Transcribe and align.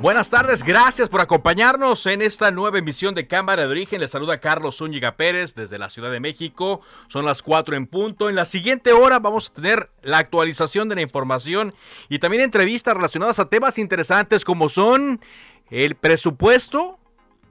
Buenas 0.00 0.30
tardes, 0.30 0.62
gracias 0.62 1.10
por 1.10 1.20
acompañarnos 1.20 2.06
en 2.06 2.22
esta 2.22 2.50
nueva 2.50 2.78
emisión 2.78 3.14
de 3.14 3.26
Cámara 3.26 3.64
de 3.64 3.68
Origen. 3.68 4.00
Les 4.00 4.10
saluda 4.10 4.40
Carlos 4.40 4.78
Zúñiga 4.78 5.14
Pérez 5.14 5.54
desde 5.54 5.76
la 5.76 5.90
Ciudad 5.90 6.10
de 6.10 6.20
México. 6.20 6.80
Son 7.08 7.26
las 7.26 7.42
4 7.42 7.76
en 7.76 7.86
punto. 7.86 8.30
En 8.30 8.34
la 8.34 8.46
siguiente 8.46 8.94
hora 8.94 9.18
vamos 9.18 9.50
a 9.50 9.52
tener 9.52 9.90
la 10.00 10.16
actualización 10.16 10.88
de 10.88 10.94
la 10.94 11.02
información 11.02 11.74
y 12.08 12.18
también 12.18 12.42
entrevistas 12.42 12.94
relacionadas 12.94 13.40
a 13.40 13.50
temas 13.50 13.76
interesantes 13.76 14.42
como 14.42 14.70
son 14.70 15.20
el 15.68 15.96
presupuesto 15.96 16.99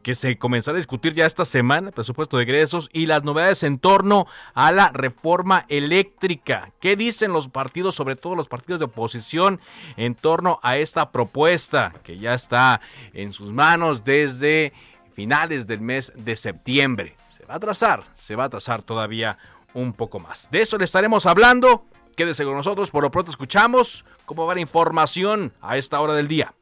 que 0.04 0.16
se 0.16 0.38
comenzará 0.38 0.76
a 0.76 0.78
discutir 0.78 1.14
ya 1.14 1.26
esta 1.26 1.46
semana, 1.46 1.90
el 1.90 1.94
presupuesto 1.94 2.38
de 2.38 2.44
egresos 2.44 2.90
y 2.94 3.06
las 3.06 3.24
novedades 3.24 3.64
en 3.64 3.80
torno 3.80 4.28
a 4.54 4.72
la 4.72 4.90
reforma 4.90 5.66
eléctrica. 5.68 6.72
¿Qué 6.80 6.96
dicen 6.96 7.34
los 7.34 7.48
partidos, 7.50 7.96
sobre 7.96 8.16
todo 8.16 8.36
los 8.36 8.48
partidos 8.48 8.80
de 8.80 8.86
oposición, 8.86 9.60
en 9.98 10.16
torno 10.16 10.60
a 10.64 10.78
esta 10.78 11.12
propuesta 11.12 11.94
que 12.04 12.18
ya 12.18 12.34
está 12.34 12.82
en 13.14 13.34
sus 13.34 13.52
manos 13.52 14.04
desde 14.04 14.74
finales 15.14 15.68
del 15.68 15.82
mes 15.82 16.14
de 16.16 16.36
septiembre? 16.36 17.16
Se 17.38 17.46
va 17.46 17.56
a 17.56 17.58
atrasar, 17.58 18.04
se 18.16 18.36
va 18.36 18.44
a 18.44 18.48
atrasar 18.48 18.82
todavía 18.82 19.38
un 19.74 19.94
poco 19.94 20.20
más. 20.20 20.50
De 20.52 20.62
eso 20.62 20.78
le 20.78 20.86
estaremos 20.86 21.26
hablando. 21.26 21.86
Quédese 22.16 22.44
con 22.44 22.56
nosotros, 22.56 22.92
por 22.92 23.04
lo 23.04 23.12
pronto 23.12 23.32
escuchamos 23.32 24.04
cómo 24.26 24.46
va 24.46 24.54
la 24.54 24.60
información 24.60 25.54
a 25.62 25.78
esta 25.78 26.02
hora 26.02 26.14
del 26.14 26.28
día. 26.28 26.54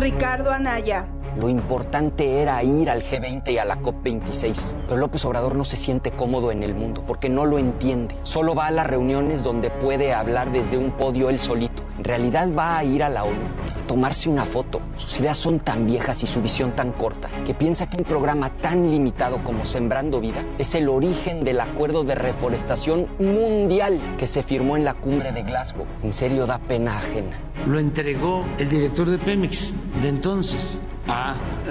Ricardo 0.00 0.50
Anaya. 0.50 1.19
Lo 1.38 1.48
importante 1.48 2.40
era 2.40 2.62
ir 2.62 2.90
al 2.90 3.02
G20 3.02 3.52
y 3.52 3.58
a 3.58 3.64
la 3.64 3.80
COP26. 3.80 4.74
Pero 4.86 4.96
López 4.96 5.24
Obrador 5.24 5.54
no 5.54 5.64
se 5.64 5.76
siente 5.76 6.10
cómodo 6.10 6.50
en 6.50 6.62
el 6.62 6.74
mundo 6.74 7.04
porque 7.06 7.28
no 7.28 7.46
lo 7.46 7.58
entiende. 7.58 8.16
Solo 8.22 8.54
va 8.54 8.66
a 8.66 8.70
las 8.70 8.86
reuniones 8.86 9.42
donde 9.42 9.70
puede 9.70 10.12
hablar 10.12 10.50
desde 10.52 10.76
un 10.76 10.92
podio 10.92 11.30
él 11.30 11.38
solito. 11.38 11.82
En 11.98 12.04
realidad 12.04 12.48
va 12.58 12.78
a 12.78 12.84
ir 12.84 13.02
a 13.02 13.10
la 13.10 13.24
ONU 13.24 13.34
a 13.34 13.86
tomarse 13.86 14.30
una 14.30 14.46
foto. 14.46 14.80
Sus 14.96 15.20
ideas 15.20 15.36
son 15.36 15.60
tan 15.60 15.84
viejas 15.84 16.22
y 16.22 16.26
su 16.26 16.40
visión 16.40 16.72
tan 16.72 16.92
corta 16.92 17.28
que 17.44 17.52
piensa 17.52 17.90
que 17.90 17.98
un 17.98 18.04
programa 18.04 18.48
tan 18.48 18.90
limitado 18.90 19.44
como 19.44 19.66
Sembrando 19.66 20.18
Vida 20.18 20.42
es 20.56 20.74
el 20.74 20.88
origen 20.88 21.44
del 21.44 21.60
acuerdo 21.60 22.02
de 22.02 22.14
reforestación 22.14 23.06
mundial 23.18 24.00
que 24.16 24.26
se 24.26 24.42
firmó 24.42 24.78
en 24.78 24.84
la 24.84 24.94
cumbre 24.94 25.32
de 25.32 25.42
Glasgow. 25.42 25.84
En 26.02 26.12
serio 26.12 26.46
da 26.46 26.58
pena 26.58 26.96
ajena. 26.96 27.36
Lo 27.66 27.78
entregó 27.78 28.46
el 28.58 28.70
director 28.70 29.10
de 29.10 29.18
Pemex 29.18 29.74
de 30.00 30.08
entonces 30.08 30.80
a 31.06 31.19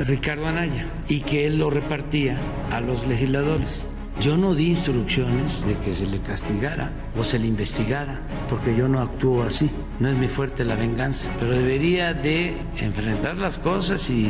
Ricardo 0.05 0.47
Anaya 0.47 0.87
y 1.07 1.21
que 1.21 1.47
él 1.47 1.59
lo 1.59 1.69
repartía 1.69 2.37
a 2.71 2.79
los 2.81 3.05
legisladores. 3.07 3.85
Yo 4.19 4.35
no 4.35 4.53
di 4.53 4.71
instrucciones 4.71 5.65
de 5.65 5.77
que 5.77 5.95
se 5.95 6.05
le 6.05 6.19
castigara 6.19 6.91
o 7.17 7.23
se 7.23 7.39
le 7.39 7.47
investigara, 7.47 8.19
porque 8.49 8.75
yo 8.75 8.89
no 8.89 8.99
actúo 8.99 9.43
así. 9.43 9.69
No 9.99 10.09
es 10.09 10.17
mi 10.17 10.27
fuerte 10.27 10.65
la 10.65 10.75
venganza, 10.75 11.29
pero 11.39 11.51
debería 11.51 12.13
de 12.13 12.57
enfrentar 12.77 13.37
las 13.37 13.57
cosas 13.57 14.09
y 14.09 14.29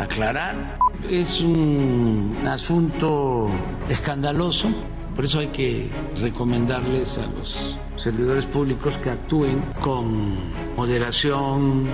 aclarar. 0.00 0.78
Es 1.10 1.42
un 1.42 2.34
asunto 2.48 3.50
escandaloso, 3.90 4.70
por 5.14 5.26
eso 5.26 5.40
hay 5.40 5.48
que 5.48 5.90
recomendarles 6.18 7.18
a 7.18 7.26
los 7.26 7.78
servidores 7.96 8.46
públicos 8.46 8.96
que 8.96 9.10
actúen 9.10 9.62
con 9.82 10.38
moderación, 10.76 11.84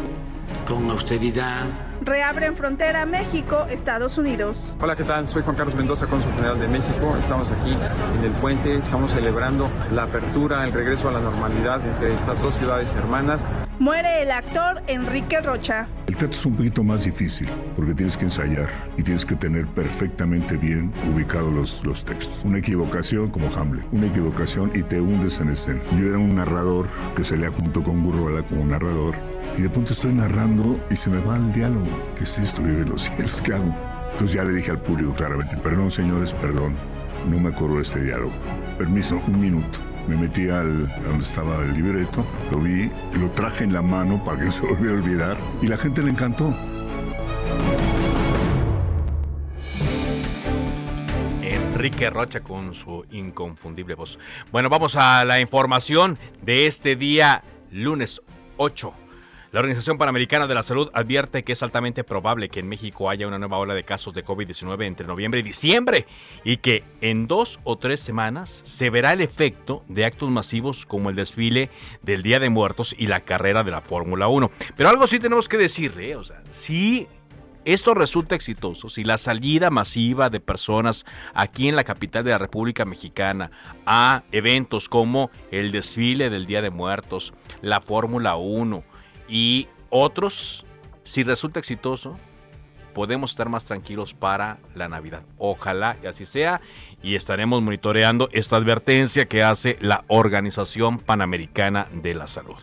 con 0.66 0.88
austeridad, 0.91 1.91
Reabren 2.04 2.56
frontera 2.56 3.06
México-Estados 3.06 4.18
Unidos. 4.18 4.76
Hola, 4.80 4.96
¿qué 4.96 5.04
tal? 5.04 5.28
Soy 5.28 5.42
Juan 5.42 5.54
Carlos 5.54 5.76
Mendoza, 5.76 6.06
cónsul 6.06 6.32
general 6.32 6.58
de 6.58 6.66
México. 6.66 7.16
Estamos 7.16 7.48
aquí 7.50 7.72
en 7.72 8.24
el 8.24 8.32
puente, 8.32 8.74
estamos 8.76 9.12
celebrando 9.12 9.70
la 9.92 10.02
apertura, 10.02 10.64
el 10.64 10.72
regreso 10.72 11.08
a 11.08 11.12
la 11.12 11.20
normalidad 11.20 11.80
entre 11.86 12.14
estas 12.14 12.42
dos 12.42 12.54
ciudades 12.54 12.92
hermanas. 12.94 13.40
Muere 13.82 14.22
el 14.22 14.31
actor 14.31 14.81
Enrique 14.87 15.41
Rocha. 15.41 15.88
El 16.06 16.15
teatro 16.16 16.38
es 16.38 16.47
un 16.47 16.54
poquito 16.54 16.84
más 16.84 17.03
difícil 17.03 17.48
porque 17.75 17.94
tienes 17.94 18.16
que 18.16 18.26
ensayar 18.26 18.69
y 18.97 19.03
tienes 19.03 19.26
que 19.26 19.34
tener 19.34 19.66
perfectamente 19.66 20.56
bien 20.56 20.93
ubicados 21.12 21.53
los, 21.53 21.82
los 21.84 22.04
textos. 22.04 22.38
Una 22.44 22.59
equivocación 22.59 23.32
como 23.32 23.53
Hamlet, 23.53 23.84
una 23.91 24.06
equivocación 24.06 24.70
y 24.72 24.84
te 24.84 25.00
hundes 25.00 25.41
en 25.41 25.48
escena. 25.48 25.82
Yo 25.98 26.06
era 26.06 26.19
un 26.19 26.37
narrador 26.37 26.87
que 27.16 27.25
se 27.25 27.37
lea 27.37 27.50
junto 27.50 27.82
con 27.82 28.04
Gurrola 28.04 28.44
como 28.44 28.65
narrador 28.65 29.16
y 29.59 29.62
de 29.62 29.69
pronto 29.69 29.94
estoy 29.94 30.12
narrando 30.12 30.78
y 30.88 30.94
se 30.94 31.10
me 31.10 31.19
va 31.19 31.34
el 31.34 31.53
diálogo. 31.53 31.88
¿Qué 32.16 32.22
es 32.22 32.38
esto? 32.38 32.62
Vive 32.62 32.84
los 32.84 33.03
cielos, 33.03 33.43
¿qué 33.43 33.54
hago? 33.54 33.75
Entonces 34.12 34.37
ya 34.37 34.44
le 34.44 34.53
dije 34.53 34.70
al 34.70 34.81
público 34.81 35.12
claramente, 35.12 35.56
perdón 35.56 35.91
señores, 35.91 36.32
perdón, 36.34 36.76
no 37.28 37.41
me 37.41 37.49
acuerdo 37.49 37.78
de 37.78 37.82
este 37.82 38.00
diálogo. 38.00 38.31
Permiso, 38.78 39.20
un 39.26 39.41
minuto. 39.41 39.81
Me 40.08 40.16
metí 40.16 40.48
al 40.48 40.88
donde 41.02 41.22
estaba 41.22 41.58
el 41.58 41.74
libreto, 41.74 42.24
lo 42.50 42.58
vi, 42.58 42.90
lo 43.14 43.30
traje 43.30 43.64
en 43.64 43.72
la 43.72 43.82
mano 43.82 44.22
para 44.24 44.38
que 44.38 44.44
no 44.44 44.50
se 44.50 44.66
volviera 44.66 44.90
a 44.90 44.96
olvidar 44.96 45.36
y 45.60 45.66
la 45.68 45.76
gente 45.76 46.02
le 46.02 46.10
encantó. 46.10 46.52
Enrique 51.42 52.10
Rocha 52.10 52.40
con 52.40 52.74
su 52.74 53.04
inconfundible 53.10 53.94
voz. 53.94 54.18
Bueno, 54.50 54.68
vamos 54.68 54.96
a 54.96 55.24
la 55.24 55.40
información 55.40 56.19
de 56.42 56.66
este 56.66 56.96
día, 56.96 57.42
lunes 57.70 58.22
8 58.56 59.01
la 59.52 59.60
Organización 59.60 59.98
Panamericana 59.98 60.46
de 60.46 60.54
la 60.54 60.62
Salud 60.62 60.88
advierte 60.94 61.44
que 61.44 61.52
es 61.52 61.62
altamente 61.62 62.04
probable 62.04 62.48
que 62.48 62.60
en 62.60 62.68
México 62.68 63.10
haya 63.10 63.28
una 63.28 63.38
nueva 63.38 63.58
ola 63.58 63.74
de 63.74 63.84
casos 63.84 64.14
de 64.14 64.24
COVID-19 64.24 64.86
entre 64.86 65.06
noviembre 65.06 65.40
y 65.40 65.42
diciembre 65.42 66.06
y 66.42 66.56
que 66.56 66.84
en 67.02 67.26
dos 67.26 67.60
o 67.62 67.76
tres 67.76 68.00
semanas 68.00 68.62
se 68.64 68.88
verá 68.88 69.12
el 69.12 69.20
efecto 69.20 69.84
de 69.88 70.06
actos 70.06 70.30
masivos 70.30 70.86
como 70.86 71.10
el 71.10 71.16
desfile 71.16 71.68
del 72.00 72.22
Día 72.22 72.38
de 72.38 72.48
Muertos 72.48 72.94
y 72.96 73.08
la 73.08 73.20
carrera 73.20 73.62
de 73.62 73.72
la 73.72 73.82
Fórmula 73.82 74.26
1. 74.26 74.50
Pero 74.74 74.88
algo 74.88 75.06
sí 75.06 75.18
tenemos 75.18 75.50
que 75.50 75.58
decirle, 75.58 76.12
¿eh? 76.12 76.16
o 76.16 76.24
sea, 76.24 76.42
si 76.50 77.06
esto 77.66 77.92
resulta 77.92 78.34
exitoso, 78.34 78.88
si 78.88 79.04
la 79.04 79.19
salida 79.19 79.69
masiva 79.69 80.30
de 80.30 80.40
personas 80.40 81.04
aquí 81.34 81.69
en 81.69 81.76
la 81.76 81.84
capital 81.84 82.24
de 82.24 82.30
la 82.30 82.38
República 82.38 82.86
Mexicana 82.86 83.50
a 83.84 84.22
eventos 84.32 84.88
como 84.88 85.30
el 85.50 85.72
desfile 85.72 86.30
del 86.30 86.46
Día 86.46 86.62
de 86.62 86.70
Muertos, 86.70 87.34
la 87.60 87.82
Fórmula 87.82 88.36
1, 88.36 88.82
y 89.28 89.69
otros, 89.91 90.65
si 91.05 91.22
resulta 91.22 91.60
exitoso, 91.60 92.17
podemos 92.93 93.31
estar 93.32 93.49
más 93.49 93.67
tranquilos 93.67 94.14
para 94.14 94.58
la 94.75 94.88
Navidad. 94.88 95.23
Ojalá 95.38 95.96
y 96.02 96.06
así 96.06 96.26
sea 96.26 96.61
y 97.02 97.17
estaremos 97.17 97.62
monitoreando 97.62 98.29
esta 98.32 98.56
advertencia 98.56 99.26
que 99.26 99.43
hace 99.43 99.76
la 99.81 100.05
Organización 100.08 100.99
Panamericana 100.99 101.88
de 101.93 102.14
la 102.14 102.26
Salud. 102.26 102.58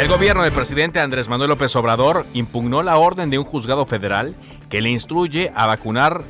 El 0.00 0.08
gobierno 0.08 0.42
del 0.42 0.52
presidente 0.52 1.00
Andrés 1.00 1.28
Manuel 1.28 1.48
López 1.48 1.74
Obrador 1.74 2.26
impugnó 2.34 2.82
la 2.82 2.98
orden 2.98 3.30
de 3.30 3.38
un 3.38 3.44
juzgado 3.44 3.86
federal 3.86 4.36
que 4.68 4.82
le 4.82 4.90
instruye 4.90 5.50
a 5.54 5.66
vacunar 5.66 6.24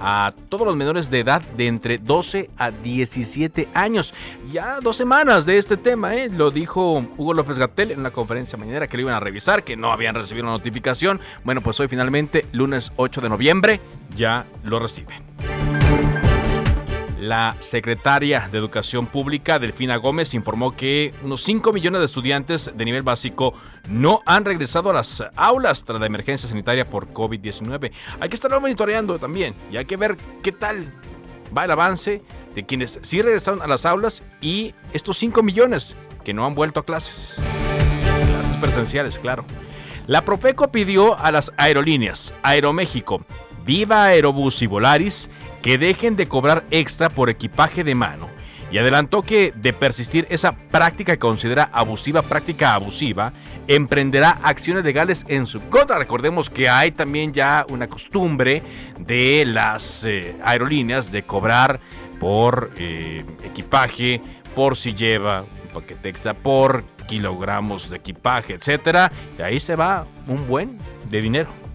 a 0.00 0.32
todos 0.48 0.66
los 0.66 0.76
menores 0.76 1.10
de 1.10 1.20
edad 1.20 1.42
de 1.56 1.66
entre 1.66 1.98
12 1.98 2.50
a 2.56 2.70
17 2.70 3.68
años. 3.74 4.14
Ya 4.52 4.80
dos 4.80 4.96
semanas 4.96 5.46
de 5.46 5.58
este 5.58 5.76
tema, 5.76 6.14
¿eh? 6.14 6.28
lo 6.28 6.50
dijo 6.50 7.04
Hugo 7.16 7.34
López 7.34 7.58
Gatel 7.58 7.90
en 7.90 8.00
una 8.00 8.10
conferencia 8.10 8.58
mañana 8.58 8.86
que 8.86 8.96
lo 8.96 9.02
iban 9.02 9.14
a 9.14 9.20
revisar, 9.20 9.64
que 9.64 9.76
no 9.76 9.90
habían 9.90 10.14
recibido 10.14 10.46
una 10.46 10.52
notificación. 10.52 11.20
Bueno, 11.44 11.60
pues 11.60 11.78
hoy 11.80 11.88
finalmente, 11.88 12.46
lunes 12.52 12.92
8 12.96 13.20
de 13.20 13.28
noviembre, 13.28 13.80
ya 14.14 14.46
lo 14.62 14.78
reciben. 14.78 16.27
La 17.18 17.56
secretaria 17.58 18.48
de 18.50 18.58
Educación 18.58 19.06
Pública, 19.06 19.58
Delfina 19.58 19.96
Gómez, 19.96 20.34
informó 20.34 20.76
que 20.76 21.12
unos 21.24 21.42
5 21.42 21.72
millones 21.72 21.98
de 21.98 22.06
estudiantes 22.06 22.70
de 22.72 22.84
nivel 22.84 23.02
básico 23.02 23.54
no 23.88 24.22
han 24.24 24.44
regresado 24.44 24.90
a 24.90 24.94
las 24.94 25.24
aulas 25.34 25.84
tras 25.84 25.98
la 25.98 26.06
emergencia 26.06 26.48
sanitaria 26.48 26.88
por 26.88 27.12
COVID-19. 27.12 27.90
Hay 28.20 28.28
que 28.28 28.34
estarlo 28.36 28.60
monitoreando 28.60 29.18
también 29.18 29.54
y 29.72 29.78
hay 29.78 29.84
que 29.84 29.96
ver 29.96 30.16
qué 30.44 30.52
tal 30.52 30.92
va 31.56 31.64
el 31.64 31.72
avance 31.72 32.22
de 32.54 32.64
quienes 32.64 33.00
sí 33.02 33.20
regresaron 33.20 33.62
a 33.62 33.66
las 33.66 33.84
aulas 33.84 34.22
y 34.40 34.74
estos 34.92 35.18
5 35.18 35.42
millones 35.42 35.96
que 36.22 36.32
no 36.32 36.46
han 36.46 36.54
vuelto 36.54 36.78
a 36.78 36.84
clases. 36.84 37.42
Clases 38.26 38.56
presenciales, 38.58 39.18
claro. 39.18 39.44
La 40.06 40.24
Profeco 40.24 40.70
pidió 40.70 41.18
a 41.18 41.32
las 41.32 41.52
aerolíneas 41.56 42.32
Aeroméxico, 42.44 43.24
Viva 43.64 44.04
Aerobús 44.04 44.62
y 44.62 44.66
Volaris 44.66 45.28
que 45.62 45.78
dejen 45.78 46.16
de 46.16 46.28
cobrar 46.28 46.64
extra 46.70 47.08
por 47.08 47.30
equipaje 47.30 47.84
de 47.84 47.94
mano 47.94 48.28
y 48.70 48.78
adelantó 48.78 49.22
que 49.22 49.52
de 49.56 49.72
persistir 49.72 50.26
esa 50.30 50.52
práctica 50.52 51.12
que 51.12 51.18
considera 51.18 51.70
abusiva, 51.72 52.22
práctica 52.22 52.74
abusiva, 52.74 53.32
emprenderá 53.66 54.38
acciones 54.42 54.84
legales 54.84 55.24
en 55.28 55.46
su 55.46 55.60
contra. 55.68 55.98
Recordemos 55.98 56.50
que 56.50 56.68
hay 56.68 56.92
también 56.92 57.32
ya 57.32 57.64
una 57.68 57.88
costumbre 57.88 58.62
de 58.98 59.44
las 59.46 60.04
eh, 60.04 60.36
aerolíneas 60.44 61.10
de 61.10 61.22
cobrar 61.22 61.80
por 62.20 62.70
eh, 62.76 63.24
equipaje, 63.42 64.20
por 64.54 64.76
si 64.76 64.94
lleva 64.94 65.42
un 65.42 65.68
paquete 65.72 66.10
extra, 66.10 66.34
por 66.34 66.84
kilogramos 67.06 67.88
de 67.88 67.96
equipaje, 67.96 68.54
etcétera. 68.54 69.10
Y 69.38 69.42
ahí 69.42 69.60
se 69.60 69.76
va 69.76 70.06
un 70.26 70.46
buen 70.46 70.78
de 71.08 71.22
dinero. 71.22 71.67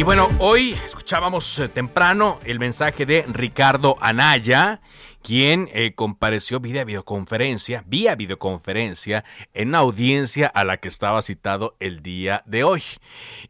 Y 0.00 0.02
bueno, 0.02 0.28
hoy 0.38 0.70
escuchábamos 0.86 1.58
eh, 1.58 1.68
temprano 1.68 2.40
el 2.46 2.58
mensaje 2.58 3.04
de 3.04 3.22
Ricardo 3.28 3.98
Anaya, 4.00 4.80
quien 5.22 5.68
eh, 5.74 5.94
compareció 5.94 6.58
vía 6.58 6.84
videoconferencia, 6.84 7.84
vía 7.86 8.14
videoconferencia, 8.14 9.24
en 9.52 9.68
una 9.68 9.80
audiencia 9.80 10.46
a 10.46 10.64
la 10.64 10.78
que 10.78 10.88
estaba 10.88 11.20
citado 11.20 11.76
el 11.80 12.02
día 12.02 12.42
de 12.46 12.64
hoy. 12.64 12.82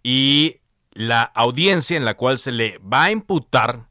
Y 0.03 0.57
la 0.91 1.23
audiencia 1.23 1.97
en 1.97 2.05
la 2.05 2.15
cual 2.15 2.41
se 2.41 2.51
le 2.51 2.79
va 2.79 3.05
a 3.05 3.13
imputar 3.13 3.87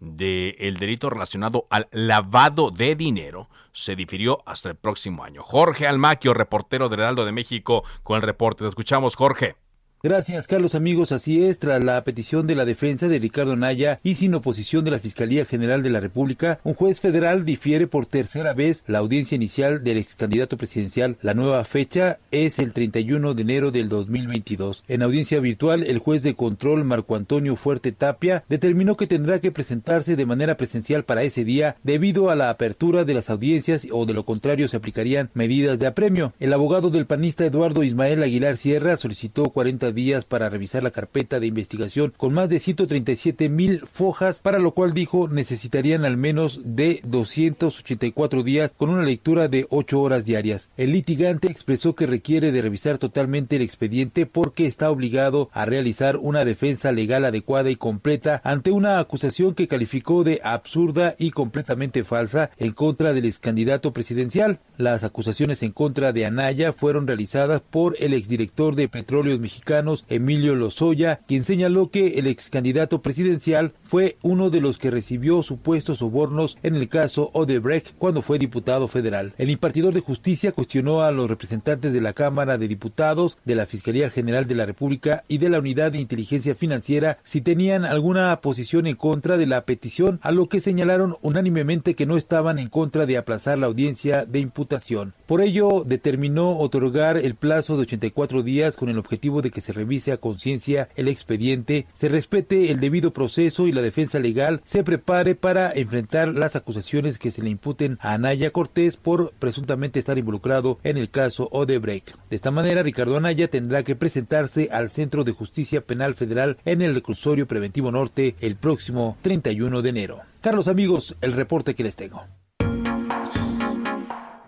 del 0.00 0.78
delito 0.78 1.10
relacionado 1.10 1.66
al 1.68 1.88
lavado 1.92 2.70
de 2.70 2.96
dinero 2.96 3.50
se 3.74 3.96
difirió 3.96 4.42
hasta 4.46 4.70
el 4.70 4.76
próximo 4.76 5.24
año. 5.24 5.42
Jorge 5.42 5.86
Almaquio, 5.86 6.32
reportero 6.32 6.88
del 6.88 7.00
Heraldo 7.00 7.26
de 7.26 7.32
México, 7.32 7.84
con 8.02 8.16
el 8.16 8.22
reporte. 8.22 8.64
Te 8.64 8.68
escuchamos, 8.70 9.14
Jorge. 9.14 9.56
Gracias, 10.00 10.46
Carlos. 10.46 10.76
Amigos, 10.76 11.10
así 11.10 11.42
es, 11.42 11.58
tras 11.58 11.82
la 11.82 12.04
petición 12.04 12.46
de 12.46 12.54
la 12.54 12.64
defensa 12.64 13.08
de 13.08 13.18
Ricardo 13.18 13.56
Naya 13.56 13.98
y 14.04 14.14
sin 14.14 14.32
oposición 14.32 14.84
de 14.84 14.92
la 14.92 15.00
Fiscalía 15.00 15.44
General 15.44 15.82
de 15.82 15.90
la 15.90 15.98
República, 15.98 16.60
un 16.62 16.74
juez 16.74 17.00
federal 17.00 17.44
difiere 17.44 17.88
por 17.88 18.06
tercera 18.06 18.54
vez 18.54 18.84
la 18.86 18.98
audiencia 18.98 19.34
inicial 19.34 19.82
del 19.82 19.98
ex 19.98 20.14
candidato 20.14 20.56
presidencial. 20.56 21.16
La 21.20 21.34
nueva 21.34 21.64
fecha 21.64 22.20
es 22.30 22.60
el 22.60 22.74
31 22.74 23.34
de 23.34 23.42
enero 23.42 23.72
del 23.72 23.88
2022. 23.88 24.84
En 24.86 25.02
audiencia 25.02 25.40
virtual, 25.40 25.82
el 25.82 25.98
juez 25.98 26.22
de 26.22 26.36
control 26.36 26.84
Marco 26.84 27.16
Antonio 27.16 27.56
Fuerte 27.56 27.90
Tapia 27.90 28.44
determinó 28.48 28.96
que 28.96 29.08
tendrá 29.08 29.40
que 29.40 29.50
presentarse 29.50 30.14
de 30.14 30.26
manera 30.26 30.56
presencial 30.56 31.02
para 31.02 31.24
ese 31.24 31.42
día 31.44 31.74
debido 31.82 32.30
a 32.30 32.36
la 32.36 32.50
apertura 32.50 33.04
de 33.04 33.14
las 33.14 33.30
audiencias 33.30 33.88
o 33.90 34.06
de 34.06 34.14
lo 34.14 34.24
contrario 34.24 34.68
se 34.68 34.76
aplicarían 34.76 35.30
medidas 35.34 35.80
de 35.80 35.88
apremio. 35.88 36.34
El 36.38 36.52
abogado 36.52 36.90
del 36.90 37.06
panista 37.06 37.44
Eduardo 37.44 37.82
Ismael 37.82 38.22
Aguilar 38.22 38.56
Sierra 38.56 38.96
solicitó 38.96 39.50
40 39.50 39.87
días 39.92 40.24
para 40.24 40.48
revisar 40.48 40.82
la 40.82 40.90
carpeta 40.90 41.40
de 41.40 41.46
investigación 41.46 42.12
con 42.16 42.34
más 42.34 42.48
de 42.48 42.58
137 42.58 43.48
mil 43.48 43.80
fojas, 43.80 44.40
para 44.40 44.58
lo 44.58 44.72
cual 44.72 44.92
dijo 44.92 45.28
necesitarían 45.28 46.04
al 46.04 46.16
menos 46.16 46.60
de 46.64 47.00
284 47.04 48.42
días 48.42 48.72
con 48.76 48.90
una 48.90 49.02
lectura 49.02 49.48
de 49.48 49.66
8 49.70 50.00
horas 50.00 50.24
diarias. 50.24 50.70
El 50.76 50.92
litigante 50.92 51.48
expresó 51.50 51.94
que 51.94 52.06
requiere 52.06 52.52
de 52.52 52.62
revisar 52.62 52.98
totalmente 52.98 53.56
el 53.56 53.62
expediente 53.62 54.26
porque 54.26 54.66
está 54.66 54.90
obligado 54.90 55.50
a 55.52 55.64
realizar 55.64 56.16
una 56.16 56.44
defensa 56.44 56.92
legal 56.92 57.24
adecuada 57.24 57.70
y 57.70 57.76
completa 57.76 58.40
ante 58.44 58.70
una 58.70 58.98
acusación 58.98 59.54
que 59.54 59.68
calificó 59.68 60.24
de 60.24 60.40
absurda 60.42 61.14
y 61.18 61.30
completamente 61.30 62.04
falsa 62.04 62.50
en 62.58 62.72
contra 62.72 63.12
del 63.12 63.24
ex 63.24 63.38
candidato 63.38 63.92
presidencial. 63.92 64.60
Las 64.76 65.04
acusaciones 65.04 65.62
en 65.62 65.72
contra 65.72 66.12
de 66.12 66.26
Anaya 66.26 66.72
fueron 66.72 67.06
realizadas 67.06 67.60
por 67.60 67.96
el 68.00 68.14
exdirector 68.14 68.76
de 68.76 68.88
Petróleos 68.88 69.40
Mexicanos 69.40 69.77
Emilio 70.08 70.54
Lozoya, 70.54 71.20
quien 71.26 71.44
señaló 71.44 71.90
que 71.90 72.18
el 72.18 72.26
ex 72.26 72.50
candidato 72.50 73.02
presidencial 73.02 73.74
fue 73.82 74.16
uno 74.22 74.50
de 74.50 74.60
los 74.60 74.78
que 74.78 74.90
recibió 74.90 75.42
supuestos 75.42 75.98
sobornos 75.98 76.58
en 76.62 76.74
el 76.74 76.88
caso 76.88 77.30
Odebrecht 77.32 77.94
cuando 77.98 78.22
fue 78.22 78.38
diputado 78.38 78.88
federal. 78.88 79.34
El 79.38 79.50
impartidor 79.50 79.94
de 79.94 80.00
justicia 80.00 80.52
cuestionó 80.52 81.02
a 81.02 81.12
los 81.12 81.28
representantes 81.28 81.92
de 81.92 82.00
la 82.00 82.12
Cámara 82.12 82.58
de 82.58 82.68
Diputados, 82.68 83.38
de 83.44 83.54
la 83.54 83.66
Fiscalía 83.66 84.10
General 84.10 84.46
de 84.46 84.54
la 84.54 84.66
República 84.66 85.24
y 85.28 85.38
de 85.38 85.48
la 85.48 85.58
Unidad 85.58 85.92
de 85.92 86.00
Inteligencia 86.00 86.54
Financiera 86.54 87.18
si 87.22 87.40
tenían 87.40 87.84
alguna 87.84 88.40
posición 88.40 88.86
en 88.86 88.96
contra 88.96 89.36
de 89.36 89.46
la 89.46 89.64
petición, 89.64 90.20
a 90.22 90.30
lo 90.32 90.48
que 90.48 90.60
señalaron 90.60 91.16
unánimemente 91.22 91.94
que 91.94 92.06
no 92.06 92.16
estaban 92.16 92.58
en 92.58 92.68
contra 92.68 93.06
de 93.06 93.16
aplazar 93.16 93.58
la 93.58 93.66
audiencia 93.66 94.24
de 94.24 94.40
imputación. 94.40 95.14
Por 95.26 95.40
ello, 95.40 95.84
determinó 95.86 96.58
otorgar 96.58 97.16
el 97.16 97.34
plazo 97.34 97.76
de 97.76 97.82
84 97.82 98.42
días 98.42 98.76
con 98.76 98.88
el 98.88 98.98
objetivo 98.98 99.42
de 99.42 99.50
que 99.50 99.60
se 99.60 99.67
se 99.68 99.74
revise 99.74 100.12
a 100.12 100.16
conciencia 100.16 100.88
el 100.96 101.08
expediente, 101.08 101.84
se 101.92 102.08
respete 102.08 102.70
el 102.70 102.80
debido 102.80 103.12
proceso 103.12 103.66
y 103.66 103.72
la 103.72 103.82
defensa 103.82 104.18
legal 104.18 104.62
se 104.64 104.82
prepare 104.82 105.34
para 105.34 105.70
enfrentar 105.72 106.28
las 106.28 106.56
acusaciones 106.56 107.18
que 107.18 107.30
se 107.30 107.42
le 107.42 107.50
imputen 107.50 107.98
a 108.00 108.14
Anaya 108.14 108.50
Cortés 108.50 108.96
por 108.96 109.34
presuntamente 109.38 109.98
estar 109.98 110.16
involucrado 110.16 110.78
en 110.84 110.96
el 110.96 111.10
caso 111.10 111.50
Odebrecht. 111.52 112.14
De 112.30 112.36
esta 112.36 112.50
manera, 112.50 112.82
Ricardo 112.82 113.18
Anaya 113.18 113.48
tendrá 113.48 113.82
que 113.82 113.94
presentarse 113.94 114.70
al 114.72 114.88
Centro 114.88 115.22
de 115.22 115.32
Justicia 115.32 115.82
Penal 115.82 116.14
Federal 116.14 116.56
en 116.64 116.80
el 116.80 116.94
reclusorio 116.94 117.46
preventivo 117.46 117.92
norte 117.92 118.36
el 118.40 118.56
próximo 118.56 119.18
31 119.20 119.82
de 119.82 119.88
enero. 119.90 120.20
Carlos 120.40 120.66
amigos, 120.66 121.14
el 121.20 121.32
reporte 121.32 121.74
que 121.74 121.82
les 121.82 121.96
tengo. 121.96 122.24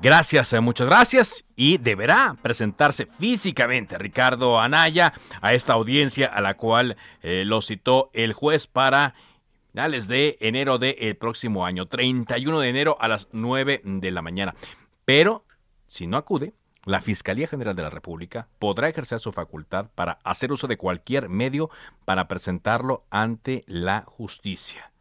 Gracias, 0.02 0.55
eh, 0.55 0.61
muchas 0.61 0.87
gracias. 0.87 1.44
Y 1.56 1.76
deberá 1.76 2.35
presentarse 2.41 3.05
físicamente 3.05 3.99
Ricardo 3.99 4.58
Anaya 4.58 5.12
a 5.43 5.52
esta 5.52 5.75
audiencia 5.75 6.26
a 6.26 6.41
la 6.41 6.56
cual 6.56 6.97
eh, 7.23 7.44
lo 7.44 7.61
citó 7.61 8.11
el 8.14 8.32
juez 8.32 8.67
para 8.67 9.14
finales 9.73 10.08
de 10.08 10.38
enero 10.41 10.79
del 10.79 11.17
próximo 11.17 11.67
año, 11.67 11.87
31 11.87 12.61
de 12.61 12.69
enero 12.70 12.97
a 12.99 13.08
las 13.08 13.29
9 13.32 13.82
de 13.85 14.11
la 14.11 14.23
mañana. 14.23 14.55
Pero, 15.05 15.44
si 15.88 16.06
no 16.06 16.17
acude, 16.17 16.55
la 16.87 17.03
Fiscalía 17.03 17.46
General 17.46 17.76
de 17.76 17.82
la 17.82 17.91
República 17.91 18.49
podrá 18.58 18.88
ejercer 18.88 19.20
su 19.20 19.32
facultad 19.32 19.91
para 19.94 20.19
hacer 20.24 20.51
uso 20.51 20.67
de 20.67 20.79
cualquier 20.79 21.29
medio 21.29 21.69
para 22.06 22.27
presentarlo 22.27 23.05
ante 23.10 23.65
la 23.67 24.05
justicia. 24.06 24.93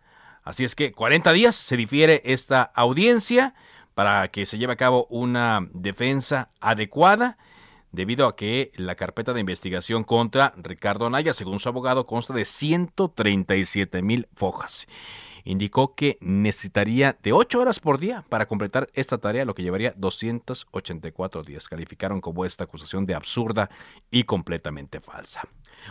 Así 0.43 0.65
es 0.65 0.75
que 0.75 0.91
40 0.91 1.31
días 1.31 1.55
se 1.55 1.77
difiere 1.77 2.21
esta 2.25 2.63
audiencia 2.63 3.53
para 3.95 4.27
que 4.29 4.45
se 4.45 4.57
lleve 4.57 4.73
a 4.73 4.77
cabo 4.77 5.07
una 5.09 5.67
defensa 5.73 6.49
adecuada 6.59 7.37
debido 7.91 8.27
a 8.27 8.35
que 8.35 8.71
la 8.75 8.95
carpeta 8.95 9.33
de 9.33 9.39
investigación 9.39 10.03
contra 10.03 10.53
Ricardo 10.57 11.07
Anaya, 11.07 11.33
según 11.33 11.59
su 11.59 11.69
abogado, 11.69 12.05
consta 12.05 12.33
de 12.33 12.45
137 12.45 14.01
mil 14.01 14.27
fojas. 14.35 14.87
Indicó 15.43 15.95
que 15.95 16.17
necesitaría 16.21 17.17
de 17.23 17.33
8 17.33 17.59
horas 17.59 17.79
por 17.79 17.97
día 17.97 18.25
para 18.29 18.45
completar 18.45 18.89
esta 18.93 19.17
tarea, 19.17 19.45
lo 19.45 19.55
que 19.55 19.63
llevaría 19.63 19.93
284 19.97 21.43
días. 21.43 21.67
Calificaron 21.67 22.21
como 22.21 22.45
esta 22.45 22.65
acusación 22.65 23.05
de 23.05 23.15
absurda 23.15 23.69
y 24.11 24.25
completamente 24.25 24.99
falsa. 24.99 25.47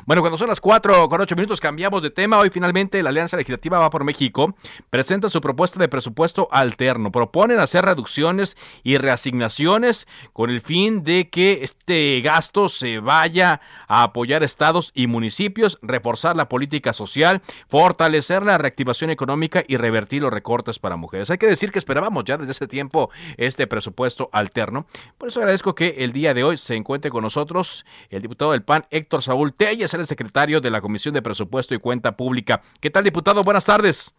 Bueno, 0.07 0.23
cuando 0.23 0.39
son 0.39 0.49
las 0.49 0.61
4 0.61 1.09
con 1.09 1.21
8 1.21 1.37
minutos 1.37 1.61
cambiamos 1.61 2.03
de 2.03 2.11
tema. 2.11 2.39
Hoy 2.39 2.51
finalmente 2.51 3.03
la 3.03 3.11
Alianza 3.11 3.37
Legislativa 3.37 3.79
Va 3.79 3.91
por 3.91 4.05
México 4.05 4.55
presenta 4.91 5.29
su 5.29 5.41
propuesta 5.41 5.79
de 5.79 5.89
presupuesto 5.89 6.49
alterno. 6.51 7.13
Proponen 7.13 7.59
hacer 7.61 7.85
reducciones 7.85 8.57
y 8.83 8.97
reasignaciones 8.97 10.07
con 10.33 10.51
el 10.51 10.61
fin 10.61 11.03
de 11.05 11.29
que 11.29 11.61
este 11.63 12.21
gasto 12.23 12.69
se 12.69 13.01
vaya 13.01 13.61
a 13.87 14.03
apoyar 14.03 14.43
estados 14.43 14.93
y 14.95 15.07
municipios, 15.07 15.79
reforzar 15.83 16.37
la 16.37 16.49
política 16.49 16.93
social, 16.93 17.43
fortalecer 17.69 18.43
la 18.43 18.59
reactivación 18.59 19.11
económica 19.11 19.63
y 19.67 19.77
revertir 19.77 20.23
los 20.23 20.33
recortes 20.33 20.79
para 20.79 20.97
mujeres. 20.97 21.31
Hay 21.31 21.39
que 21.39 21.47
decir 21.47 21.73
que 21.73 21.79
esperábamos 21.79 22.25
ya 22.25 22.37
desde 22.37 22.53
ese 22.53 22.67
tiempo 22.67 23.11
este 23.37 23.67
presupuesto 23.67 24.31
alterno. 24.33 24.87
Por 25.17 25.29
eso 25.29 25.41
agradezco 25.41 25.75
que 25.75 25.97
el 25.99 26.13
día 26.13 26.35
de 26.35 26.45
hoy 26.45 26.57
se 26.57 26.77
encuentre 26.77 27.11
con 27.11 27.23
nosotros 27.23 27.85
el 28.11 28.23
diputado 28.23 28.53
del 28.53 28.63
PAN, 28.63 28.85
Héctor 28.91 29.23
Saúl 29.23 29.55
Tella 29.55 29.78
es 29.83 29.95
el 29.95 30.07
secretario 30.07 30.61
de 30.61 30.71
la 30.71 30.81
Comisión 30.81 31.15
de 31.15 31.23
Presupuesto 31.23 31.75
y 31.75 31.79
Cuenta 31.79 32.17
Pública. 32.17 32.63
¿Qué 32.81 32.91
tal, 32.91 33.05
diputado? 33.05 33.43
Buenas 33.43 33.65
tardes. 33.65 34.15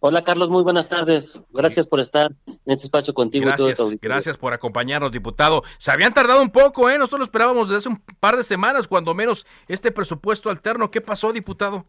Hola 0.00 0.22
Carlos, 0.22 0.48
muy 0.48 0.62
buenas 0.62 0.88
tardes. 0.88 1.42
Gracias 1.50 1.88
por 1.88 1.98
estar 1.98 2.30
en 2.46 2.56
este 2.66 2.86
espacio 2.86 3.12
contigo. 3.12 3.46
Gracias, 3.46 3.78
gracias 4.00 4.38
por 4.38 4.52
acompañarnos, 4.52 5.10
diputado. 5.10 5.64
Se 5.78 5.90
habían 5.90 6.14
tardado 6.14 6.40
un 6.40 6.50
poco, 6.50 6.88
¿eh? 6.88 6.98
Nosotros 6.98 7.18
lo 7.18 7.24
esperábamos 7.24 7.68
desde 7.68 7.78
hace 7.78 7.88
un 7.88 8.02
par 8.20 8.36
de 8.36 8.44
semanas, 8.44 8.86
cuando 8.86 9.12
menos, 9.12 9.44
este 9.66 9.90
presupuesto 9.90 10.50
alterno. 10.50 10.88
¿Qué 10.88 11.00
pasó, 11.00 11.32
diputado? 11.32 11.84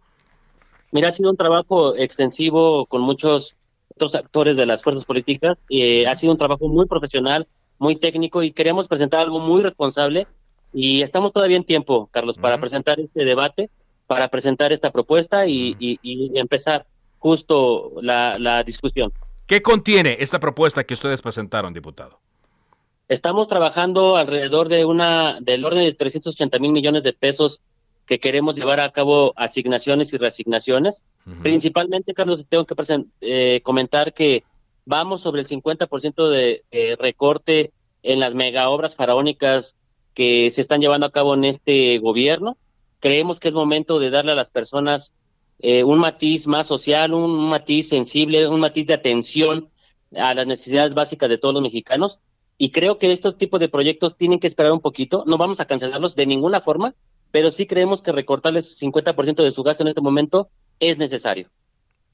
Mira, 0.91 1.09
ha 1.09 1.11
sido 1.11 1.29
un 1.29 1.37
trabajo 1.37 1.95
extensivo 1.95 2.87
con 2.87 3.01
muchos 3.01 3.55
otros 3.93 4.15
actores 4.15 4.57
de 4.57 4.65
las 4.65 4.81
fuerzas 4.81 5.05
políticas. 5.05 5.59
Eh, 5.69 6.07
ha 6.07 6.15
sido 6.15 6.31
un 6.31 6.39
trabajo 6.39 6.67
muy 6.67 6.87
profesional, 6.87 7.47
muy 7.77 7.95
técnico 7.95 8.41
y 8.41 8.51
queríamos 8.51 8.87
presentar 8.87 9.19
algo 9.19 9.39
muy 9.39 9.61
responsable 9.61 10.25
y 10.73 11.01
estamos 11.01 11.33
todavía 11.33 11.57
en 11.57 11.63
tiempo, 11.63 12.09
Carlos, 12.11 12.37
para 12.37 12.59
presentar 12.59 12.99
este 12.99 13.25
debate, 13.25 13.69
para 14.07 14.27
presentar 14.27 14.71
esta 14.71 14.91
propuesta 14.91 15.45
y, 15.47 15.75
y, 15.79 16.37
empezar 16.39 16.85
justo 17.17 17.93
la, 18.01 18.37
la 18.39 18.63
discusión. 18.63 19.11
¿Qué 19.45 19.61
contiene 19.61 20.17
esta 20.19 20.39
propuesta 20.39 20.83
que 20.83 20.93
ustedes 20.93 21.21
presentaron, 21.21 21.73
diputado? 21.73 22.19
Estamos 23.07 23.47
trabajando 23.47 24.15
alrededor 24.15 24.69
de 24.69 24.85
una 24.85 25.39
del 25.41 25.65
orden 25.65 25.83
de 25.83 25.93
380 25.93 26.59
mil 26.59 26.71
millones 26.71 27.03
de 27.03 27.13
pesos 27.13 27.61
que 28.05 28.19
queremos 28.19 28.55
llevar 28.55 28.79
a 28.79 28.91
cabo 28.91 29.33
asignaciones 29.35 30.13
y 30.13 30.17
reasignaciones. 30.17 31.03
Principalmente, 31.43 32.15
Carlos, 32.15 32.45
tengo 32.49 32.65
que 32.65 32.75
eh, 33.21 33.61
comentar 33.63 34.13
que 34.13 34.43
vamos 34.85 35.21
sobre 35.21 35.41
el 35.41 35.47
50% 35.47 36.29
de 36.29 36.63
eh, 36.71 36.95
recorte 36.99 37.71
en 38.01 38.19
las 38.19 38.33
mega 38.33 38.69
obras 38.69 38.95
faraónicas 38.95 39.75
que 40.19 40.51
se 40.51 40.59
están 40.59 40.81
llevando 40.81 41.05
a 41.05 41.13
cabo 41.13 41.33
en 41.33 41.45
este 41.45 41.97
gobierno. 41.99 42.57
Creemos 42.99 43.39
que 43.39 43.47
es 43.47 43.53
momento 43.53 43.99
de 43.99 44.09
darle 44.09 44.33
a 44.33 44.35
las 44.35 44.51
personas 44.51 45.13
eh, 45.59 45.85
un 45.85 45.97
matiz 45.97 46.45
más 46.45 46.67
social, 46.67 47.13
un 47.13 47.47
matiz 47.47 47.87
sensible, 47.87 48.45
un 48.49 48.59
matiz 48.59 48.85
de 48.85 48.95
atención 48.95 49.69
a 50.13 50.33
las 50.33 50.45
necesidades 50.45 50.93
básicas 50.93 51.29
de 51.29 51.37
todos 51.37 51.53
los 51.53 51.63
mexicanos. 51.63 52.19
Y 52.57 52.71
creo 52.71 52.97
que 52.97 53.09
estos 53.09 53.37
tipos 53.37 53.61
de 53.61 53.69
proyectos 53.69 54.17
tienen 54.17 54.41
que 54.41 54.47
esperar 54.47 54.73
un 54.73 54.81
poquito. 54.81 55.23
No 55.25 55.37
vamos 55.37 55.61
a 55.61 55.65
cancelarlos 55.65 56.17
de 56.17 56.25
ninguna 56.25 56.59
forma, 56.59 56.95
pero 57.31 57.49
sí 57.49 57.65
creemos 57.65 58.01
que 58.01 58.11
recortarles 58.11 58.77
50% 58.77 59.41
de 59.41 59.51
su 59.53 59.63
gasto 59.63 59.83
en 59.83 59.87
este 59.87 60.01
momento 60.01 60.49
es 60.81 60.97
necesario. 60.97 61.47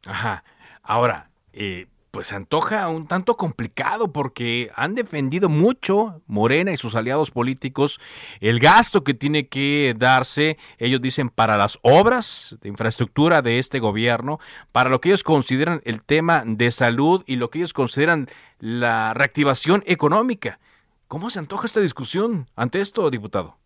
Ajá. 0.06 0.44
Ahora, 0.84 1.32
eh, 1.54 1.88
pues 2.16 2.28
se 2.28 2.36
antoja 2.38 2.88
un 2.88 3.08
tanto 3.08 3.36
complicado 3.36 4.14
porque 4.14 4.72
han 4.78 4.96
defendido 4.96 5.50
mucho 5.50 6.22
Morena 6.28 6.72
y 6.72 6.78
sus 6.78 6.96
aliados 6.96 7.30
políticos 7.30 8.00
el 8.40 8.62
gasto 8.62 9.04
que 9.04 9.14
tiene 9.14 9.50
que 9.50 9.94
darse, 9.98 10.58
ellos 10.78 11.02
dicen, 11.02 11.30
para 11.30 11.58
las 11.58 11.78
obras 11.82 12.58
de 12.62 12.70
infraestructura 12.70 13.42
de 13.42 13.60
este 13.60 13.80
gobierno, 13.80 14.40
para 14.72 14.90
lo 14.90 15.02
que 15.02 15.10
ellos 15.10 15.24
consideran 15.24 15.82
el 15.84 16.02
tema 16.02 16.44
de 16.46 16.72
salud 16.72 17.22
y 17.28 17.36
lo 17.36 17.50
que 17.50 17.60
ellos 17.60 17.74
consideran 17.74 18.30
la 18.62 19.14
reactivación 19.14 19.84
económica. 19.86 20.62
¿Cómo 21.10 21.30
se 21.30 21.40
antoja 21.40 21.68
esta 21.68 21.82
discusión 21.82 22.48
ante 22.56 22.80
esto, 22.80 23.10
diputado? 23.10 23.58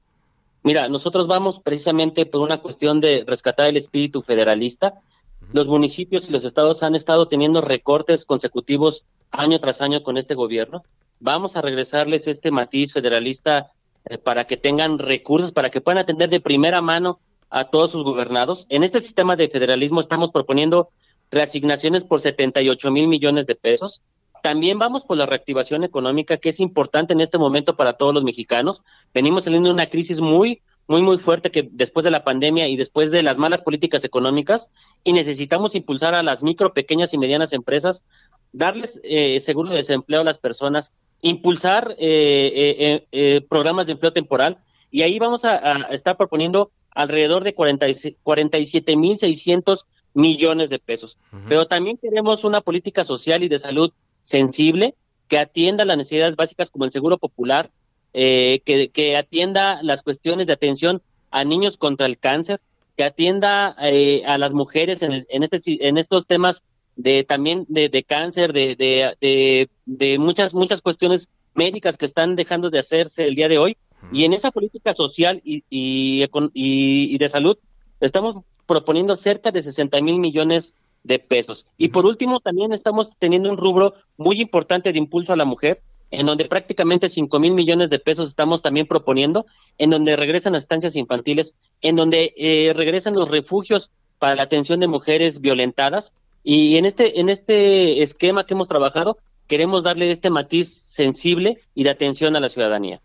Mira, 0.63 0.89
nosotros 0.89 1.27
vamos 1.27 1.59
precisamente 1.59 2.25
por 2.25 2.41
una 2.41 2.61
cuestión 2.61 2.99
de 2.99 3.23
rescatar 3.27 3.67
el 3.67 3.77
espíritu 3.77 4.23
federalista. 4.23 4.95
Los 5.51 5.67
municipios 5.67 6.29
y 6.29 6.31
los 6.31 6.45
estados 6.45 6.83
han 6.83 6.95
estado 6.95 7.27
teniendo 7.27 7.61
recortes 7.61 8.25
consecutivos 8.25 9.03
año 9.31 9.59
tras 9.59 9.81
año 9.81 10.03
con 10.03 10.17
este 10.17 10.35
gobierno. 10.35 10.83
Vamos 11.19 11.55
a 11.55 11.61
regresarles 11.61 12.27
este 12.27 12.51
matiz 12.51 12.93
federalista 12.93 13.71
eh, 14.05 14.17
para 14.17 14.45
que 14.45 14.57
tengan 14.57 14.99
recursos, 14.99 15.51
para 15.51 15.69
que 15.69 15.81
puedan 15.81 15.99
atender 15.99 16.29
de 16.29 16.39
primera 16.39 16.81
mano 16.81 17.19
a 17.49 17.65
todos 17.65 17.91
sus 17.91 18.03
gobernados. 18.03 18.65
En 18.69 18.83
este 18.83 19.01
sistema 19.01 19.35
de 19.35 19.49
federalismo 19.49 19.99
estamos 19.99 20.31
proponiendo 20.31 20.89
reasignaciones 21.31 22.03
por 22.03 22.21
78 22.21 22.91
mil 22.91 23.07
millones 23.07 23.47
de 23.47 23.55
pesos. 23.55 24.01
También 24.41 24.79
vamos 24.79 25.03
por 25.03 25.17
la 25.17 25.25
reactivación 25.25 25.83
económica, 25.83 26.37
que 26.37 26.49
es 26.49 26.59
importante 26.59 27.13
en 27.13 27.21
este 27.21 27.37
momento 27.37 27.75
para 27.75 27.93
todos 27.93 28.13
los 28.13 28.23
mexicanos. 28.23 28.81
Venimos 29.13 29.43
saliendo 29.43 29.69
de 29.69 29.73
una 29.73 29.89
crisis 29.89 30.21
muy, 30.21 30.61
muy, 30.89 31.03
muy 31.03 31.19
fuerte 31.19 31.51
que 31.51 31.69
después 31.71 32.03
de 32.03 32.09
la 32.09 32.23
pandemia 32.23 32.67
y 32.67 32.75
después 32.75 33.11
de 33.11 33.21
las 33.21 33.37
malas 33.37 33.61
políticas 33.61 34.03
económicas, 34.03 34.71
y 35.03 35.13
necesitamos 35.13 35.75
impulsar 35.75 36.15
a 36.15 36.23
las 36.23 36.41
micro, 36.41 36.73
pequeñas 36.73 37.13
y 37.13 37.19
medianas 37.19 37.53
empresas, 37.53 38.03
darles 38.53 38.99
eh, 39.03 39.39
seguro 39.39 39.69
de 39.69 39.77
desempleo 39.77 40.21
a 40.21 40.23
las 40.23 40.39
personas, 40.39 40.91
impulsar 41.21 41.93
eh, 41.99 43.05
eh, 43.11 43.41
programas 43.47 43.85
de 43.85 43.91
empleo 43.91 44.13
temporal, 44.13 44.57
y 44.89 45.03
ahí 45.03 45.19
vamos 45.19 45.45
a, 45.45 45.57
estar 45.91 46.17
proponiendo 46.17 46.71
alrededor 46.89 47.43
de 47.43 47.53
47 47.53 48.97
mil 48.97 49.19
600 49.19 49.85
millones 50.15 50.71
de 50.71 50.79
pesos. 50.79 51.19
Pero 51.47 51.67
también 51.67 51.97
queremos 51.97 52.43
una 52.43 52.61
política 52.61 53.03
social 53.03 53.43
y 53.43 53.47
de 53.47 53.59
salud 53.59 53.93
sensible, 54.23 54.95
que 55.27 55.37
atienda 55.37 55.85
las 55.85 55.97
necesidades 55.97 56.35
básicas 56.35 56.71
como 56.71 56.85
el 56.85 56.91
seguro 56.91 57.19
popular, 57.19 57.69
eh, 58.13 58.61
que, 58.65 59.17
atienda 59.17 59.81
las 59.83 60.01
cuestiones 60.01 60.47
de 60.47 60.53
atención 60.53 61.01
a 61.31 61.43
niños 61.43 61.77
contra 61.77 62.05
el 62.05 62.17
cáncer, 62.17 62.59
que 62.97 63.03
atienda 63.03 63.75
eh, 63.81 64.23
a 64.25 64.37
las 64.37 64.53
mujeres 64.53 65.01
en, 65.03 65.25
en, 65.29 65.43
este, 65.43 65.87
en 65.87 65.97
estos 65.97 66.25
temas 66.27 66.63
de 66.95 67.23
también 67.23 67.65
de, 67.69 68.03
cáncer, 68.03 68.51
de, 68.51 68.75
de, 68.75 69.69
de, 69.85 70.19
muchas, 70.19 70.53
muchas 70.53 70.81
cuestiones 70.81 71.29
médicas 71.53 71.97
que 71.97 72.05
están 72.05 72.35
dejando 72.35 72.69
de 72.69 72.79
hacerse 72.79 73.25
el 73.25 73.35
día 73.35 73.47
de 73.47 73.57
hoy. 73.57 73.77
Y 74.11 74.23
en 74.23 74.33
esa 74.33 74.51
política 74.51 74.93
social 74.95 75.41
y, 75.43 75.63
y, 75.69 76.25
y 76.53 77.17
de 77.17 77.29
salud 77.29 77.57
estamos 77.99 78.43
proponiendo 78.65 79.15
cerca 79.15 79.51
de 79.51 79.63
60 79.63 80.01
mil 80.01 80.19
millones 80.19 80.73
de 81.03 81.19
pesos. 81.19 81.65
Y 81.77 81.89
por 81.89 82.05
último, 82.05 82.39
también 82.39 82.73
estamos 82.73 83.11
teniendo 83.17 83.49
un 83.49 83.57
rubro 83.57 83.93
muy 84.17 84.41
importante 84.41 84.91
de 84.91 84.99
impulso 84.99 85.33
a 85.33 85.37
la 85.37 85.45
mujer, 85.45 85.81
en 86.11 86.25
donde 86.25 86.45
prácticamente 86.45 87.09
5 87.09 87.39
mil 87.39 87.53
millones 87.53 87.89
de 87.89 87.99
pesos 87.99 88.29
estamos 88.29 88.61
también 88.61 88.87
proponiendo, 88.87 89.45
en 89.77 89.89
donde 89.89 90.15
regresan 90.15 90.53
las 90.53 90.63
estancias 90.63 90.95
infantiles, 90.95 91.55
en 91.81 91.95
donde 91.95 92.33
eh, 92.37 92.73
regresan 92.75 93.15
los 93.15 93.29
refugios 93.29 93.91
para 94.17 94.35
la 94.35 94.43
atención 94.43 94.79
de 94.79 94.87
mujeres 94.87 95.41
violentadas. 95.41 96.13
Y 96.43 96.77
en 96.77 96.85
este, 96.85 97.19
en 97.19 97.29
este 97.29 98.01
esquema 98.01 98.45
que 98.45 98.53
hemos 98.53 98.67
trabajado, 98.67 99.17
queremos 99.47 99.83
darle 99.83 100.11
este 100.11 100.29
matiz 100.29 100.69
sensible 100.73 101.59
y 101.75 101.83
de 101.83 101.89
atención 101.89 102.35
a 102.35 102.39
la 102.39 102.49
ciudadanía. 102.49 103.01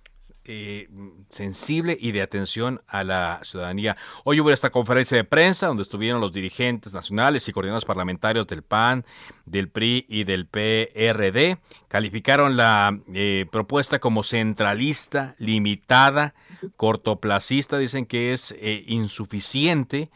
Eh, 0.47 0.89
sensible 1.31 1.97
y 1.99 2.13
de 2.13 2.21
atención 2.21 2.83
a 2.87 3.03
la 3.03 3.41
ciudadanía. 3.45 3.97
Hoy 4.25 4.41
hubo 4.41 4.51
esta 4.51 4.69
conferencia 4.69 5.17
de 5.17 5.25
prensa 5.25 5.69
donde 5.69 5.83
estuvieron 5.83 6.21
los 6.21 6.35
dirigentes 6.35 6.93
nacionales 6.93 7.49
y 7.49 7.53
coordinadores 7.53 7.87
parlamentarios 7.87 8.47
del 8.47 8.63
PAN, 8.63 9.07
del 9.47 9.71
PRI 9.71 10.05
y 10.07 10.25
del 10.25 10.47
PRD. 10.47 11.57
Calificaron 11.89 12.59
la 12.59 12.99
eh, 13.15 13.47
propuesta 13.51 14.01
como 14.01 14.23
centralista, 14.23 15.35
limitada, 15.39 16.35
cortoplacista. 16.77 17.79
Dicen 17.79 18.05
que 18.05 18.35
es 18.35 18.55
eh, 18.59 18.85
insuficiente 18.87 20.11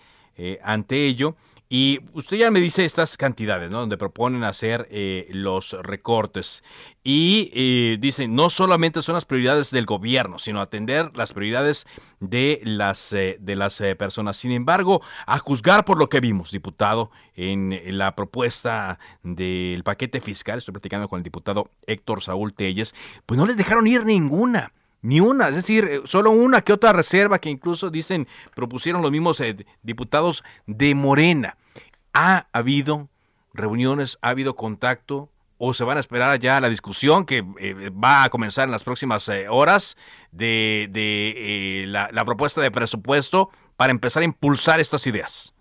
ante 0.63 1.07
ello 1.07 1.37
y 1.71 2.01
usted 2.15 2.39
ya 2.39 2.51
me 2.51 2.61
dice 2.61 2.87
estas 2.87 3.19
cantidades, 3.19 3.71
¿no? 3.71 3.81
Donde 3.81 3.99
proponen 3.99 4.43
hacer 4.45 4.89
eh, 4.91 5.29
los 5.31 5.73
recortes. 5.83 6.65
Y 7.05 7.51
eh, 7.53 7.99
dicen, 8.01 8.35
no 8.35 8.49
solamente 8.49 9.03
son 9.03 9.15
las 9.15 9.27
prioridades 9.27 9.71
del 9.71 9.85
gobierno, 9.85 10.39
sino 10.39 10.63
atender 10.63 11.11
las 11.15 11.35
prioridades 11.35 11.87
de 12.21 12.61
las, 12.65 13.13
eh, 13.13 13.37
de 13.41 13.55
las 13.55 13.83
personas. 13.99 14.39
Sin 14.39 14.53
embargo, 14.53 15.03
a 15.27 15.39
juzgar 15.39 15.85
por 15.85 15.99
lo 15.99 16.09
que 16.09 16.21
vimos, 16.21 16.53
diputado, 16.53 17.11
en, 17.35 17.99
la 17.99 18.15
propuesta 18.15 18.99
del 19.23 19.85
paquete 19.85 20.21
fiscal, 20.21 20.59
estoy 20.59 20.73
platicando 20.73 21.09
con 21.09 21.19
el 21.19 21.23
diputado 21.23 21.71
Héctor 21.87 22.23
Saúl 22.23 22.55
Telles, 22.55 22.95
pues 23.27 23.39
no 23.39 23.47
les 23.47 23.57
dejaron 23.57 23.87
ir 23.87 24.05
ninguna. 24.05 24.73
Ni 25.01 25.21
una, 25.21 25.49
es 25.49 25.55
decir, 25.55 26.03
solo 26.07 26.31
una 26.31 26.63
que 26.63 26.73
otra 26.73 26.93
reserva 26.93 27.39
que 27.39 27.51
incluso 27.51 27.91
dicen 27.91 28.27
propusieron 28.55 29.03
los 29.03 29.11
mismos 29.11 29.43
diputados 29.83 30.43
de 30.67 30.95
Morena. 30.95 31.57
¿Ha 32.13 32.49
habido 32.53 33.09
reuniones, 33.53 34.19
ha 34.23 34.31
habido 34.31 34.55
contacto 34.57 35.29
o 35.59 35.75
se 35.75 35.85
van 35.85 35.97
a 35.97 36.01
esperar 36.01 36.39
ya 36.39 36.61
la 36.61 36.69
discusión 36.69 37.27
que 37.27 37.45
eh, 37.59 37.91
va 37.91 38.25
a 38.25 38.31
comenzar 38.31 38.65
en 38.67 38.71
las 38.71 38.85
próximas 38.85 39.29
eh, 39.29 39.49
horas 39.49 39.97
de, 40.31 40.89
de 40.91 41.83
eh, 41.83 41.87
la, 41.87 42.25
propuesta 42.25 42.61
de 42.61 42.71
presupuesto 42.71 43.51
para 43.77 43.91
empezar 43.91 44.23
a 44.23 44.25
impulsar 44.25 44.81
estas 44.81 45.07
ideas? 45.07 45.53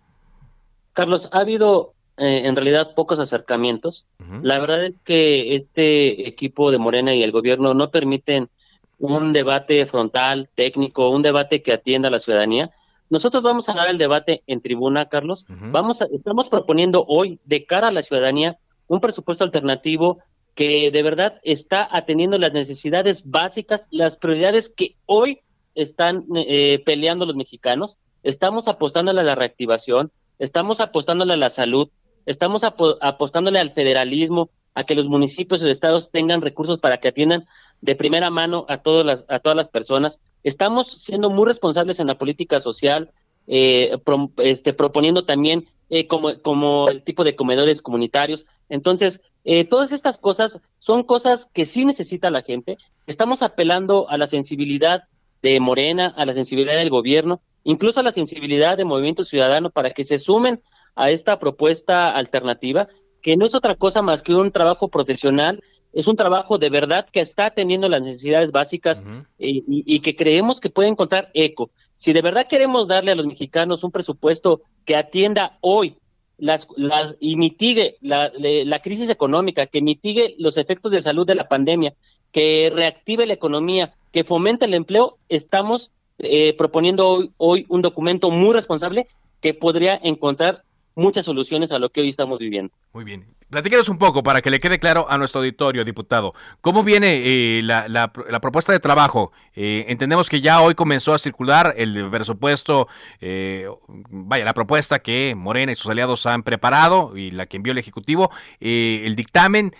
Carlos, 0.94 1.30
ha 1.32 1.40
habido 1.40 1.94
en 2.20 2.56
realidad 2.56 2.96
pocos 2.96 3.20
acercamientos. 3.20 4.08
La 4.42 4.58
verdad 4.58 4.86
es 4.86 4.96
que 5.04 5.56
este 5.56 6.28
equipo 6.28 6.72
de 6.72 6.80
Morena 6.80 7.14
y 7.14 7.22
el 7.22 7.32
gobierno 7.32 7.76
no 7.76 7.92
permiten 7.92 8.50
un 9.00 9.34
debate 9.34 9.86
frontal, 9.86 10.50
técnico, 10.56 11.10
un 11.10 11.22
debate 11.22 11.62
que 11.62 11.74
atienda 11.74 12.08
a 12.08 12.12
la 12.12 12.20
ciudadanía. 12.20 12.72
Nosotros 13.10 13.44
vamos 13.44 13.70
a 13.70 13.74
dar 13.74 13.90
el 13.90 13.98
debate 13.98 14.44
en 14.48 14.62
tribuna, 14.62 15.08
Carlos. 15.08 15.46
Vamos 15.48 16.02
a, 16.02 16.08
estamos 16.12 16.50
proponiendo 16.50 17.06
hoy, 17.08 17.40
de 17.46 17.66
cara 17.66 17.88
a 17.88 17.92
la 17.92 18.02
ciudadanía, 18.02 18.58
un 18.88 19.00
presupuesto 19.00 19.44
alternativo 19.44 20.20
que 20.56 20.92
de 20.92 21.04
verdad 21.04 21.40
está 21.44 21.88
atendiendo 21.90 22.38
las 22.38 22.52
necesidades 22.52 23.24
básicas, 23.26 23.88
las 23.92 24.18
prioridades 24.18 24.70
que 24.70 24.96
hoy 25.06 25.42
están 25.76 26.26
eh, 26.36 26.82
peleando 26.86 27.26
los 27.26 27.36
mexicanos. 27.36 27.98
Estamos 28.24 28.68
apostándole 28.68 29.22
a 29.22 29.24
la 29.24 29.36
reactivación, 29.36 30.12
estamos 30.40 30.82
apostándole 30.82 31.34
a 31.34 31.38
la 31.38 31.50
salud, 31.50 31.90
estamos 32.26 32.64
apostándole 32.64 33.60
al 33.60 33.72
federalismo, 33.72 34.50
a 34.74 34.84
que 34.84 34.96
los 34.96 35.08
municipios 35.10 35.62
y 35.62 35.66
los 35.66 35.74
estados 35.74 36.12
tengan 36.12 36.42
recursos 36.42 36.78
para 36.80 37.00
que 37.00 37.08
atiendan 37.08 37.46
de 37.82 37.96
primera 37.96 38.30
mano 38.30 38.66
a 38.70 38.78
todas 38.78 39.06
las, 39.06 39.26
a 39.30 39.40
todas 39.40 39.56
las 39.56 39.70
personas. 39.70 40.20
Estamos 40.44 40.88
siendo 40.88 41.30
muy 41.30 41.46
responsables 41.46 42.00
en 42.00 42.08
la 42.08 42.18
política 42.18 42.60
social, 42.60 43.12
eh, 43.48 43.98
este, 44.38 44.74
proponiendo 44.74 45.26
también 45.26 45.68
eh, 45.90 46.08
como, 46.08 46.38
como 46.42 46.90
el 46.90 47.04
tipo 47.04 47.24
de 47.24 47.36
comedores 47.36 47.82
comunitarios. 47.82 48.46
Entonces, 48.70 49.22
eh, 49.46 49.64
todas 49.64 49.92
estas 49.92 50.18
cosas 50.18 50.60
son 50.80 51.04
cosas 51.04 51.50
que 51.54 51.66
sí 51.66 51.86
necesita 51.86 52.30
la 52.30 52.42
gente. 52.42 52.78
Estamos 53.06 53.42
apelando 53.42 54.10
a 54.10 54.18
la 54.18 54.28
sensibilidad 54.28 55.04
de 55.42 55.60
Morena, 55.60 56.14
a 56.18 56.26
la 56.26 56.34
sensibilidad 56.34 56.76
del 56.76 56.90
gobierno, 56.90 57.42
incluso 57.64 58.00
a 58.00 58.04
la 58.04 58.12
sensibilidad 58.12 58.76
del 58.76 58.88
Movimiento 58.88 59.24
Ciudadano 59.24 59.70
para 59.70 59.92
que 59.92 60.04
se 60.04 60.20
sumen 60.20 60.62
a 60.96 61.12
esta 61.12 61.40
propuesta 61.40 62.10
alternativa, 62.10 62.88
que 63.22 63.38
no 63.38 63.46
es 63.46 63.56
otra 63.56 63.76
cosa 63.76 64.02
más 64.02 64.24
que 64.24 64.34
un 64.34 64.52
trabajo 64.52 64.90
profesional, 64.90 65.62
es 65.98 66.06
un 66.06 66.16
trabajo 66.16 66.60
de 66.60 66.70
verdad 66.70 67.08
que 67.12 67.22
está 67.22 67.48
atendiendo 67.48 67.90
las 67.90 68.04
necesidades 68.04 68.52
básicas 68.52 69.02
y, 69.40 69.64
y, 69.68 70.00
que 70.02 70.16
creemos 70.16 70.62
que 70.62 70.70
puede 70.70 70.90
encontrar 70.90 71.32
eco. 71.34 71.72
Si 71.96 72.14
de 72.14 72.22
verdad 72.22 72.46
queremos 72.48 72.88
darle 72.88 73.14
a 73.14 73.16
los 73.16 73.26
mexicanos 73.26 73.84
un 73.84 73.90
presupuesto 73.90 74.62
que 74.86 74.96
atienda 74.96 75.58
hoy 75.60 75.96
las, 76.38 76.68
las, 76.76 77.16
y 77.20 77.36
mitigue 77.36 77.98
la, 78.02 78.32
la, 78.38 78.80
crisis 78.84 79.10
económica, 79.10 79.66
que 79.66 79.82
mitigue 79.82 80.36
los 80.38 80.58
efectos 80.58 80.92
de 80.92 81.02
salud 81.02 81.26
de 81.26 81.34
la 81.34 81.48
pandemia, 81.48 81.96
que 82.32 82.72
reactive 82.72 83.26
la 83.26 83.34
economía, 83.34 83.96
que 84.12 84.24
fomente 84.24 84.66
el 84.66 84.76
empleo, 84.76 85.18
estamos 85.30 85.90
eh, 86.20 86.54
proponiendo 86.60 87.08
hoy, 87.08 87.32
hoy 87.38 87.66
un 87.70 87.82
documento 87.82 88.30
muy 88.30 88.54
responsable 88.54 89.08
que 89.42 89.56
podría 89.56 90.00
encontrar 90.04 90.62
muchas 90.98 91.26
soluciones 91.26 91.72
a 91.72 91.80
lo 91.80 91.90
que 91.90 92.02
hoy 92.02 92.10
estamos 92.10 92.40
viviendo. 92.40 92.74
Muy 92.92 93.04
bien. 93.04 93.26
Platíquenos 93.50 93.88
un 93.88 93.98
poco 93.98 94.24
para 94.24 94.42
que 94.42 94.50
le 94.50 94.60
quede 94.60 94.80
claro 94.80 95.06
a 95.10 95.18
nuestro 95.18 95.40
auditorio, 95.40 95.86
diputado. 95.86 96.34
¿Cómo 96.60 96.84
viene 96.84 97.22
eh, 97.24 97.62
la, 97.64 97.88
la, 97.88 98.12
propuesta 98.42 98.74
de 98.74 98.80
trabajo? 98.80 99.32
Eh, 99.56 99.86
entendemos 99.88 100.28
que 100.28 100.42
ya 100.42 100.60
hoy 100.62 100.76
comenzó 100.76 101.14
a 101.14 101.20
circular 101.20 101.74
el 101.78 102.10
presupuesto, 102.10 102.88
eh, 103.22 103.70
vaya, 103.88 104.44
la 104.44 104.54
propuesta 104.54 105.00
que 105.00 105.34
Morena 105.36 105.72
y 105.72 105.76
sus 105.76 105.90
aliados 105.90 106.26
han 106.26 106.44
preparado 106.44 107.16
y 107.16 107.32
la 107.32 107.46
que 107.46 107.58
envió 107.58 107.72
el 107.72 107.78
Ejecutivo. 107.78 108.32
el 108.60 109.16
dictamen, 109.16 109.74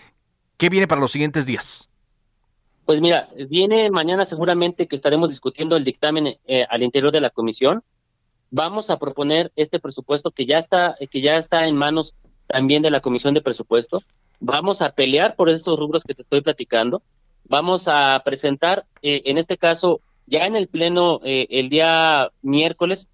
¿qué 0.56 0.70
viene 0.70 0.88
para 0.88 1.02
los 1.02 1.12
siguientes 1.12 1.46
días? 1.46 1.90
Pues 2.86 3.02
mira, 3.02 3.28
viene 3.50 3.90
mañana 3.90 4.24
seguramente 4.24 4.88
que 4.88 4.96
estaremos 4.96 5.30
discutiendo 5.30 5.76
el 5.76 5.84
dictamen 5.84 6.38
al 6.70 6.84
interior 6.84 7.12
de 7.12 7.20
la 7.20 7.32
comisión 7.32 7.84
vamos 8.52 8.90
a 8.90 8.98
proponer 8.98 9.52
este 9.56 9.80
presupuesto 9.80 10.32
que 10.32 10.46
ya 10.46 10.58
está, 10.58 10.96
que 11.10 11.22
ya 11.22 11.38
está 11.38 11.68
en 11.68 11.76
manos 11.76 12.14
también 12.48 12.82
de 12.82 12.92
la 12.92 13.02
Comisión 13.02 13.34
de 13.34 13.42
Presupuesto. 13.42 14.02
Vamos 14.40 14.82
a 14.82 14.92
pelear 14.92 15.36
por 15.36 15.50
estos 15.50 15.80
rubros 15.80 16.04
que 16.04 16.14
te 16.14 16.22
estoy 16.22 16.42
platicando. 16.42 17.02
Vamos 17.46 17.88
a 17.88 18.22
presentar, 18.26 18.86
eh, 19.02 19.24
en 19.26 19.38
este 19.38 19.58
caso, 19.58 20.02
ya 20.26 20.46
en 20.46 20.56
el 20.56 20.68
Pleno 20.68 21.20
eh, 21.24 21.48
el 21.50 21.70
día 21.70 22.32
miércoles, 22.42 23.08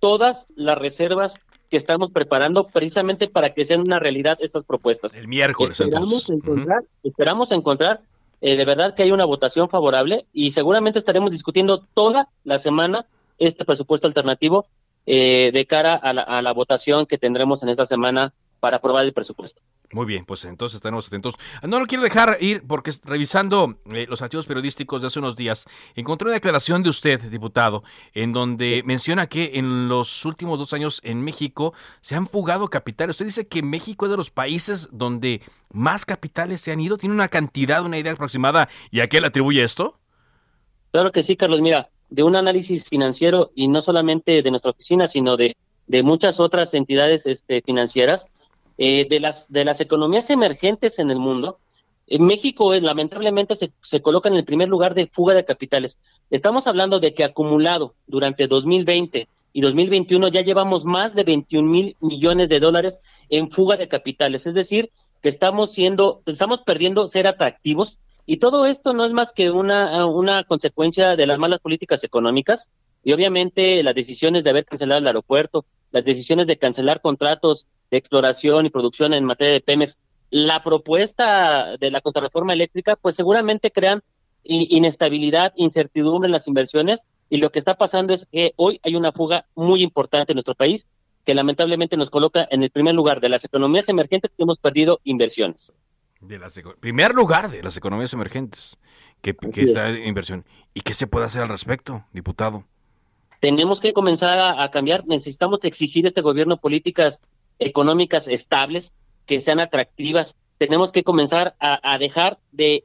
todas 0.00 0.46
las 0.54 0.78
reservas 0.78 1.40
que 1.70 1.76
estamos 1.76 2.10
preparando 2.12 2.68
precisamente 2.68 3.28
para 3.28 3.52
que 3.52 3.64
sean 3.64 3.80
una 3.80 3.98
realidad 3.98 4.38
estas 4.40 4.64
propuestas. 4.64 5.14
El 5.14 5.28
miércoles. 5.28 5.80
Esperamos 5.80 6.30
encontrar, 6.30 6.82
esperamos 7.02 7.52
encontrar 7.52 8.00
eh, 8.40 8.56
de 8.56 8.64
verdad 8.64 8.94
que 8.94 9.02
hay 9.02 9.10
una 9.10 9.24
votación 9.24 9.68
favorable 9.68 10.26
y 10.32 10.52
seguramente 10.52 10.98
estaremos 10.98 11.32
discutiendo 11.32 11.84
toda 11.94 12.28
la 12.44 12.58
semana 12.58 13.06
este 13.38 13.64
presupuesto 13.64 14.06
alternativo 14.06 14.66
eh, 15.06 15.50
de 15.52 15.66
cara 15.66 15.94
a 15.94 16.12
la, 16.12 16.22
a 16.22 16.42
la 16.42 16.52
votación 16.52 17.06
que 17.06 17.18
tendremos 17.18 17.62
en 17.62 17.70
esta 17.70 17.86
semana 17.86 18.34
para 18.60 18.78
aprobar 18.78 19.04
el 19.04 19.12
presupuesto. 19.12 19.62
Muy 19.92 20.04
bien, 20.04 20.26
pues 20.26 20.44
entonces 20.44 20.76
estaremos 20.76 21.06
atentos. 21.06 21.34
No 21.62 21.80
lo 21.80 21.86
quiero 21.86 22.04
dejar 22.04 22.36
ir 22.40 22.62
porque 22.66 22.92
revisando 23.04 23.78
eh, 23.94 24.06
los 24.06 24.20
archivos 24.20 24.44
periodísticos 24.44 25.00
de 25.00 25.06
hace 25.06 25.18
unos 25.18 25.34
días, 25.34 25.64
encontré 25.94 26.26
una 26.26 26.34
declaración 26.34 26.82
de 26.82 26.90
usted, 26.90 27.22
diputado, 27.22 27.84
en 28.12 28.34
donde 28.34 28.82
menciona 28.84 29.28
que 29.28 29.52
en 29.54 29.88
los 29.88 30.26
últimos 30.26 30.58
dos 30.58 30.74
años 30.74 31.00
en 31.04 31.22
México 31.22 31.72
se 32.02 32.16
han 32.16 32.26
fugado 32.26 32.68
capitales. 32.68 33.14
Usted 33.14 33.26
dice 33.26 33.48
que 33.48 33.62
México 33.62 34.04
es 34.04 34.10
de 34.10 34.18
los 34.18 34.30
países 34.30 34.90
donde 34.92 35.40
más 35.72 36.04
capitales 36.04 36.60
se 36.60 36.70
han 36.70 36.80
ido. 36.80 36.98
¿Tiene 36.98 37.14
una 37.14 37.28
cantidad, 37.28 37.82
una 37.82 37.96
idea 37.96 38.12
aproximada 38.12 38.68
y 38.90 39.00
a 39.00 39.08
qué 39.08 39.22
le 39.22 39.28
atribuye 39.28 39.62
esto? 39.62 39.98
Claro 40.90 41.12
que 41.12 41.22
sí, 41.22 41.34
Carlos. 41.34 41.62
Mira, 41.62 41.88
de 42.10 42.22
un 42.22 42.36
análisis 42.36 42.86
financiero 42.86 43.50
y 43.54 43.68
no 43.68 43.80
solamente 43.80 44.42
de 44.42 44.50
nuestra 44.50 44.70
oficina, 44.70 45.08
sino 45.08 45.36
de, 45.36 45.56
de 45.86 46.02
muchas 46.02 46.40
otras 46.40 46.74
entidades 46.74 47.26
este, 47.26 47.62
financieras, 47.62 48.26
eh, 48.78 49.06
de, 49.08 49.20
las, 49.20 49.50
de 49.50 49.64
las 49.64 49.80
economías 49.80 50.30
emergentes 50.30 50.98
en 50.98 51.10
el 51.10 51.18
mundo, 51.18 51.58
en 52.06 52.24
México 52.24 52.72
lamentablemente 52.74 53.54
se, 53.54 53.72
se 53.82 54.00
coloca 54.00 54.28
en 54.28 54.36
el 54.36 54.44
primer 54.44 54.68
lugar 54.68 54.94
de 54.94 55.08
fuga 55.08 55.34
de 55.34 55.44
capitales. 55.44 55.98
Estamos 56.30 56.66
hablando 56.66 57.00
de 57.00 57.12
que 57.12 57.24
acumulado 57.24 57.94
durante 58.06 58.46
2020 58.46 59.28
y 59.52 59.60
2021 59.60 60.28
ya 60.28 60.42
llevamos 60.42 60.84
más 60.84 61.14
de 61.14 61.24
21 61.24 61.68
mil 61.68 61.96
millones 62.00 62.48
de 62.48 62.60
dólares 62.60 63.00
en 63.28 63.50
fuga 63.50 63.76
de 63.76 63.88
capitales. 63.88 64.46
Es 64.46 64.54
decir, 64.54 64.90
que 65.22 65.28
estamos 65.28 65.72
siendo, 65.72 66.22
estamos 66.26 66.62
perdiendo 66.62 67.08
ser 67.08 67.26
atractivos 67.26 67.98
y 68.30 68.36
todo 68.36 68.66
esto 68.66 68.92
no 68.92 69.06
es 69.06 69.14
más 69.14 69.32
que 69.32 69.50
una, 69.50 70.44
consecuencia 70.46 71.16
de 71.16 71.26
las 71.26 71.38
malas 71.38 71.60
políticas 71.60 72.04
económicas 72.04 72.68
y 73.02 73.14
obviamente 73.14 73.82
las 73.82 73.94
decisiones 73.94 74.44
de 74.44 74.50
haber 74.50 74.66
cancelado 74.66 75.00
el 75.00 75.06
aeropuerto, 75.06 75.64
las 75.92 76.04
decisiones 76.04 76.46
de 76.46 76.58
cancelar 76.58 77.00
contratos 77.00 77.66
de 77.90 77.96
exploración 77.96 78.66
y 78.66 78.70
producción 78.70 79.14
en 79.14 79.24
materia 79.24 79.54
de 79.54 79.62
Pemex, 79.62 79.96
la 80.28 80.62
propuesta 80.62 81.78
de 81.78 81.90
la 81.90 82.02
contrarreforma 82.02 82.52
eléctrica, 82.52 82.96
pues 82.96 83.14
seguramente 83.14 83.70
crean 83.70 84.02
inestabilidad, 84.44 85.54
incertidumbre 85.56 86.26
en 86.28 86.32
las 86.32 86.48
inversiones 86.48 87.06
y 87.30 87.38
lo 87.38 87.50
que 87.50 87.58
está 87.58 87.78
pasando 87.78 88.12
es 88.12 88.26
que 88.30 88.52
hoy 88.56 88.78
hay 88.82 88.94
una 88.94 89.12
fuga 89.12 89.46
muy 89.54 89.82
importante 89.82 90.32
en 90.32 90.36
nuestro 90.36 90.54
país 90.54 90.86
que 91.24 91.34
lamentablemente 91.34 91.96
nos 91.96 92.10
coloca 92.10 92.46
en 92.50 92.62
el 92.62 92.68
primer 92.68 92.94
lugar 92.94 93.22
de 93.22 93.30
las 93.30 93.46
economías 93.46 93.88
emergentes 93.88 94.30
que 94.36 94.42
hemos 94.42 94.58
perdido 94.58 95.00
inversiones. 95.04 95.72
De 96.20 96.38
las, 96.38 96.60
primer 96.80 97.14
lugar 97.14 97.50
de 97.50 97.62
las 97.62 97.76
economías 97.76 98.12
emergentes 98.12 98.76
que, 99.22 99.34
que 99.34 99.62
está 99.62 99.90
inversión. 99.90 100.44
¿Y 100.74 100.80
qué 100.80 100.94
se 100.94 101.06
puede 101.06 101.26
hacer 101.26 101.42
al 101.42 101.48
respecto, 101.48 102.04
diputado? 102.12 102.64
Tenemos 103.40 103.80
que 103.80 103.92
comenzar 103.92 104.38
a, 104.38 104.70
cambiar. 104.70 105.06
Necesitamos 105.06 105.60
exigir 105.62 106.04
a 106.04 106.08
este 106.08 106.22
gobierno 106.22 106.56
políticas 106.56 107.20
económicas 107.58 108.26
estables, 108.26 108.92
que 109.26 109.40
sean 109.40 109.60
atractivas. 109.60 110.36
Tenemos 110.58 110.90
que 110.90 111.04
comenzar 111.04 111.54
a, 111.60 111.98
dejar 111.98 112.38
de 112.50 112.84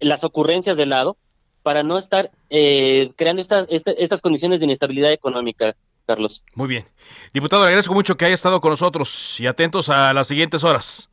las 0.00 0.24
ocurrencias 0.24 0.76
de 0.76 0.86
lado 0.86 1.16
para 1.62 1.82
no 1.82 1.96
estar 1.96 2.30
eh, 2.50 3.12
creando 3.16 3.40
estas, 3.40 3.66
estas, 3.70 3.94
estas 3.96 4.20
condiciones 4.20 4.60
de 4.60 4.66
inestabilidad 4.66 5.12
económica. 5.12 5.74
Carlos. 6.06 6.44
Muy 6.54 6.68
bien. 6.68 6.84
Diputado, 7.32 7.62
le 7.62 7.68
agradezco 7.68 7.94
mucho 7.94 8.18
que 8.18 8.26
haya 8.26 8.34
estado 8.34 8.60
con 8.60 8.70
nosotros 8.70 9.40
y 9.40 9.46
atentos 9.46 9.88
a 9.88 10.12
las 10.12 10.26
siguientes 10.26 10.62
horas. 10.62 11.08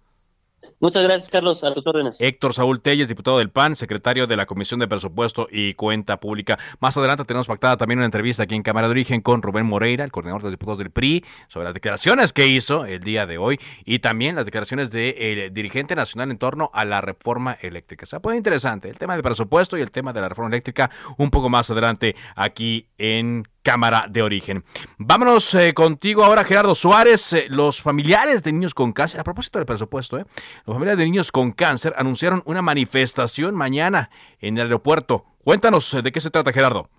Muchas 0.82 1.04
gracias, 1.04 1.30
Carlos. 1.30 1.64
A 1.64 1.72
tus. 1.74 2.20
Héctor 2.20 2.56
Saúl 2.56 2.82
Telles, 2.82 3.08
diputado 3.08 3.38
del 3.38 3.52
PAN, 3.52 3.76
secretario 3.76 4.26
de 4.26 4.36
la 4.36 4.48
Comisión 4.48 4.80
de 4.80 4.88
Presupuesto 4.88 5.48
y 5.52 5.76
Cuenta 5.76 6.20
Pública. 6.20 6.58
Más 6.80 6.98
adelante 6.98 7.24
tenemos 7.24 7.46
pactada 7.46 7.78
también 7.78 8.00
una 8.00 8.08
entrevista 8.08 8.42
aquí 8.42 8.56
en 8.56 8.64
Cámara 8.64 8.88
de 8.88 8.92
Origen 8.92 9.22
con 9.22 9.44
Rubén 9.44 9.68
Moreira, 9.68 10.04
el 10.04 10.12
coordinador 10.12 10.42
de 10.42 10.50
diputados 10.50 10.80
del 10.80 10.90
PRI, 10.90 11.24
sobre 11.50 11.66
las 11.66 11.76
declaraciones 11.76 12.34
que 12.34 12.48
hizo 12.48 12.86
el 12.86 13.02
día 13.02 13.28
de 13.28 13.38
hoy 13.38 13.60
y 13.86 14.00
también 14.00 14.36
las 14.36 14.46
declaraciones 14.46 14.90
del 14.90 15.14
de, 15.14 15.50
dirigente 15.54 15.96
nacional 15.96 16.32
en 16.32 16.40
torno 16.40 16.72
a 16.74 16.84
la 16.84 17.00
reforma 17.00 17.60
eléctrica. 17.62 18.08
Se 18.08 18.20
puede 18.20 18.38
interesante 18.38 18.90
el 18.90 18.98
tema 18.98 19.14
del 19.14 19.22
presupuesto 19.22 19.78
y 19.78 19.82
el 19.82 19.92
tema 19.92 20.14
de 20.14 20.22
la 20.22 20.30
reforma 20.30 20.50
eléctrica 20.50 20.90
un 21.20 21.30
poco 21.30 21.48
más 21.48 21.70
adelante 21.70 22.16
aquí 22.36 22.88
en 22.98 23.48
Cámara 23.64 24.06
de 24.10 24.22
Origen. 24.22 24.64
Vámonos 24.98 25.54
eh, 25.56 25.74
contigo 25.74 26.24
ahora, 26.24 26.44
Gerardo 26.44 26.76
Suárez. 26.76 27.34
Eh, 27.34 27.46
los 27.50 27.82
familiares 27.82 28.44
de 28.44 28.52
niños 28.52 28.74
con 28.74 28.92
cáncer, 28.92 29.20
a 29.20 29.24
propósito 29.24 29.60
del 29.60 29.66
presupuesto, 29.66 30.18
eh, 30.18 30.26
los 30.66 30.76
familiares 30.76 30.98
de 30.98 31.06
niños 31.06 31.32
con 31.32 31.52
cáncer 31.52 31.94
anunciaron 31.98 32.42
una 32.46 32.62
manifestación 32.62 33.56
mañana 33.56 34.10
en 34.40 34.58
el 34.58 34.64
aeropuerto. 34.64 35.26
Cuéntanos 35.44 35.98
de 36.04 36.12
qué 36.12 36.20
se 36.20 36.30
trata, 36.30 36.52
Gerardo. 36.52 36.90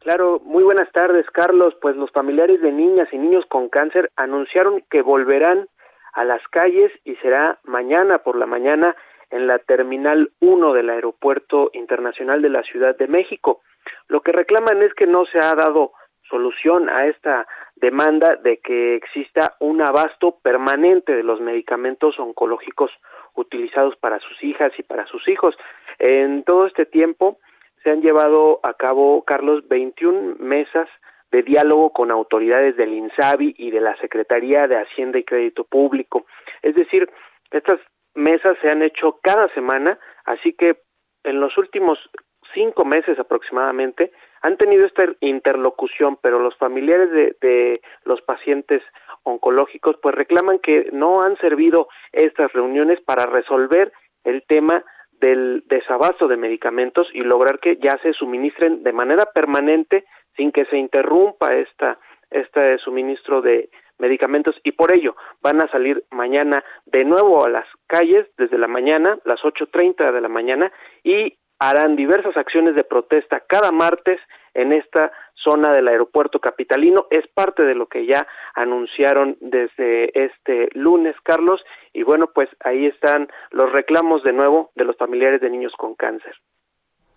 Claro, 0.00 0.40
muy 0.44 0.64
buenas 0.64 0.90
tardes, 0.92 1.26
Carlos. 1.30 1.74
Pues 1.80 1.94
los 1.94 2.10
familiares 2.10 2.60
de 2.62 2.72
niñas 2.72 3.08
y 3.12 3.18
niños 3.18 3.44
con 3.48 3.68
cáncer 3.68 4.10
anunciaron 4.16 4.82
que 4.90 5.02
volverán 5.02 5.68
a 6.14 6.24
las 6.24 6.40
calles 6.50 6.90
y 7.04 7.16
será 7.16 7.60
mañana 7.64 8.18
por 8.18 8.36
la 8.36 8.46
mañana 8.46 8.96
en 9.30 9.46
la 9.46 9.58
Terminal 9.58 10.32
1 10.40 10.72
del 10.72 10.90
Aeropuerto 10.90 11.70
Internacional 11.72 12.42
de 12.42 12.48
la 12.48 12.62
Ciudad 12.62 12.96
de 12.96 13.06
México. 13.08 13.60
Lo 14.08 14.20
que 14.20 14.32
reclaman 14.32 14.82
es 14.82 14.94
que 14.94 15.06
no 15.06 15.24
se 15.26 15.38
ha 15.38 15.54
dado 15.54 15.92
solución 16.28 16.88
a 16.88 17.06
esta 17.06 17.46
demanda 17.74 18.36
de 18.36 18.58
que 18.58 18.94
exista 18.94 19.56
un 19.58 19.82
abasto 19.82 20.38
permanente 20.42 21.14
de 21.14 21.24
los 21.24 21.40
medicamentos 21.40 22.18
oncológicos 22.18 22.90
utilizados 23.34 23.96
para 23.96 24.18
sus 24.20 24.42
hijas 24.42 24.72
y 24.78 24.82
para 24.82 25.06
sus 25.06 25.26
hijos. 25.28 25.56
En 25.98 26.44
todo 26.44 26.66
este 26.66 26.86
tiempo 26.86 27.38
se 27.82 27.90
han 27.90 28.00
llevado 28.00 28.60
a 28.62 28.74
cabo, 28.74 29.24
Carlos, 29.24 29.66
21 29.68 30.36
mesas 30.38 30.88
de 31.30 31.42
diálogo 31.42 31.92
con 31.92 32.10
autoridades 32.10 32.76
del 32.76 32.92
INSABI 32.92 33.54
y 33.56 33.70
de 33.70 33.80
la 33.80 33.96
Secretaría 33.96 34.66
de 34.66 34.76
Hacienda 34.76 35.18
y 35.18 35.24
Crédito 35.24 35.64
Público. 35.64 36.26
Es 36.62 36.74
decir, 36.74 37.08
estas 37.50 37.80
mesas 38.14 38.56
se 38.60 38.68
han 38.68 38.82
hecho 38.82 39.18
cada 39.22 39.48
semana, 39.54 39.98
así 40.24 40.52
que 40.52 40.80
en 41.24 41.40
los 41.40 41.56
últimos 41.56 41.98
cinco 42.60 42.84
meses 42.84 43.18
aproximadamente, 43.18 44.12
han 44.42 44.58
tenido 44.58 44.86
esta 44.86 45.04
interlocución, 45.20 46.18
pero 46.20 46.38
los 46.38 46.56
familiares 46.58 47.10
de, 47.10 47.36
de 47.40 47.80
los 48.04 48.20
pacientes 48.20 48.82
oncológicos 49.22 49.96
pues 50.02 50.14
reclaman 50.14 50.58
que 50.58 50.90
no 50.92 51.22
han 51.22 51.36
servido 51.38 51.88
estas 52.12 52.52
reuniones 52.52 53.00
para 53.00 53.24
resolver 53.24 53.92
el 54.24 54.42
tema 54.46 54.84
del 55.12 55.62
desabasto 55.66 56.28
de 56.28 56.36
medicamentos 56.36 57.08
y 57.14 57.20
lograr 57.20 57.60
que 57.60 57.76
ya 57.76 57.98
se 58.02 58.12
suministren 58.12 58.82
de 58.82 58.92
manera 58.92 59.24
permanente 59.26 60.04
sin 60.36 60.52
que 60.52 60.66
se 60.66 60.76
interrumpa 60.76 61.54
esta 61.54 61.98
este 62.30 62.78
suministro 62.78 63.42
de 63.42 63.70
medicamentos. 63.98 64.54
Y 64.62 64.72
por 64.72 64.94
ello 64.94 65.16
van 65.42 65.60
a 65.60 65.68
salir 65.68 66.04
mañana 66.10 66.64
de 66.86 67.04
nuevo 67.04 67.44
a 67.44 67.50
las 67.50 67.66
calles 67.86 68.26
desde 68.38 68.56
la 68.56 68.68
mañana, 68.68 69.18
las 69.24 69.40
8.30 69.40 70.12
de 70.12 70.20
la 70.20 70.28
mañana 70.28 70.72
y 71.02 71.36
harán 71.60 71.94
diversas 71.94 72.36
acciones 72.36 72.74
de 72.74 72.84
protesta 72.84 73.40
cada 73.46 73.70
martes 73.70 74.18
en 74.54 74.72
esta 74.72 75.12
zona 75.34 75.72
del 75.72 75.88
aeropuerto 75.88 76.40
capitalino. 76.40 77.06
Es 77.10 77.26
parte 77.28 77.64
de 77.64 77.74
lo 77.74 77.86
que 77.86 78.06
ya 78.06 78.26
anunciaron 78.54 79.36
desde 79.40 80.10
este 80.24 80.70
lunes, 80.72 81.14
Carlos. 81.22 81.62
Y 81.92 82.02
bueno, 82.02 82.30
pues 82.34 82.48
ahí 82.64 82.86
están 82.86 83.28
los 83.50 83.70
reclamos 83.72 84.22
de 84.24 84.32
nuevo 84.32 84.72
de 84.74 84.84
los 84.84 84.96
familiares 84.96 85.40
de 85.40 85.50
niños 85.50 85.72
con 85.76 85.94
cáncer. 85.94 86.34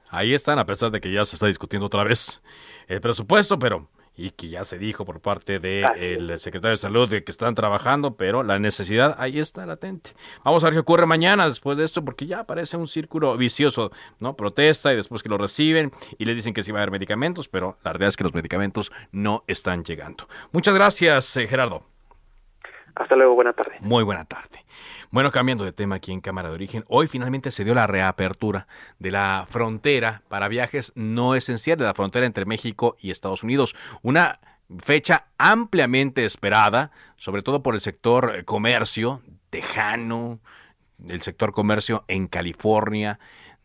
Ahí 0.10 0.34
están, 0.34 0.60
a 0.60 0.66
pesar 0.66 0.92
de 0.92 1.02
que 1.02 1.12
ya 1.12 1.26
se 1.26 1.36
está 1.38 1.48
discutiendo 1.48 1.88
otra 1.88 2.04
vez 2.04 2.44
el 2.88 3.02
presupuesto, 3.02 3.58
pero 3.58 3.88
y 4.16 4.32
que 4.32 4.50
ya 4.50 4.64
se 4.64 4.78
dijo 4.78 5.06
por 5.06 5.22
parte 5.22 5.60
del 5.60 6.40
secretario 6.40 6.72
de 6.72 6.78
salud 6.78 7.10
de 7.10 7.24
que 7.24 7.32
están 7.32 7.56
trabajando, 7.56 8.16
pero 8.16 8.44
la 8.44 8.60
necesidad 8.60 9.16
ahí 9.18 9.40
está 9.40 9.66
latente. 9.66 10.12
Vamos 10.44 10.64
a 10.64 10.68
ver 10.68 10.76
qué 10.76 10.80
ocurre 10.80 11.06
mañana 11.06 11.48
después 11.48 11.78
de 11.78 11.84
esto, 11.84 12.04
porque 12.04 12.26
ya 12.26 12.44
parece 12.46 12.78
un 12.78 12.88
círculo 12.88 13.36
vicioso, 13.38 13.92
¿no? 14.20 14.36
Protesta 14.36 14.94
y 14.94 14.96
después 14.96 15.24
que 15.24 15.30
lo 15.30 15.38
reciben 15.38 15.92
y 16.18 16.26
le 16.26 16.36
dicen 16.36 16.54
que 16.54 16.64
sí 16.64 16.72
va 16.72 16.80
a 16.80 16.82
haber 16.84 16.92
medicamentos, 16.92 17.48
pero 17.48 17.78
la 17.84 17.94
realidad 17.94 18.10
es 18.10 18.18
que 18.18 18.24
los 18.24 18.34
medicamentos 18.34 18.92
no 19.12 19.44
están 19.48 19.84
llegando. 19.84 20.28
Muchas 20.52 20.74
gracias, 20.74 21.36
eh, 21.38 21.48
Gerardo. 21.48 21.93
Hasta 22.96 23.16
luego, 23.16 23.36
buena 23.36 23.54
tarde. 23.54 23.78
Muy 23.80 24.04
buena 24.04 24.26
tarde. 24.26 24.66
Bueno, 25.10 25.32
cambiando 25.32 25.64
de 25.64 25.72
tema 25.72 25.96
aquí 25.96 26.12
en 26.12 26.22
Cámara 26.22 26.50
de 26.50 26.56
Origen, 26.56 26.86
hoy 26.88 27.08
finalmente 27.08 27.52
se 27.52 27.64
dio 27.64 27.76
la 27.76 27.88
reapertura 27.88 28.68
de 29.00 29.12
la 29.12 29.46
frontera 29.50 30.24
para 30.28 30.48
viajes 30.48 30.92
no 30.96 31.36
esenciales, 31.36 31.80
de 31.80 31.86
la 31.86 31.94
frontera 31.94 32.26
entre 32.26 32.46
México 32.46 32.96
y 33.00 33.12
Estados 33.12 33.44
Unidos. 33.44 33.76
Una 34.02 34.40
fecha 34.80 35.28
ampliamente 35.38 36.26
esperada, 36.26 36.92
sobre 37.18 37.42
todo 37.44 37.62
por 37.62 37.76
el 37.76 37.82
sector 37.82 38.34
eh, 38.36 38.44
comercio 38.44 39.22
tejano, 39.50 40.40
el 41.08 41.22
sector 41.22 41.52
comercio 41.52 42.06
en 42.08 42.28
California, 42.28 43.20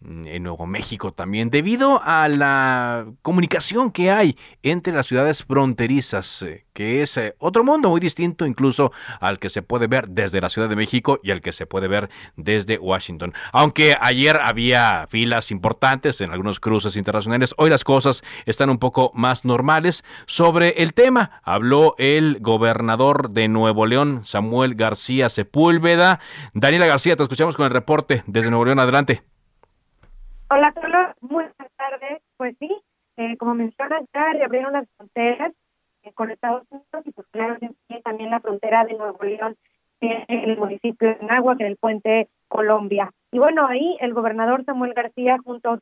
en 0.05 0.43
Nuevo 0.43 0.67
México 0.67 1.13
también, 1.13 1.51
debido 1.51 2.01
a 2.03 2.29
la 2.29 3.07
comunicación 3.23 3.91
que 3.91 4.11
hay 4.11 4.37
entre 4.63 4.93
las 4.93 5.07
ciudades 5.07 5.43
fronterizas, 5.43 6.43
eh, 6.43 6.67
que 6.73 7.03
es 7.03 7.17
eh, 7.17 7.35
otro 7.39 7.65
mundo 7.65 7.89
muy 7.89 8.01
distinto 8.01 8.47
incluso 8.47 8.93
al 9.21 9.39
que 9.39 9.49
se 9.49 9.63
puede 9.63 9.89
ver 9.89 10.09
desde 10.09 10.41
la 10.41 10.51
Ciudad 10.51 10.69
de 10.69 10.77
México 10.77 11.19
y 11.23 11.33
al 11.33 11.41
que 11.41 11.53
se 11.53 11.67
puede 11.67 11.89
ver 11.89 12.09
desde 12.37 12.79
Washington. 12.79 13.35
Aunque 13.53 13.97
ayer 14.01 14.39
había 14.41 15.07
filas 15.09 15.51
importantes 15.51 16.21
en 16.21 16.31
algunos 16.31 16.61
cruces 16.61 16.97
internacionales, 16.97 17.55
hoy 17.59 17.71
las 17.71 17.85
cosas 17.85 18.23
están 18.47 18.71
un 18.71 18.79
poco 18.79 19.11
más 19.15 19.45
normales. 19.45 20.05
Sobre 20.27 20.83
el 20.83 20.95
tema 20.95 21.41
habló 21.43 21.95
el 21.99 22.39
gobernador 22.41 23.31
de 23.31 23.49
Nuevo 23.49 23.87
León, 23.87 24.23
Samuel 24.25 24.77
García 24.77 25.29
Sepúlveda. 25.29 26.21
Daniela 26.55 26.87
García, 26.87 27.17
te 27.17 27.25
escuchamos 27.25 27.57
con 27.57 27.67
el 27.67 27.73
reporte 27.73 28.23
desde 28.27 28.51
Nuevo 28.51 28.65
León. 28.65 28.79
Adelante. 28.79 29.38
Hola, 30.51 30.73
Carlos. 30.73 31.15
Buenas 31.21 31.55
tardes. 31.77 32.23
Pues 32.37 32.57
sí, 32.59 32.75
eh, 33.17 33.37
como 33.37 33.55
mencionas, 33.55 34.03
ya 34.15 34.33
reabrieron 34.33 34.73
las 34.73 34.89
fronteras 34.97 35.53
eh, 36.03 36.13
con 36.15 36.31
Estados 36.31 36.65
Unidos 36.71 37.07
y 37.07 37.11
pues 37.11 37.27
claro, 37.31 37.57
también 38.03 38.31
la 38.31 38.41
frontera 38.41 38.85
de 38.85 38.95
Nuevo 38.95 39.23
León 39.23 39.57
en 40.01 40.25
el 40.29 40.57
municipio 40.57 41.09
de 41.09 41.27
Nagua, 41.27 41.57
en 41.59 41.67
el 41.67 41.77
puente 41.77 42.29
Colombia. 42.47 43.13
Y 43.33 43.39
bueno, 43.39 43.67
ahí 43.67 43.97
el 44.01 44.15
gobernador 44.15 44.65
Samuel 44.65 44.95
García 44.95 45.37
junto 45.45 45.73
a 45.73 45.79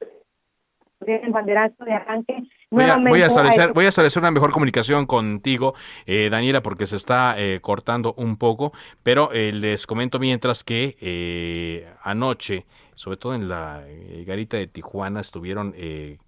el 1.00 1.30
banderazo 1.30 1.84
de 1.84 1.92
arranque. 1.92 2.42
Voy 2.70 2.84
a, 2.84 2.96
voy 2.96 3.22
a, 3.22 3.26
establecer, 3.26 3.72
voy 3.72 3.84
a 3.84 3.88
establecer 3.88 4.20
una 4.20 4.30
mejor 4.30 4.50
comunicación 4.50 5.06
contigo, 5.06 5.74
eh, 6.06 6.28
Daniela, 6.30 6.62
porque 6.62 6.86
se 6.86 6.96
está 6.96 7.34
eh, 7.38 7.60
cortando 7.60 8.14
un 8.16 8.36
poco, 8.36 8.72
pero 9.02 9.30
eh, 9.32 9.52
les 9.52 9.86
comento 9.86 10.18
mientras 10.18 10.64
que 10.64 10.96
eh, 11.00 11.88
anoche 12.02 12.66
sobre 12.96 13.18
todo 13.18 13.34
en 13.34 13.48
la 13.48 13.84
eh, 13.86 14.24
garita 14.26 14.56
de 14.56 14.66
Tijuana, 14.66 15.20
estuvieron 15.20 15.72
eh, 15.76 16.18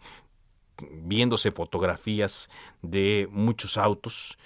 viéndose 1.03 1.51
fotografías 1.51 2.49
de 2.83 3.27
muchos 3.31 3.77
autos. 3.77 4.39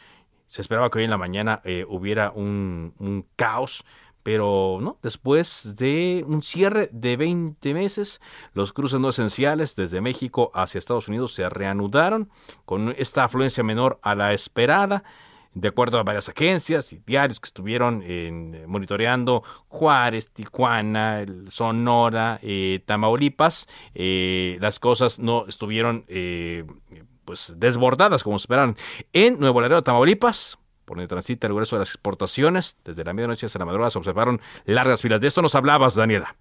Se 0.48 0.62
esperaba 0.62 0.90
que 0.90 0.98
hoy 0.98 1.04
en 1.04 1.10
la 1.10 1.18
mañana 1.18 1.60
eh, 1.64 1.84
hubiera 1.88 2.30
un, 2.30 3.26
caos, 3.36 3.84
pero 4.22 4.78
no, 4.80 4.98
después 5.02 5.74
de 5.76 6.24
un 6.26 6.42
cierre 6.42 6.88
de 6.92 7.16
20 7.16 7.74
meses, 7.74 8.20
los 8.54 8.72
cruces 8.72 9.00
no 9.00 9.10
esenciales 9.10 9.74
desde 9.74 10.00
México 10.00 10.52
hacia 10.54 10.78
Estados 10.78 11.08
Unidos 11.08 11.34
se 11.34 11.48
reanudaron 11.48 12.30
con 12.64 12.94
esta 12.96 13.24
afluencia 13.24 13.64
menor 13.64 13.98
a 14.02 14.14
la 14.14 14.32
esperada 14.32 15.02
de 15.54 15.68
acuerdo 15.68 15.98
a 15.98 16.02
varias 16.02 16.28
agencias 16.28 16.92
y 16.92 17.00
diarios 17.04 17.40
que 17.40 17.46
estuvieron 17.46 18.02
eh, 18.04 18.64
monitoreando 18.66 19.42
Juárez, 19.68 20.30
Tijuana, 20.32 21.24
Sonora, 21.48 22.38
eh, 22.42 22.82
Tamaulipas, 22.86 23.68
eh, 23.94 24.56
las 24.60 24.78
cosas 24.78 25.18
no 25.18 25.46
estuvieron 25.46 26.06
pues 27.24 27.54
desbordadas 27.56 28.22
como 28.22 28.36
esperaban. 28.36 28.76
En 29.12 29.38
Nuevo 29.38 29.60
Laredo, 29.60 29.82
Tamaulipas, 29.82 30.58
por 30.84 30.96
donde 30.96 31.08
transita 31.08 31.46
el 31.46 31.52
grueso 31.52 31.76
de 31.76 31.80
las 31.80 31.90
exportaciones, 31.90 32.78
desde 32.84 33.04
la 33.04 33.12
medianoche 33.12 33.46
hasta 33.46 33.58
la 33.58 33.64
madrugada 33.66 33.90
se 33.90 33.98
observaron 33.98 34.40
largas 34.64 35.00
filas. 35.02 35.20
De 35.20 35.28
esto 35.28 35.42
nos 35.42 35.54
hablabas, 35.54 35.94
Daniela. 35.94 36.36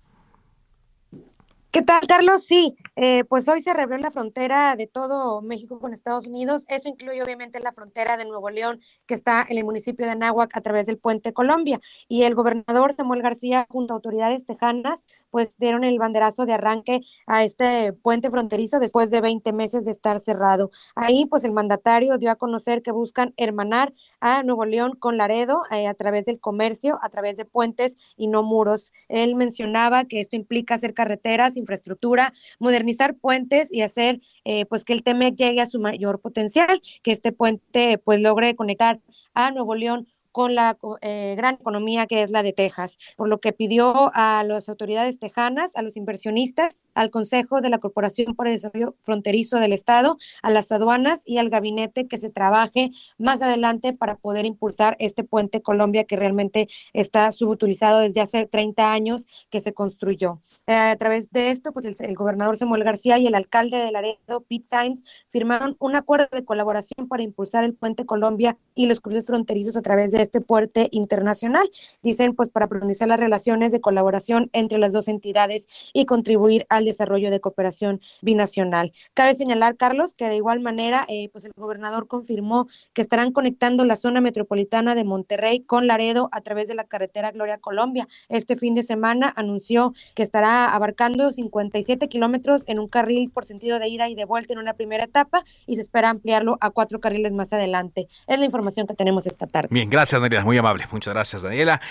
¿Qué 1.72 1.82
tal, 1.82 2.06
Carlos? 2.06 2.44
Sí, 2.44 2.76
eh, 2.98 3.24
pues 3.24 3.48
hoy 3.48 3.62
se 3.62 3.74
reabrió 3.74 3.98
la 3.98 4.12
frontera 4.12 4.76
de 4.76 4.88
todo 4.88 5.42
México 5.42 5.80
con 5.80 5.94
Estados 5.94 6.28
Unidos. 6.28 6.66
Eso 6.68 6.90
incluye 6.90 7.24
obviamente 7.24 7.62
la 7.62 7.72
frontera 7.72 8.18
de 8.18 8.26
Nuevo 8.26 8.50
León, 8.50 8.82
que 9.06 9.14
está 9.14 9.46
en 9.48 9.58
el 9.58 9.64
municipio 9.64 10.06
de 10.06 10.12
Anáhuac 10.12 10.58
a 10.58 10.60
través 10.60 10.86
del 10.86 10.98
puente 10.98 11.32
Colombia. 11.32 11.80
Y 12.10 12.24
el 12.24 12.36
gobernador 12.36 12.92
Samuel 12.92 13.22
García, 13.22 13.68
junto 13.70 13.94
a 13.94 13.96
autoridades 13.96 14.44
tejanas, 14.46 15.06
pues 15.30 15.58
dieron 15.60 15.86
el 15.86 15.98
banderazo 15.98 16.46
de 16.46 16.52
arranque 16.52 17.04
a 17.26 17.46
este 17.46 17.94
puente 17.94 18.30
fronterizo 18.30 18.82
después 18.82 19.10
de 19.10 19.22
20 19.22 19.54
meses 19.54 19.86
de 19.86 19.92
estar 19.92 20.20
cerrado. 20.20 20.72
Ahí, 20.96 21.26
pues 21.26 21.46
el 21.46 21.54
mandatario 21.54 22.18
dio 22.18 22.32
a 22.32 22.36
conocer 22.36 22.82
que 22.82 22.92
buscan 22.92 23.34
hermanar 23.38 23.94
a 24.20 24.44
Nuevo 24.44 24.66
León 24.66 24.98
con 25.00 25.16
Laredo 25.16 25.64
eh, 25.72 25.88
a 25.88 25.94
través 25.94 26.26
del 26.26 26.42
comercio, 26.42 27.00
a 27.02 27.08
través 27.08 27.38
de 27.38 27.46
puentes 27.46 27.96
y 28.18 28.28
no 28.28 28.44
muros. 28.44 28.92
Él 29.08 29.36
mencionaba 29.36 30.04
que 30.04 30.20
esto 30.20 30.36
implica 30.36 30.74
hacer 30.76 30.94
carreteras 30.94 31.56
infraestructura, 31.62 32.34
modernizar 32.60 33.16
puentes 33.16 33.72
y 33.72 33.82
hacer 33.82 34.20
eh, 34.44 34.66
pues 34.66 34.86
que 34.86 34.94
el 34.94 35.04
TEMEC 35.04 35.36
llegue 35.36 35.62
a 35.62 35.66
su 35.66 35.80
mayor 35.80 36.20
potencial, 36.20 36.82
que 37.04 37.12
este 37.12 37.32
puente 37.32 37.98
pues 37.98 38.20
logre 38.20 38.56
conectar 38.56 39.00
a 39.34 39.52
Nuevo 39.52 39.76
León 39.76 40.08
con 40.32 40.56
la 40.56 40.78
eh, 41.02 41.34
gran 41.36 41.56
economía 41.56 42.08
que 42.08 42.24
es 42.24 42.30
la 42.30 42.44
de 42.44 42.54
Texas, 42.54 42.98
por 43.18 43.28
lo 43.28 43.40
que 43.40 43.54
pidió 43.54 44.12
a 44.14 44.44
las 44.44 44.70
autoridades 44.70 45.20
tejanas, 45.20 45.72
a 45.76 45.82
los 45.82 45.98
inversionistas, 45.98 46.80
al 46.94 47.10
Consejo 47.10 47.62
de 47.62 47.70
la 47.70 47.80
Corporación 47.80 48.36
para 48.36 48.50
el 48.50 48.58
Desarrollo 48.58 48.96
Fronterizo 49.02 49.58
del 49.58 49.74
Estado, 49.74 50.18
a 50.42 50.50
las 50.50 50.72
aduanas 50.72 51.22
y 51.26 51.38
al 51.38 51.50
gabinete 51.50 52.08
que 52.08 52.18
se 52.18 52.30
trabaje 52.30 52.92
más 53.18 53.42
adelante 53.42 53.94
para 53.94 54.16
poder 54.16 54.46
impulsar 54.46 54.96
este 55.00 55.24
puente 55.24 55.62
Colombia 55.62 56.04
que 56.04 56.16
realmente 56.16 56.68
está 56.94 57.32
subutilizado 57.32 58.00
desde 58.00 58.22
hace 58.22 58.46
30 58.46 58.94
años 58.94 59.28
que 59.50 59.62
se 59.62 59.74
construyó. 59.74 60.42
Eh, 60.68 60.74
a 60.74 60.96
través 60.96 61.32
de 61.32 61.50
esto, 61.50 61.72
pues 61.72 61.86
el, 61.86 62.16
gobernador 62.16 62.56
Samuel 62.56 62.84
García 62.84 63.18
y 63.18 63.28
el 63.28 63.36
alcalde 63.36 63.78
de 63.78 63.92
Laredo, 63.92 64.42
Pete 64.48 64.68
Sainz, 64.68 65.04
firmaron 65.28 65.76
un 65.80 65.96
acuerdo 65.96 66.28
de 66.32 66.46
colaboración 66.46 67.08
para 67.08 67.24
impulsar 67.24 67.64
el 67.64 67.74
puente 67.74 68.06
Colombia 68.06 68.58
y 68.76 68.86
los 68.86 69.02
cruces 69.02 69.26
fronterizos 69.26 69.76
a 69.76 69.82
través 69.82 70.12
de 70.12 70.22
este 70.22 70.40
puente 70.40 70.88
internacional. 70.92 71.70
Dicen, 72.04 72.36
pues, 72.36 72.50
para 72.50 72.68
profundizar 72.68 73.08
las 73.08 73.20
relaciones 73.20 73.72
de 73.72 73.82
colaboración 73.82 74.50
entre 74.54 74.78
las 74.78 74.94
dos 74.94 75.08
entidades 75.08 75.68
y 75.94 76.06
contribuir 76.06 76.66
al 76.70 76.81
desarrollo 76.86 77.32
de 77.32 77.40
cooperación 77.40 78.02
binacional. 78.22 78.94
Cabe 79.14 79.36
señalar, 79.36 79.78
Carlos, 79.78 80.14
que 80.14 80.28
de 80.28 80.36
igual 80.36 80.60
manera, 80.60 81.06
eh, 81.08 81.30
pues 81.32 81.46
el 81.46 81.52
gobernador 81.56 82.08
confirmó 82.08 82.68
que 82.94 83.02
estarán 83.02 83.32
conectando 83.32 83.86
la 83.86 83.96
zona 83.96 84.22
metropolitana 84.22 84.96
de 84.96 85.04
Monterrey 85.04 85.62
con 85.62 85.88
Laredo 85.88 86.30
a 86.32 86.42
través 86.42 86.68
de 86.68 86.76
la 86.76 86.86
carretera 86.86 87.32
Gloria 87.32 87.58
Colombia. 87.58 88.08
Este 88.30 88.56
fin 88.58 88.74
de 88.74 88.84
semana 88.84 89.32
anunció 89.36 89.94
que 90.16 90.24
estará 90.24 90.74
abarcando 90.74 91.32
57 91.32 92.08
kilómetros 92.08 92.64
en 92.68 92.80
un 92.80 92.88
carril 92.88 93.30
por 93.30 93.46
sentido 93.46 93.80
de 93.80 93.88
ida 93.88 94.10
y 94.10 94.16
de 94.16 94.26
vuelta 94.26 94.54
en 94.54 94.60
una 94.60 94.74
primera 94.74 95.04
etapa 95.04 95.44
y 95.68 95.76
se 95.76 95.82
espera 95.82 96.10
ampliarlo 96.10 96.58
a 96.62 96.72
cuatro 96.72 97.00
carriles 97.00 97.32
más 97.32 97.54
adelante. 97.54 98.08
Es 98.28 98.40
la 98.40 98.46
información 98.46 98.88
que 98.88 98.94
tenemos 98.94 99.28
esta 99.28 99.48
tarde. 99.48 99.70
Bien. 99.72 99.90
Gracias, 99.90 100.22
Daniela. 100.22 100.44
Muy 100.44 100.58
amable. 100.58 100.86
Muchas 100.92 101.14
gracias, 101.14 101.42
Daniela. 101.42 101.82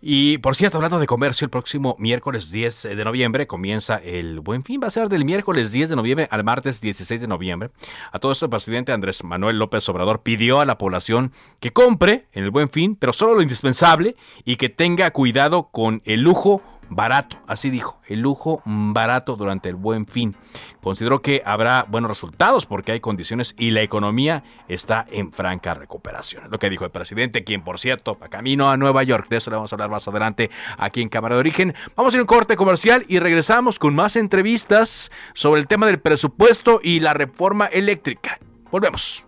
Y 0.00 0.38
por 0.38 0.56
cierto, 0.56 0.78
hablando 0.78 0.98
de 0.98 1.06
comercio, 1.06 1.44
el 1.44 1.50
próximo 1.50 1.94
miércoles 1.98 2.50
10 2.50 2.82
de 2.82 3.04
noviembre 3.04 3.46
comienza 3.46 3.96
el 3.96 4.39
Buen 4.40 4.64
Fin. 4.64 4.80
Va 4.82 4.88
a 4.88 4.90
ser 4.90 5.08
del 5.08 5.24
miércoles 5.24 5.72
10 5.72 5.90
de 5.90 5.96
noviembre 5.96 6.28
al 6.30 6.44
martes 6.44 6.80
16 6.80 7.20
de 7.20 7.26
noviembre. 7.26 7.70
A 8.12 8.18
todo 8.18 8.32
esto, 8.32 8.46
el 8.46 8.50
presidente 8.50 8.92
Andrés 8.92 9.22
Manuel 9.24 9.58
López 9.58 9.88
Obrador 9.88 10.22
pidió 10.22 10.60
a 10.60 10.64
la 10.64 10.78
población 10.78 11.32
que 11.60 11.72
compre 11.72 12.26
en 12.32 12.44
el 12.44 12.50
Buen 12.50 12.70
Fin, 12.70 12.96
pero 12.96 13.12
solo 13.12 13.34
lo 13.34 13.42
indispensable 13.42 14.16
y 14.44 14.56
que 14.56 14.68
tenga 14.68 15.10
cuidado 15.12 15.68
con 15.70 16.02
el 16.04 16.20
lujo 16.20 16.62
barato, 16.90 17.38
así 17.46 17.70
dijo, 17.70 18.00
el 18.06 18.20
lujo 18.20 18.60
barato 18.66 19.36
durante 19.36 19.68
el 19.68 19.76
buen 19.76 20.06
fin. 20.06 20.36
Considero 20.82 21.22
que 21.22 21.42
habrá 21.44 21.86
buenos 21.88 22.10
resultados 22.10 22.66
porque 22.66 22.92
hay 22.92 23.00
condiciones 23.00 23.54
y 23.56 23.70
la 23.70 23.82
economía 23.82 24.42
está 24.68 25.06
en 25.10 25.32
franca 25.32 25.72
recuperación. 25.72 26.50
Lo 26.50 26.58
que 26.58 26.68
dijo 26.68 26.84
el 26.84 26.90
presidente, 26.90 27.44
quien 27.44 27.62
por 27.62 27.78
cierto, 27.78 28.18
a 28.20 28.28
camino 28.28 28.70
a 28.70 28.76
Nueva 28.76 29.02
York, 29.02 29.28
de 29.30 29.38
eso 29.38 29.50
le 29.50 29.56
vamos 29.56 29.72
a 29.72 29.76
hablar 29.76 29.90
más 29.90 30.06
adelante 30.06 30.50
aquí 30.76 31.00
en 31.00 31.08
Cámara 31.08 31.36
de 31.36 31.40
Origen. 31.40 31.74
Vamos 31.96 32.12
a 32.12 32.16
ir 32.16 32.20
a 32.20 32.22
un 32.24 32.26
corte 32.26 32.56
comercial 32.56 33.04
y 33.08 33.18
regresamos 33.20 33.78
con 33.78 33.94
más 33.94 34.16
entrevistas 34.16 35.10
sobre 35.32 35.60
el 35.60 35.68
tema 35.68 35.86
del 35.86 36.00
presupuesto 36.00 36.80
y 36.82 37.00
la 37.00 37.14
reforma 37.14 37.66
eléctrica. 37.66 38.38
Volvemos. 38.70 39.26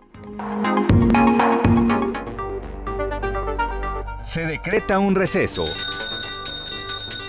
Se 4.23 4.45
decreta 4.45 4.99
un 4.99 5.15
receso. 5.15 5.63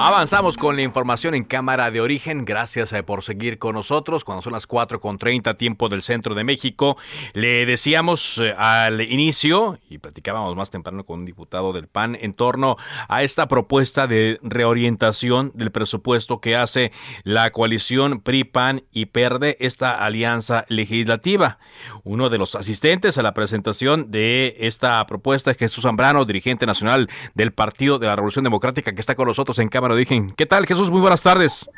Avanzamos 0.00 0.56
con 0.56 0.76
la 0.76 0.82
información 0.82 1.34
en 1.34 1.42
cámara 1.42 1.90
de 1.90 2.00
origen. 2.00 2.44
Gracias 2.44 2.92
eh, 2.92 3.02
por 3.02 3.24
seguir 3.24 3.58
con 3.58 3.74
nosotros. 3.74 4.22
Cuando 4.22 4.42
son 4.42 4.52
las 4.52 4.68
4.30 4.68 5.56
tiempo 5.56 5.88
del 5.88 6.02
centro 6.02 6.36
de 6.36 6.44
México, 6.44 6.96
le 7.32 7.66
decíamos 7.66 8.38
eh, 8.38 8.54
al 8.56 9.00
inicio, 9.00 9.80
y 9.90 9.98
platicábamos 9.98 10.54
más 10.54 10.70
temprano 10.70 11.04
con 11.04 11.18
un 11.18 11.24
diputado 11.24 11.72
del 11.72 11.88
PAN, 11.88 12.16
en 12.20 12.32
torno 12.32 12.76
a 13.08 13.24
esta 13.24 13.48
propuesta 13.48 14.06
de 14.06 14.38
reorientación 14.44 15.50
del 15.54 15.72
presupuesto 15.72 16.40
que 16.40 16.54
hace 16.54 16.92
la 17.24 17.50
coalición 17.50 18.20
PRI-PAN 18.20 18.84
y 18.92 19.06
PERDE, 19.06 19.56
esta 19.58 19.96
alianza 19.96 20.64
legislativa. 20.68 21.58
Uno 22.04 22.28
de 22.28 22.38
los 22.38 22.54
asistentes 22.54 23.18
a 23.18 23.22
la 23.22 23.34
presentación 23.34 24.12
de 24.12 24.54
esta 24.60 25.04
propuesta 25.06 25.50
es 25.50 25.56
Jesús 25.56 25.82
Zambrano, 25.82 26.24
dirigente 26.24 26.66
nacional 26.66 27.10
del 27.34 27.52
Partido 27.52 27.98
de 27.98 28.06
la 28.06 28.14
Revolución 28.14 28.44
Democrática, 28.44 28.92
que 28.92 29.00
está 29.00 29.16
con 29.16 29.26
nosotros 29.26 29.58
en 29.58 29.68
cámara 29.68 29.87
¿Qué 30.36 30.46
tal, 30.46 30.66
Jesús? 30.66 30.90
Muy 30.90 31.00
buenas 31.00 31.22
tardes. 31.22 31.70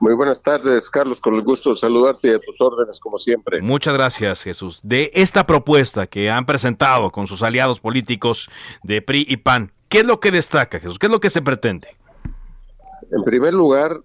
Muy 0.00 0.14
buenas 0.14 0.42
tardes, 0.42 0.90
Carlos, 0.90 1.20
con 1.20 1.34
el 1.34 1.42
gusto 1.42 1.70
de 1.70 1.76
saludarte 1.76 2.28
y 2.28 2.34
a 2.34 2.40
tus 2.40 2.60
órdenes, 2.60 2.98
como 2.98 3.18
siempre. 3.18 3.62
Muchas 3.62 3.94
gracias, 3.94 4.42
Jesús. 4.42 4.80
De 4.82 5.12
esta 5.14 5.46
propuesta 5.46 6.08
que 6.08 6.28
han 6.28 6.44
presentado 6.44 7.10
con 7.10 7.28
sus 7.28 7.40
aliados 7.44 7.78
políticos 7.78 8.50
de 8.82 9.00
PRI 9.00 9.26
y 9.28 9.36
PAN, 9.36 9.70
¿qué 9.88 9.98
es 9.98 10.04
lo 10.04 10.18
que 10.18 10.32
destaca, 10.32 10.80
Jesús? 10.80 10.98
¿Qué 10.98 11.06
es 11.06 11.12
lo 11.12 11.20
que 11.20 11.30
se 11.30 11.40
pretende? 11.40 11.86
En 13.12 13.22
primer 13.22 13.54
lugar, 13.54 14.00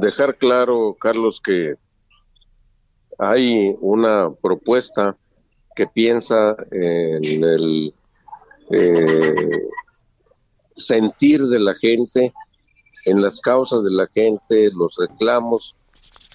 dejar 0.00 0.36
claro, 0.36 0.96
Carlos, 0.98 1.42
que 1.44 1.74
hay 3.18 3.74
una 3.80 4.30
propuesta 4.30 5.14
que 5.76 5.86
piensa 5.88 6.56
en 6.70 7.44
el 7.44 7.94
eh, 8.70 9.68
sentir 10.76 11.42
de 11.46 11.58
la 11.58 11.74
gente, 11.74 12.32
en 13.04 13.22
las 13.22 13.40
causas 13.40 13.82
de 13.84 13.90
la 13.90 14.06
gente, 14.08 14.70
los 14.72 14.96
reclamos, 14.96 15.74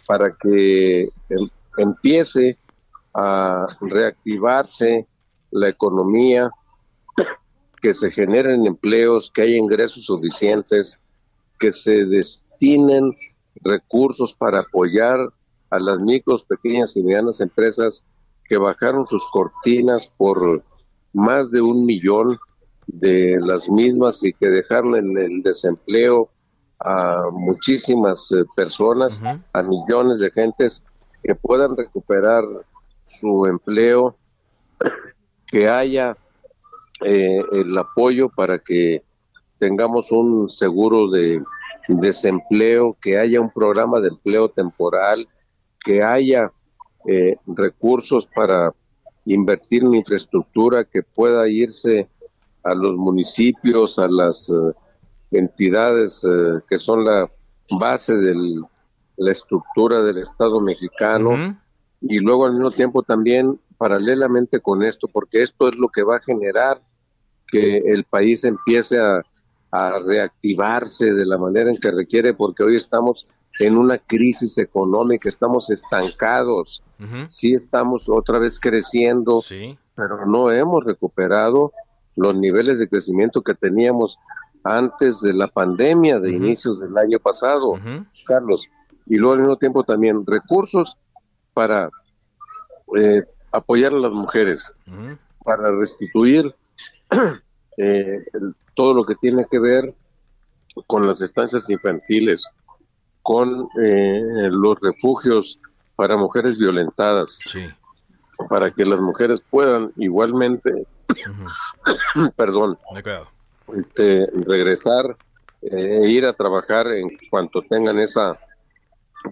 para 0.07 0.35
que 0.41 1.03
em, 1.29 1.49
empiece 1.77 2.57
a 3.13 3.67
reactivarse 3.81 5.07
la 5.51 5.69
economía, 5.69 6.51
que 7.81 7.93
se 7.93 8.11
generen 8.11 8.65
empleos, 8.65 9.31
que 9.31 9.43
haya 9.43 9.55
ingresos 9.55 10.05
suficientes, 10.05 10.99
que 11.59 11.71
se 11.71 12.05
destinen 12.05 13.15
recursos 13.61 14.33
para 14.33 14.61
apoyar 14.61 15.19
a 15.69 15.79
las 15.79 15.99
micros, 15.99 16.43
pequeñas 16.43 16.95
y 16.97 17.03
medianas 17.03 17.41
empresas 17.41 18.03
que 18.45 18.57
bajaron 18.57 19.05
sus 19.05 19.25
cortinas 19.31 20.07
por 20.07 20.63
más 21.13 21.51
de 21.51 21.61
un 21.61 21.85
millón 21.85 22.39
de 22.93 23.37
las 23.39 23.69
mismas 23.69 24.23
y 24.23 24.33
que 24.33 24.47
dejaron 24.47 24.95
en 24.95 25.17
el 25.17 25.41
desempleo 25.41 26.29
a 26.79 27.23
muchísimas 27.31 28.31
eh, 28.31 28.45
personas, 28.55 29.21
a 29.53 29.61
millones 29.61 30.19
de 30.19 30.31
gentes 30.31 30.83
que 31.23 31.35
puedan 31.35 31.75
recuperar 31.75 32.43
su 33.03 33.45
empleo, 33.45 34.15
que 35.47 35.67
haya 35.67 36.15
eh, 37.03 37.41
el 37.51 37.77
apoyo 37.77 38.29
para 38.29 38.59
que 38.59 39.03
tengamos 39.57 40.11
un 40.11 40.49
seguro 40.49 41.09
de 41.09 41.43
desempleo, 41.87 42.95
que 43.01 43.17
haya 43.17 43.41
un 43.41 43.49
programa 43.49 43.99
de 43.99 44.09
empleo 44.09 44.49
temporal, 44.49 45.27
que 45.83 46.01
haya 46.01 46.51
eh, 47.07 47.35
recursos 47.45 48.25
para 48.27 48.73
invertir 49.25 49.83
en 49.83 49.95
infraestructura 49.95 50.85
que 50.85 51.03
pueda 51.03 51.47
irse 51.49 52.07
a 52.63 52.73
los 52.73 52.95
municipios, 52.95 53.99
a 53.99 54.07
las 54.07 54.49
eh, 54.49 54.73
entidades 55.31 56.23
eh, 56.23 56.61
que 56.67 56.77
son 56.77 57.05
la 57.05 57.29
base 57.71 58.15
de 58.15 58.35
la 59.17 59.31
estructura 59.31 60.01
del 60.01 60.17
Estado 60.17 60.59
mexicano. 60.59 61.57
Y 62.01 62.19
luego 62.19 62.45
al 62.45 62.53
mismo 62.53 62.71
tiempo 62.71 63.03
también 63.03 63.59
paralelamente 63.77 64.59
con 64.59 64.83
esto, 64.83 65.07
porque 65.11 65.41
esto 65.41 65.69
es 65.69 65.75
lo 65.75 65.89
que 65.89 66.03
va 66.03 66.17
a 66.17 66.21
generar 66.21 66.81
que 67.47 67.77
el 67.77 68.03
país 68.03 68.43
empiece 68.43 68.99
a, 68.99 69.23
reactivarse 69.71 71.13
de 71.13 71.27
la 71.27 71.37
manera 71.37 71.69
en 71.69 71.77
que 71.77 71.91
requiere, 71.91 72.33
porque 72.33 72.63
hoy 72.63 72.75
estamos 72.75 73.27
en 73.59 73.77
una 73.77 73.99
crisis 73.99 74.57
económica, 74.57 75.29
estamos 75.29 75.69
estancados, 75.69 76.81
sí 77.27 77.53
estamos 77.53 78.09
otra 78.09 78.39
vez 78.39 78.59
creciendo, 78.59 79.43
pero 79.93 80.25
no 80.25 80.51
hemos 80.51 80.83
recuperado 80.83 81.71
los 82.15 82.35
niveles 82.35 82.79
de 82.79 82.87
crecimiento 82.87 83.41
que 83.41 83.53
teníamos 83.53 84.17
antes 84.63 85.21
de 85.21 85.33
la 85.33 85.47
pandemia 85.47 86.19
de 86.19 86.31
inicios 86.31 86.79
del 86.79 86.97
año 86.97 87.19
pasado, 87.19 87.79
Carlos. 88.25 88.67
Y 89.05 89.15
luego 89.15 89.33
al 89.33 89.39
mismo 89.39 89.57
tiempo 89.57 89.83
también 89.83 90.25
recursos 90.25 90.97
para 91.53 91.89
eh, 92.97 93.23
apoyar 93.51 93.93
a 93.93 93.99
las 93.99 94.11
mujeres 94.11 94.71
para 95.43 95.71
restituir 95.71 96.53
eh, 97.77 98.23
todo 98.75 98.93
lo 98.93 99.05
que 99.05 99.15
tiene 99.15 99.45
que 99.49 99.59
ver 99.59 99.93
con 100.87 101.07
las 101.07 101.21
estancias 101.21 101.69
infantiles, 101.69 102.47
con 103.21 103.67
eh, 103.81 104.21
los 104.51 104.79
refugios 104.79 105.59
para 105.95 106.15
mujeres 106.15 106.57
violentadas, 106.57 107.39
para 108.47 108.71
que 108.71 108.85
las 108.85 108.99
mujeres 108.99 109.41
puedan 109.41 109.91
igualmente, 109.97 110.85
perdón, 112.35 112.77
este, 113.75 114.27
regresar 114.45 115.17
e 115.61 116.09
ir 116.09 116.25
a 116.25 116.33
trabajar 116.33 116.87
en 116.87 117.09
cuanto 117.29 117.61
tengan 117.61 117.99
esa 117.99 118.39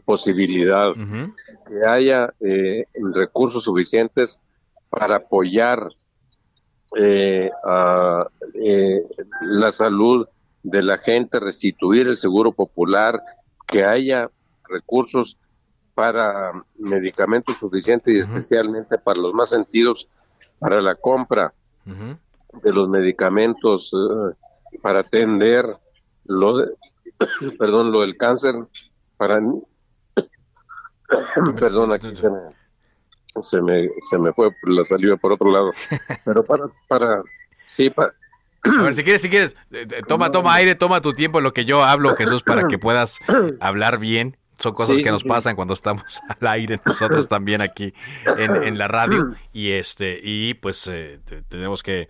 posibilidad, 0.05 0.93
que 1.67 1.85
haya 1.85 2.33
eh, 2.41 2.83
recursos 3.13 3.63
suficientes 3.63 4.39
para 4.89 5.17
apoyar 5.17 5.87
eh, 6.97 7.49
a, 7.63 8.27
eh, 8.53 9.03
la 9.41 9.71
salud 9.71 10.27
de 10.63 10.81
la 10.81 10.97
gente, 10.97 11.39
restituir 11.39 12.07
el 12.07 12.17
seguro 12.17 12.51
popular, 12.51 13.21
que 13.65 13.85
haya 13.85 14.29
recursos 14.67 15.37
para 15.93 16.51
medicamentos 16.77 17.57
suficientes 17.57 18.13
y 18.13 18.19
especialmente 18.19 18.97
para 18.97 19.19
los 19.19 19.33
más 19.33 19.49
sentidos, 19.49 20.09
para 20.59 20.81
la 20.81 20.95
compra 20.95 21.53
de 22.63 22.73
los 22.73 22.89
medicamentos 22.89 23.91
para 24.81 24.99
atender 24.99 25.65
lo 26.25 26.57
de, 26.57 26.67
perdón, 27.59 27.91
lo 27.91 28.01
del 28.01 28.17
cáncer 28.17 28.55
para 29.17 29.39
Perdón, 31.59 31.93
aquí 31.93 32.15
se 32.15 32.29
me, 32.29 32.39
se 33.41 33.61
me, 33.61 33.89
se 33.99 34.17
me 34.17 34.33
fue 34.33 34.51
la 34.63 34.83
salida 34.83 35.15
por 35.15 35.31
otro 35.31 35.51
lado. 35.51 35.71
Pero 36.25 36.43
para, 36.43 36.65
para, 36.87 37.23
sí, 37.63 37.89
para, 37.89 38.13
a 38.63 38.81
ver, 38.83 38.95
si 38.95 39.03
quieres, 39.03 39.21
si 39.21 39.29
quieres, 39.29 39.55
eh, 39.71 39.87
eh, 39.89 40.01
toma, 40.07 40.31
toma 40.31 40.53
aire, 40.55 40.75
toma 40.75 41.01
tu 41.01 41.13
tiempo 41.13 41.37
en 41.37 41.45
lo 41.45 41.53
que 41.53 41.65
yo 41.65 41.83
hablo, 41.83 42.15
Jesús, 42.15 42.43
para 42.43 42.67
que 42.67 42.77
puedas 42.79 43.19
hablar 43.59 43.99
bien. 43.99 44.37
Son 44.59 44.73
cosas 44.73 45.01
que 45.01 45.11
nos 45.11 45.23
pasan 45.23 45.55
cuando 45.55 45.73
estamos 45.73 46.21
al 46.39 46.47
aire 46.47 46.81
nosotros 46.85 47.27
también 47.27 47.61
aquí 47.61 47.93
en, 48.25 48.77
la 48.77 48.87
radio 48.87 49.35
y 49.53 49.71
este 49.71 50.19
y 50.21 50.55
pues 50.55 50.87
eh, 50.87 51.19
tenemos 51.47 51.83
que 51.83 52.09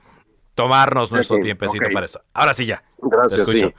tomarnos 0.55 1.11
nuestro 1.11 1.39
tiempecito 1.39 1.85
para 1.93 2.05
eso. 2.05 2.21
Ahora 2.33 2.53
sí 2.53 2.65
ya. 2.65 2.83
Gracias. 2.99 3.47
Sí. 3.47 3.73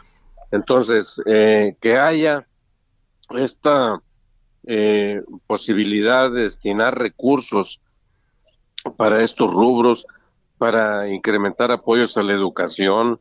Entonces 0.50 1.22
que 1.24 1.98
haya 1.98 2.46
esta 3.30 4.00
eh, 4.70 5.22
posibilidad 5.46 6.30
de 6.30 6.42
destinar 6.42 6.98
recursos 6.98 7.80
para 8.96 9.22
estos 9.22 9.52
rubros, 9.52 10.06
para 10.58 11.08
incrementar 11.08 11.70
apoyos 11.70 12.16
a 12.16 12.22
la 12.22 12.32
educación, 12.32 13.20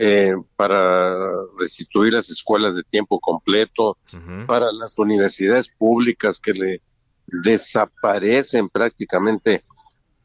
eh, 0.00 0.32
para 0.54 1.12
restituir 1.58 2.12
las 2.12 2.30
escuelas 2.30 2.76
de 2.76 2.84
tiempo 2.84 3.18
completo, 3.18 3.98
para 4.46 4.70
las 4.70 4.96
universidades 4.96 5.68
públicas 5.68 6.38
que 6.38 6.52
le 6.52 6.80
desaparecen 7.26 8.68
prácticamente 8.68 9.64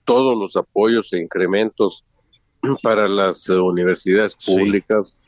todos 0.05 0.37
los 0.37 0.55
apoyos 0.55 1.11
e 1.13 1.19
incrementos 1.19 2.05
para 2.83 3.07
las 3.07 3.49
universidades 3.49 4.35
públicas. 4.35 5.19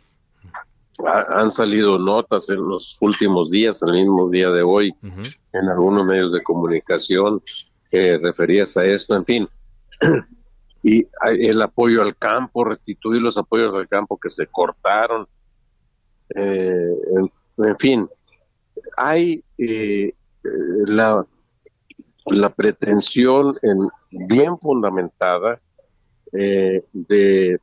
Han 0.99 1.51
salido 1.51 1.97
notas 1.97 2.47
en 2.49 2.67
los 2.67 2.97
últimos 3.01 3.49
días, 3.49 3.81
el 3.81 3.93
mismo 3.93 4.29
día 4.29 4.51
de 4.51 4.61
hoy, 4.61 4.93
en 5.53 5.69
algunos 5.69 6.05
medios 6.05 6.31
de 6.31 6.43
comunicación 6.43 7.41
que 7.89 8.19
referías 8.19 8.77
a 8.77 8.85
esto, 8.85 9.15
en 9.15 9.25
fin. 9.25 9.49
y 10.87 11.07
el 11.39 11.59
apoyo 11.63 12.03
al 12.03 12.15
campo, 12.15 12.63
restituir 12.63 13.19
los 13.19 13.39
apoyos 13.39 13.73
al 13.73 13.87
campo 13.87 14.19
que 14.19 14.29
se 14.29 14.45
cortaron. 14.45 15.27
Eh, 16.35 16.93
en, 17.57 17.77
fin, 17.79 18.07
hay 18.95 19.43
eh, 19.57 20.13
la, 20.85 21.25
la 22.25 22.49
pretensión 22.51 23.57
en, 23.63 23.89
bien 24.11 24.59
fundamentada 24.59 25.59
eh, 26.31 26.83
de 26.93 27.59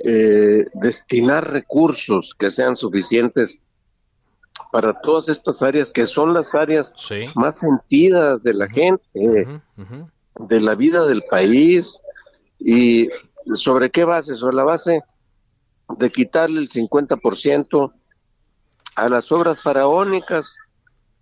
eh, 0.00 0.64
destinar 0.82 1.48
recursos 1.48 2.34
que 2.36 2.50
sean 2.50 2.76
suficientes 2.76 3.60
para 4.72 5.00
todas 5.00 5.28
estas 5.28 5.62
áreas 5.62 5.92
que 5.92 6.08
son 6.08 6.34
las 6.34 6.56
áreas 6.56 6.92
más 7.36 7.60
sentidas 7.60 8.42
de 8.42 8.54
la 8.54 8.68
gente, 8.68 9.60
de 10.38 10.60
la 10.60 10.74
vida 10.74 11.06
del 11.06 11.22
país. 11.30 12.00
¿Y 12.58 13.08
sobre 13.54 13.90
qué 13.90 14.04
base? 14.04 14.34
Sobre 14.34 14.56
la 14.56 14.64
base 14.64 15.00
de 15.98 16.10
quitarle 16.10 16.60
el 16.60 16.68
50% 16.68 17.92
a 18.94 19.08
las 19.08 19.32
obras 19.32 19.62
faraónicas 19.62 20.58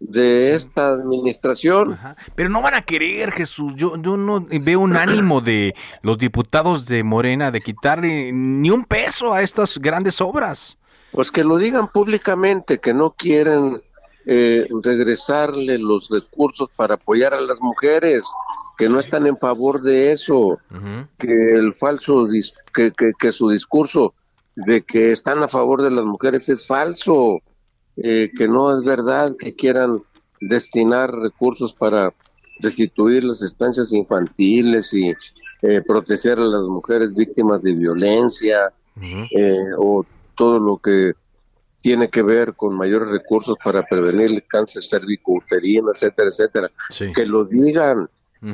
de 0.01 0.55
esta 0.55 0.88
administración. 0.92 1.96
Pero 2.35 2.49
no 2.49 2.62
van 2.62 2.75
a 2.75 2.83
querer, 2.83 3.33
Jesús. 3.33 3.75
Yo, 3.77 3.96
yo 3.96 4.16
no 4.16 4.46
veo 4.49 4.81
un 4.81 4.96
ánimo 4.96 5.40
de 5.40 5.75
los 6.03 6.18
diputados 6.18 6.87
de 6.87 7.03
Morena 7.05 7.51
de 7.51 7.61
quitarle 7.61 8.33
ni 8.33 8.70
un 8.70 8.85
peso 8.85 9.35
a 9.35 9.42
estas 9.42 9.79
grandes 9.79 10.20
obras. 10.20 10.79
Pues 11.12 11.31
que 11.31 11.44
lo 11.44 11.59
digan 11.59 11.88
públicamente, 11.88 12.79
que 12.79 12.94
no 12.94 13.11
quieren 13.11 13.79
eh, 14.27 14.66
regresarle 14.83 15.79
los 15.79 16.09
recursos 16.09 16.70
para 16.77 16.94
apoyar 16.94 17.35
a 17.35 17.40
las 17.40 17.61
mujeres, 17.61 18.31
que 18.81 18.88
no 18.88 18.99
están 18.99 19.27
en 19.27 19.37
favor 19.37 19.83
de 19.83 20.11
eso, 20.11 20.59
que 21.19 21.55
el 21.55 21.75
falso, 21.75 22.27
que, 22.73 22.93
que, 22.93 23.12
que 23.21 23.31
su 23.31 23.51
discurso 23.51 24.14
de 24.57 24.81
que 24.81 25.12
están 25.12 25.43
a 25.43 25.49
favor 25.49 25.83
de 25.83 25.90
las 25.90 26.07
mujeres 26.07 26.49
es 26.49 26.66
falso 26.66 27.43
eh, 27.99 28.31
que 28.35 28.49
no 28.49 28.75
es 28.75 28.83
verdad 28.83 29.37
que 29.38 29.55
quieran 29.55 30.03
destinar 30.40 31.12
recursos 31.12 31.75
para 31.75 32.14
restituir 32.61 33.23
las 33.23 33.43
estancias 33.43 33.93
infantiles 33.93 34.95
y 34.95 35.11
eh, 35.61 35.83
proteger 35.87 36.38
a 36.38 36.47
las 36.47 36.62
mujeres 36.62 37.14
víctimas 37.14 37.62
de 37.62 37.75
violencia 37.75 38.73
eh, 39.03 39.59
o 39.77 40.07
todo 40.35 40.59
lo 40.59 40.79
que 40.79 41.12
tiene 41.83 42.09
que 42.09 42.23
ver 42.23 42.55
con 42.55 42.79
mayores 42.79 43.11
recursos 43.11 43.59
para 43.62 43.83
prevenir 43.83 44.31
el 44.31 44.47
cáncer 44.47 44.83
cervicouterino, 44.83 45.90
etcétera, 45.90 46.29
etcétera. 46.29 46.71
Que 47.14 47.27
lo 47.27 47.45
digan, 47.45 48.09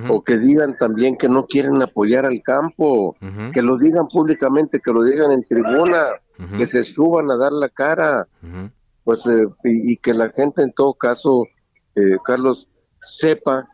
o 0.08 0.22
que 0.22 0.36
digan 0.36 0.76
también 0.76 1.16
que 1.16 1.28
no 1.28 1.46
quieren 1.46 1.80
apoyar 1.80 2.26
al 2.26 2.42
campo, 2.42 3.16
que 3.52 3.62
lo 3.62 3.76
digan 3.76 4.08
públicamente, 4.08 4.80
que 4.80 4.92
lo 4.92 5.02
digan 5.02 5.30
en 5.32 5.44
tribuna, 5.44 6.06
que 6.56 6.66
se 6.66 6.82
suban 6.82 7.30
a 7.30 7.36
dar 7.36 7.52
la 7.52 7.68
cara, 7.68 8.26
pues 9.04 9.26
eh, 9.26 9.46
y, 9.64 9.96
que 9.98 10.12
la 10.12 10.30
gente 10.30 10.62
en 10.62 10.72
todo 10.72 10.94
caso, 10.94 11.44
eh, 11.94 12.16
Carlos, 12.24 12.68
sepa 13.00 13.68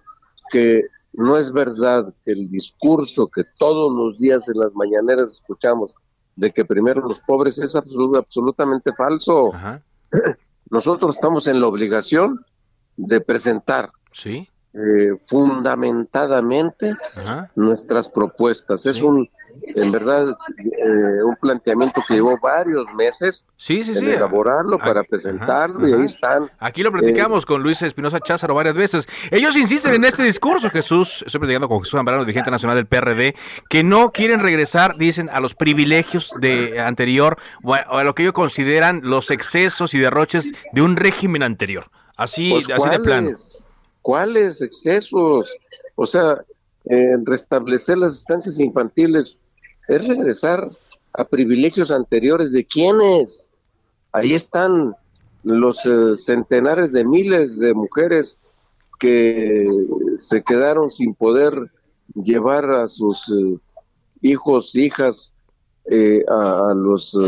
que 0.51 0.83
no 1.14 1.38
es 1.38 1.53
verdad 1.53 2.12
que 2.25 2.33
el 2.33 2.48
discurso 2.48 3.29
que 3.29 3.44
todos 3.59 3.92
los 3.94 4.18
días 4.18 4.48
en 4.48 4.61
las 4.61 4.75
mañaneras 4.75 5.33
escuchamos 5.33 5.94
de 6.37 6.53
que 6.53 6.64
primero 6.64 7.01
los 7.09 7.20
pobres 7.20 7.59
es 7.59 7.75
absolutamente 7.75 8.92
falso. 8.92 9.53
Nosotros 10.70 11.16
estamos 11.16 11.46
en 11.46 11.61
la 11.61 11.66
obligación 11.66 12.44
de 12.96 13.20
presentar 13.20 13.90
¿Sí? 14.12 14.48
Eh, 14.74 15.16
fundamentadamente 15.26 16.94
nuestras 17.54 18.08
propuestas. 18.08 18.87
Es 18.87 19.02
un 19.02 19.28
en 19.74 19.92
verdad 19.92 20.37
eh, 20.58 21.22
un 21.22 21.37
planteamiento 21.37 22.02
que 22.06 22.14
llevó 22.14 22.38
varios 22.38 22.87
meses 22.94 23.44
sí, 23.56 23.85
sí, 23.85 23.92
en 23.96 24.08
elaborarlo 24.08 24.78
para 24.78 25.02
presentarlo 25.04 25.88
y 25.88 25.92
ahí 25.92 26.04
están. 26.04 26.50
Aquí 26.58 26.82
lo 26.82 26.92
platicamos 26.92 27.44
eh, 27.44 27.46
con 27.46 27.62
Luis 27.62 27.80
Espinosa 27.82 28.20
Cházaro 28.20 28.54
varias 28.54 28.74
veces. 28.74 29.08
Ellos 29.30 29.56
insisten 29.56 29.94
en 29.94 30.04
este 30.04 30.22
discurso, 30.22 30.70
Jesús, 30.70 31.22
estoy 31.26 31.40
platicando 31.40 31.68
con 31.68 31.80
Jesús 31.80 31.98
Zambrano, 31.98 32.24
dirigente 32.24 32.50
nacional 32.50 32.76
del 32.76 32.87
PRD, 32.87 33.35
que 33.68 33.85
no 33.85 34.11
quieren 34.11 34.40
regresar, 34.40 34.96
dicen, 34.96 35.28
a 35.30 35.40
los 35.40 35.54
privilegios 35.54 36.32
de 36.40 36.80
anterior 36.80 37.37
o 37.62 37.74
a, 37.74 38.04
lo 38.04 38.14
que 38.14 38.22
ellos 38.22 38.35
consideran 38.35 39.00
los 39.04 39.30
excesos 39.30 39.94
y 39.94 39.98
derroches 39.98 40.52
de 40.72 40.82
un 40.82 40.96
régimen 40.96 41.42
anterior. 41.42 41.87
Así, 42.16 42.50
pues, 42.50 42.70
así 42.70 42.88
de 42.90 42.98
plano. 43.00 43.31
¿Cuáles 44.03 44.61
excesos? 44.61 45.53
O 45.94 46.07
sea, 46.07 46.44
restablecer 47.25 47.96
las 47.96 48.15
estancias 48.15 48.59
infantiles 48.59 49.38
es 49.88 50.07
regresar 50.07 50.69
a 51.13 51.25
privilegios 51.25 51.90
anteriores 51.90 52.53
de 52.53 52.65
quienes. 52.65 53.50
Ahí 54.13 54.35
están 54.35 54.94
los 55.44 55.85
eh, 55.87 56.15
centenares 56.17 56.92
de 56.92 57.05
miles 57.05 57.59
de 57.59 57.75
mujeres 57.75 58.38
que 58.98 59.69
se 60.17 60.42
quedaron 60.42 60.90
sin 60.90 61.15
poder 61.15 61.55
llevar 62.15 62.71
a 62.71 62.87
sus 62.87 63.29
eh, 63.31 63.59
hijos, 64.21 64.77
hijas 64.77 65.33
eh, 65.87 66.23
a, 66.29 66.73
los 66.75 67.19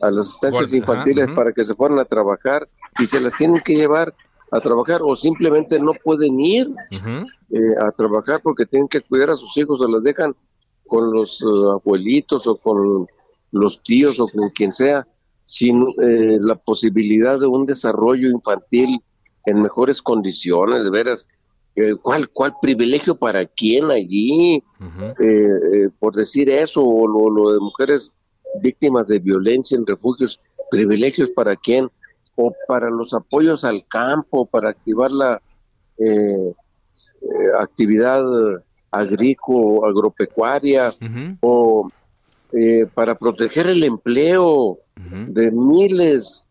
a 0.00 0.10
las 0.10 0.28
estancias 0.30 0.72
infantiles 0.72 1.28
para 1.34 1.52
que 1.52 1.64
se 1.64 1.74
fueran 1.74 1.98
a 1.98 2.04
trabajar 2.04 2.68
y 3.00 3.06
se 3.06 3.20
las 3.20 3.34
tienen 3.34 3.60
que 3.62 3.74
llevar 3.74 4.14
a 4.54 4.60
trabajar 4.60 5.00
o 5.02 5.16
simplemente 5.16 5.80
no 5.80 5.92
pueden 5.94 6.38
ir 6.38 6.68
eh, 6.92 7.58
a 7.80 7.90
trabajar 7.90 8.40
porque 8.40 8.66
tienen 8.66 8.86
que 8.86 9.00
cuidar 9.00 9.30
a 9.30 9.36
sus 9.36 9.56
hijos 9.56 9.80
o 9.80 9.88
las 9.88 10.02
dejan 10.04 10.34
con 10.86 11.12
los 11.12 11.42
eh, 11.42 11.70
abuelitos 11.72 12.46
o 12.46 12.56
con 12.56 13.08
los 13.50 13.82
tíos 13.82 14.20
o 14.20 14.28
con 14.28 14.50
quien 14.50 14.72
sea, 14.72 15.08
sin 15.44 15.82
eh, 15.82 16.38
la 16.40 16.54
posibilidad 16.54 17.38
de 17.40 17.48
un 17.48 17.66
desarrollo 17.66 18.30
infantil 18.30 19.02
en 19.44 19.60
mejores 19.60 20.00
condiciones, 20.00 20.84
de 20.84 20.90
veras. 20.90 21.26
¿cuál, 22.02 22.28
¿Cuál 22.28 22.54
privilegio 22.62 23.16
para 23.16 23.44
quién 23.46 23.90
allí? 23.90 24.62
por 25.98 26.14
decir 26.14 26.48
eso, 26.48 26.84
o 26.84 27.08
lo, 27.08 27.28
lo 27.28 27.52
de 27.52 27.58
mujeres 27.58 28.12
víctimas 28.62 29.08
de 29.08 29.18
violencia 29.18 29.76
en 29.76 29.84
refugios, 29.84 30.40
privilegios 30.70 31.30
para 31.30 31.56
quién? 31.56 31.90
O 32.36 32.54
para 32.66 32.90
los 32.90 33.14
apoyos 33.14 33.64
al 33.64 33.86
campo, 33.86 34.46
para 34.46 34.70
activar 34.70 35.10
la 35.10 35.40
eh, 35.98 36.52
eh, 36.52 36.54
actividad 37.60 38.24
agrícola, 38.90 39.88
agropecuaria, 39.88 40.92
o 41.40 41.88
eh, 42.52 42.86
para 42.94 43.16
proteger 43.16 43.66
el 43.66 43.82
empleo 43.84 44.78
de 44.96 45.50
miles, 45.50 46.46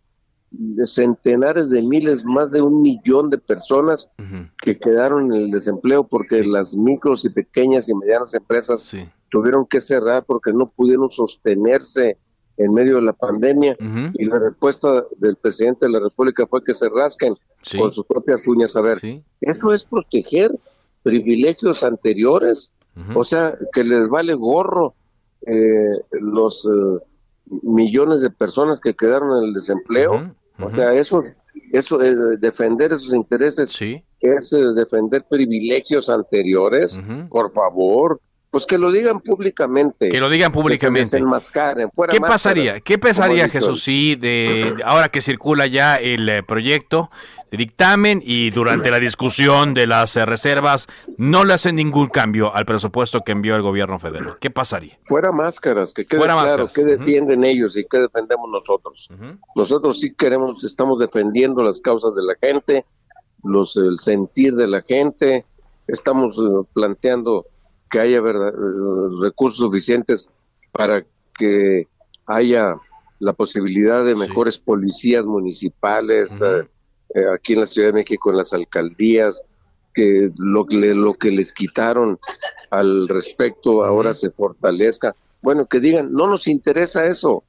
de 0.52 0.86
centenares 0.86 1.70
de 1.70 1.82
miles, 1.82 2.24
más 2.26 2.52
de 2.52 2.62
un 2.62 2.82
millón 2.82 3.30
de 3.30 3.38
personas 3.38 4.10
que 4.62 4.78
quedaron 4.78 5.34
en 5.34 5.44
el 5.44 5.52
desempleo 5.52 6.04
porque 6.04 6.44
las 6.44 6.76
micros 6.76 7.26
y 7.26 7.30
pequeñas 7.30 7.88
y 7.90 7.96
medianas 7.96 8.34
empresas 8.34 8.96
tuvieron 9.30 9.66
que 9.66 9.82
cerrar 9.82 10.26
porque 10.26 10.52
no 10.52 10.68
pudieron 10.68 11.10
sostenerse 11.10 12.18
en 12.58 12.74
medio 12.74 12.96
de 12.96 13.02
la 13.02 13.14
pandemia 13.14 13.76
y 14.14 14.26
la 14.26 14.40
respuesta 14.40 15.04
del 15.18 15.36
presidente 15.38 15.86
de 15.86 15.92
la 15.92 16.00
República 16.00 16.46
fue 16.48 16.62
que 16.62 16.74
se 16.74 16.88
rasquen 16.90 17.36
con 17.78 17.92
sus 17.92 18.06
propias 18.06 18.48
uñas. 18.48 18.76
A 18.76 18.82
ver, 18.82 19.00
¿eso 19.42 19.74
es 19.74 19.84
proteger 19.84 20.52
privilegios 21.02 21.84
anteriores? 21.84 22.72
O 23.16 23.24
sea, 23.24 23.58
que 23.74 23.84
les 23.84 24.08
vale 24.08 24.34
gorro 24.36 24.94
eh, 25.46 26.00
los 26.12 26.66
eh, 26.66 27.04
millones 27.64 28.22
de 28.22 28.30
personas 28.30 28.80
que 28.80 28.94
quedaron 28.94 29.38
en 29.40 29.50
el 29.50 29.54
desempleo. 29.54 30.34
O 30.60 30.70
sea, 30.70 30.94
eso, 30.94 31.22
eso 31.72 32.02
eh, 32.02 32.38
defender 32.38 32.94
esos 32.94 33.14
intereses 33.14 33.76
es 34.22 34.56
defender 34.76 35.26
privilegios 35.28 36.10
anteriores. 36.10 37.02
Por 37.30 37.52
favor, 37.52 38.22
pues 38.54 38.68
que 38.68 38.78
lo 38.78 38.92
digan 38.92 39.20
públicamente. 39.20 40.10
Que 40.10 40.20
lo 40.20 40.30
digan 40.30 40.52
públicamente. 40.52 41.20
¿Qué 42.12 42.22
pasaría? 42.22 42.82
¿Qué 42.82 43.00
pasaría, 43.00 43.50
Jesús, 43.50 43.84
si 43.84 44.16
de, 44.16 44.76
ahora 44.86 45.10
que 45.10 45.22
circula 45.22 45.66
ya 45.66 45.96
el 45.96 46.30
eh, 46.30 46.44
proyecto 46.44 47.10
de 47.50 47.58
dictamen 47.58 48.22
y 48.24 48.52
durante 48.52 48.92
la 48.92 49.00
discusión 49.00 49.74
de 49.74 49.88
las 49.88 50.16
eh, 50.18 50.26
reservas 50.28 50.86
no 51.18 51.46
le 51.46 51.56
hacen 51.56 51.78
ningún 51.78 52.10
cambio 52.10 52.56
al 52.56 52.66
presupuesto 52.66 53.22
que 53.22 53.32
envió 53.32 53.56
el 53.56 53.64
gobierno 53.64 53.98
federal? 53.98 54.38
¿Qué 54.40 54.52
pasaría? 54.52 55.00
Fuera 55.02 55.32
máscaras, 55.32 55.92
que 55.92 56.06
quede 56.06 56.22
claro 56.22 56.68
qué 56.68 56.86
defienden 56.86 57.44
ellos 57.44 57.76
y 57.76 57.84
qué 57.90 57.98
defendemos 57.98 58.48
nosotros. 58.52 59.10
Nosotros 59.56 60.00
sí 60.00 60.14
queremos, 60.14 60.64
estamos 60.64 61.00
defendiendo 61.00 61.64
las 61.64 61.80
causas 61.80 62.14
de 62.14 62.22
la 62.22 62.36
gente, 62.40 62.86
los 63.44 63.76
el 63.78 63.98
sentir 63.98 64.54
de 64.54 64.68
la 64.68 64.84
gente, 64.84 65.44
estamos 65.88 66.38
eh, 66.38 66.68
planteando 66.72 67.48
que 67.94 68.00
haya 68.00 68.22
recursos 69.22 69.60
suficientes 69.60 70.28
para 70.72 71.06
que 71.38 71.88
haya 72.26 72.76
la 73.20 73.34
posibilidad 73.34 74.04
de 74.04 74.16
mejores 74.16 74.58
policías 74.58 75.28
municipales 75.28 76.42
eh, 76.42 76.68
eh, 77.14 77.26
aquí 77.32 77.54
en 77.54 77.60
la 77.60 77.66
Ciudad 77.68 77.90
de 77.90 77.94
México, 77.94 78.32
en 78.32 78.38
las 78.38 78.52
alcaldías, 78.52 79.44
que 79.94 80.32
lo, 80.38 80.66
lo 80.72 81.14
que 81.14 81.30
les 81.30 81.54
quitaron 81.54 82.18
al 82.72 83.08
respecto 83.08 83.84
ahora 83.84 84.16
se 84.16 84.32
fortalezca. 84.32 85.16
Bueno, 85.44 85.68
que 85.68 85.80
digan, 85.80 86.12
no 86.12 86.26
nos 86.26 86.48
interesa 86.48 87.06
eso. 87.06 87.44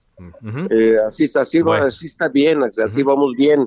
Eh, 0.71 0.97
así 1.07 1.25
está, 1.25 1.41
así, 1.41 1.61
así 1.67 2.05
está 2.05 2.29
bien, 2.29 2.63
así 2.63 3.03
vamos 3.03 3.33
bien. 3.35 3.67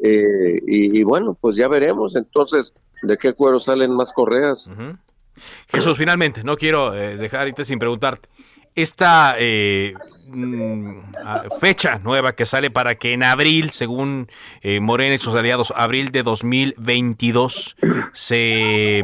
y, 0.00 0.98
y, 0.98 1.02
bueno, 1.04 1.38
pues 1.40 1.54
ya 1.54 1.68
veremos 1.68 2.16
entonces 2.16 2.72
de 3.02 3.16
qué 3.16 3.32
cuero 3.32 3.60
salen 3.60 3.94
más 3.94 4.12
correas. 4.12 4.68
Jesús, 5.68 5.96
finalmente, 5.96 6.44
no 6.44 6.56
quiero 6.56 6.94
eh, 6.94 7.16
dejar 7.16 7.40
ahorita 7.40 7.64
sin 7.64 7.78
preguntarte. 7.78 8.28
Esta 8.74 9.36
eh, 9.38 9.94
mm, 10.28 11.00
fecha 11.60 11.98
nueva 12.02 12.32
que 12.32 12.44
sale 12.44 12.70
para 12.70 12.96
que 12.96 13.14
en 13.14 13.22
abril, 13.22 13.70
según 13.70 14.28
eh, 14.60 14.80
Morena 14.80 15.14
y 15.14 15.18
sus 15.18 15.34
aliados, 15.34 15.72
abril 15.74 16.12
de 16.12 16.22
2022, 16.22 17.76
se 18.12 19.02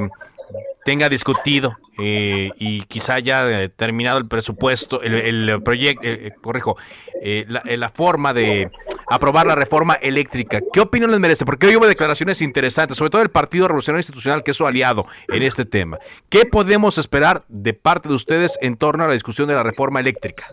tenga 0.84 1.09
discutido 1.09 1.78
eh, 1.99 2.51
y 2.59 2.82
quizá 2.82 3.14
haya 3.14 3.68
terminado 3.68 4.18
el 4.18 4.28
presupuesto, 4.28 5.03
el, 5.03 5.62
proyecto, 5.62 6.03
eh, 6.05 6.32
corrijo, 6.40 6.76
eh, 7.22 7.45
la, 7.49 7.90
forma 7.90 8.32
de 8.32 8.70
aprobar 9.09 9.46
la 9.46 9.55
reforma 9.55 9.94
eléctrica. 9.94 10.61
¿Qué 10.72 10.80
opinión 10.80 11.11
les 11.11 11.20
merece? 11.20 11.44
Porque 11.44 11.66
hoy 11.66 11.76
hubo 11.76 11.86
declaraciones 11.86 12.42
interesantes, 12.42 12.96
sobre 12.96 13.11
todo 13.11 13.20
del 13.20 13.30
Partido 13.30 13.68
Revolucionario 13.68 14.00
Institucional, 14.00 14.42
que 14.42 14.53
es 14.53 14.57
su 14.57 14.66
aliado 14.66 15.07
en 15.28 15.42
este 15.42 15.64
tema. 15.64 15.98
¿Qué 16.28 16.46
podemos 16.46 16.98
esperar 16.98 17.44
de 17.48 17.74
parte 17.74 18.09
de 18.09 18.14
ustedes 18.14 18.59
en 18.61 18.76
torno 18.76 19.05
a 19.05 19.09
la 19.09 19.14
discusión 19.14 19.48
de 19.48 19.55
la 19.55 19.62
reforma 19.62 20.00
eléctrica? 20.00 20.46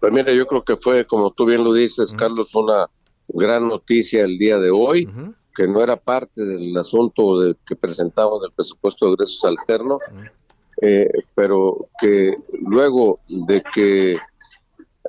Pues 0.00 0.12
mira, 0.12 0.32
yo 0.32 0.46
creo 0.46 0.62
que 0.62 0.76
fue, 0.76 1.06
como 1.06 1.30
tú 1.30 1.46
bien 1.46 1.64
lo 1.64 1.72
dices, 1.72 2.14
Carlos, 2.14 2.54
una 2.54 2.86
gran 3.28 3.68
noticia 3.68 4.24
el 4.24 4.38
día 4.38 4.58
de 4.58 4.70
hoy 4.70 5.08
que 5.56 5.66
no 5.66 5.82
era 5.82 5.96
parte 5.96 6.44
del 6.44 6.76
asunto 6.76 7.40
de, 7.40 7.56
que 7.66 7.74
presentamos 7.74 8.42
del 8.42 8.52
presupuesto 8.52 9.06
de 9.06 9.12
egresos 9.14 9.44
alterno, 9.44 9.98
eh, 10.82 11.08
pero 11.34 11.88
que 11.98 12.36
luego 12.60 13.20
de 13.26 13.62
que 13.74 14.18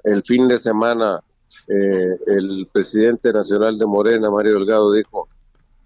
el 0.06 0.24
fin 0.24 0.48
de 0.48 0.58
semana 0.58 1.22
eh, 1.68 2.18
el 2.28 2.68
presidente 2.72 3.32
nacional 3.34 3.78
de 3.78 3.86
Morena, 3.86 4.30
Mario 4.32 4.54
Delgado, 4.54 4.92
dijo 4.94 5.28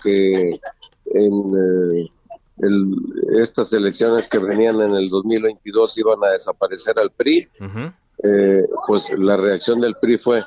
que 0.03 0.59
en 1.05 1.99
eh, 1.99 2.09
estas 3.41 3.73
elecciones 3.73 4.27
que 4.27 4.37
venían 4.37 4.81
en 4.81 4.91
el 4.91 5.09
2022 5.09 5.97
iban 5.97 6.23
a 6.23 6.31
desaparecer 6.31 6.99
al 6.99 7.11
PRI, 7.11 7.47
pues 8.87 9.11
la 9.17 9.37
reacción 9.37 9.81
del 9.81 9.95
PRI 9.99 10.17
fue, 10.17 10.43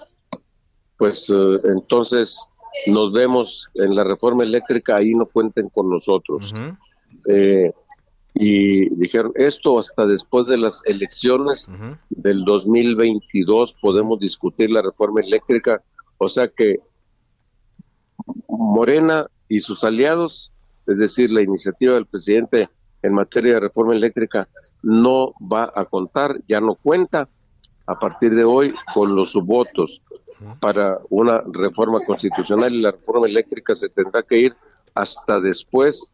pues 0.97 1.29
entonces 1.65 2.55
nos 2.87 3.13
vemos 3.13 3.69
en 3.75 3.95
la 3.95 4.05
reforma 4.05 4.45
eléctrica, 4.45 4.97
ahí 4.97 5.13
no 5.13 5.25
cuenten 5.27 5.69
con 5.69 5.89
nosotros. 5.89 6.53
Eh, 7.29 7.73
y 8.35 8.89
dijeron, 8.97 9.33
esto 9.37 9.79
hasta 9.79 10.07
después 10.07 10.47
de 10.47 10.59
las 10.59 10.83
elecciones 10.87 11.69
del 12.11 12.45
2022 12.45 13.77
podemos 13.81 14.19
discutir 14.19 14.71
la 14.71 14.83
reforma 14.83 15.21
eléctrica, 15.21 15.83
o 16.19 16.29
sea 16.29 16.49
que 16.49 16.81
Morena 18.49 19.27
y 19.49 19.61
sus 19.61 19.85
aliados, 19.85 20.53
es 20.87 20.99
decir, 20.99 21.31
la 21.31 21.43
iniciativa 21.43 21.95
del 21.95 22.07
presidente 22.07 22.69
en 23.03 23.15
materia 23.15 23.55
de 23.55 23.61
reforma 23.61 23.95
eléctrica, 23.95 24.49
no 24.83 25.33
va 25.41 25.71
a 25.75 25.85
contar, 25.85 26.41
ya 26.49 26.61
no 26.61 26.75
cuenta 26.75 27.29
a 27.87 27.99
partir 27.99 28.35
de 28.35 28.45
hoy 28.45 28.75
con 28.95 29.15
los 29.15 29.35
votos. 29.35 30.03
Para 30.61 30.99
una 31.11 31.43
reforma 31.53 32.01
constitucional 32.05 32.75
y 32.75 32.83
la 32.83 32.91
reforma 32.91 33.29
eléctrica 33.29 33.75
se 33.75 33.89
tendrá 33.89 34.23
que 34.23 34.39
ir 34.39 34.57
hasta 34.95 35.41
después 35.41 36.05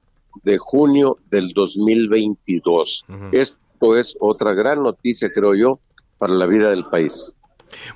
de 0.43 0.59
junio 0.59 1.18
del 1.31 1.53
2022. 1.53 3.05
Esto 3.33 3.97
es 3.97 4.16
otra 4.20 4.53
gran 4.55 4.83
noticia, 4.83 5.33
creo 5.33 5.55
yo, 5.55 5.78
para 6.18 6.35
la 6.35 6.47
vida 6.47 6.70
del 6.70 6.85
país. 6.85 7.33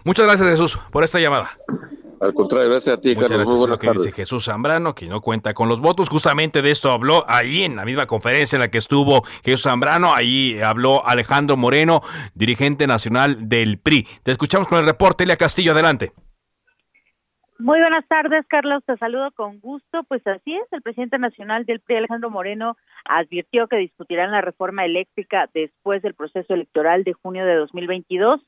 Muchas 0.04 0.26
gracias, 0.26 0.48
Jesús, 0.48 0.78
por 0.90 1.04
esta 1.04 1.20
llamada. 1.20 1.50
Al 2.20 2.32
contrario, 2.32 2.70
gracias 2.70 2.96
a 2.96 3.00
ti, 3.00 3.14
Carlos. 3.14 3.46
Muy 3.46 3.58
buenas 3.58 3.80
dice 3.80 4.12
Jesús 4.12 4.44
Zambrano, 4.44 4.94
que 4.94 5.06
no 5.06 5.20
cuenta 5.20 5.52
con 5.52 5.68
los 5.68 5.80
votos. 5.80 6.08
Justamente 6.08 6.62
de 6.62 6.70
esto 6.70 6.90
habló 6.90 7.24
ahí 7.28 7.64
en 7.64 7.76
la 7.76 7.84
misma 7.84 8.06
conferencia 8.06 8.56
en 8.56 8.60
la 8.60 8.70
que 8.70 8.78
estuvo 8.78 9.24
Jesús 9.44 9.62
Zambrano. 9.62 10.14
Ahí 10.14 10.58
habló 10.60 11.06
Alejandro 11.06 11.56
Moreno, 11.56 12.02
dirigente 12.34 12.86
nacional 12.86 13.48
del 13.48 13.78
PRI. 13.78 14.06
Te 14.22 14.32
escuchamos 14.32 14.68
con 14.68 14.78
el 14.78 14.86
reporte. 14.86 15.24
Elia 15.24 15.36
Castillo, 15.36 15.72
adelante. 15.72 16.12
Muy 17.58 17.78
buenas 17.78 18.06
tardes, 18.08 18.44
Carlos. 18.48 18.82
Te 18.84 18.96
saludo 18.96 19.30
con 19.30 19.60
gusto. 19.60 20.02
Pues 20.08 20.26
así 20.26 20.54
es, 20.54 20.72
el 20.72 20.82
presidente 20.82 21.18
nacional 21.18 21.64
del 21.64 21.78
PRI, 21.78 21.96
Alejandro 21.96 22.28
Moreno, 22.28 22.76
advirtió 23.04 23.68
que 23.68 23.76
discutirán 23.76 24.32
la 24.32 24.40
reforma 24.40 24.84
eléctrica 24.84 25.48
después 25.54 26.02
del 26.02 26.14
proceso 26.14 26.52
electoral 26.52 27.04
de 27.04 27.12
junio 27.12 27.46
de 27.46 27.54
2022. 27.54 28.40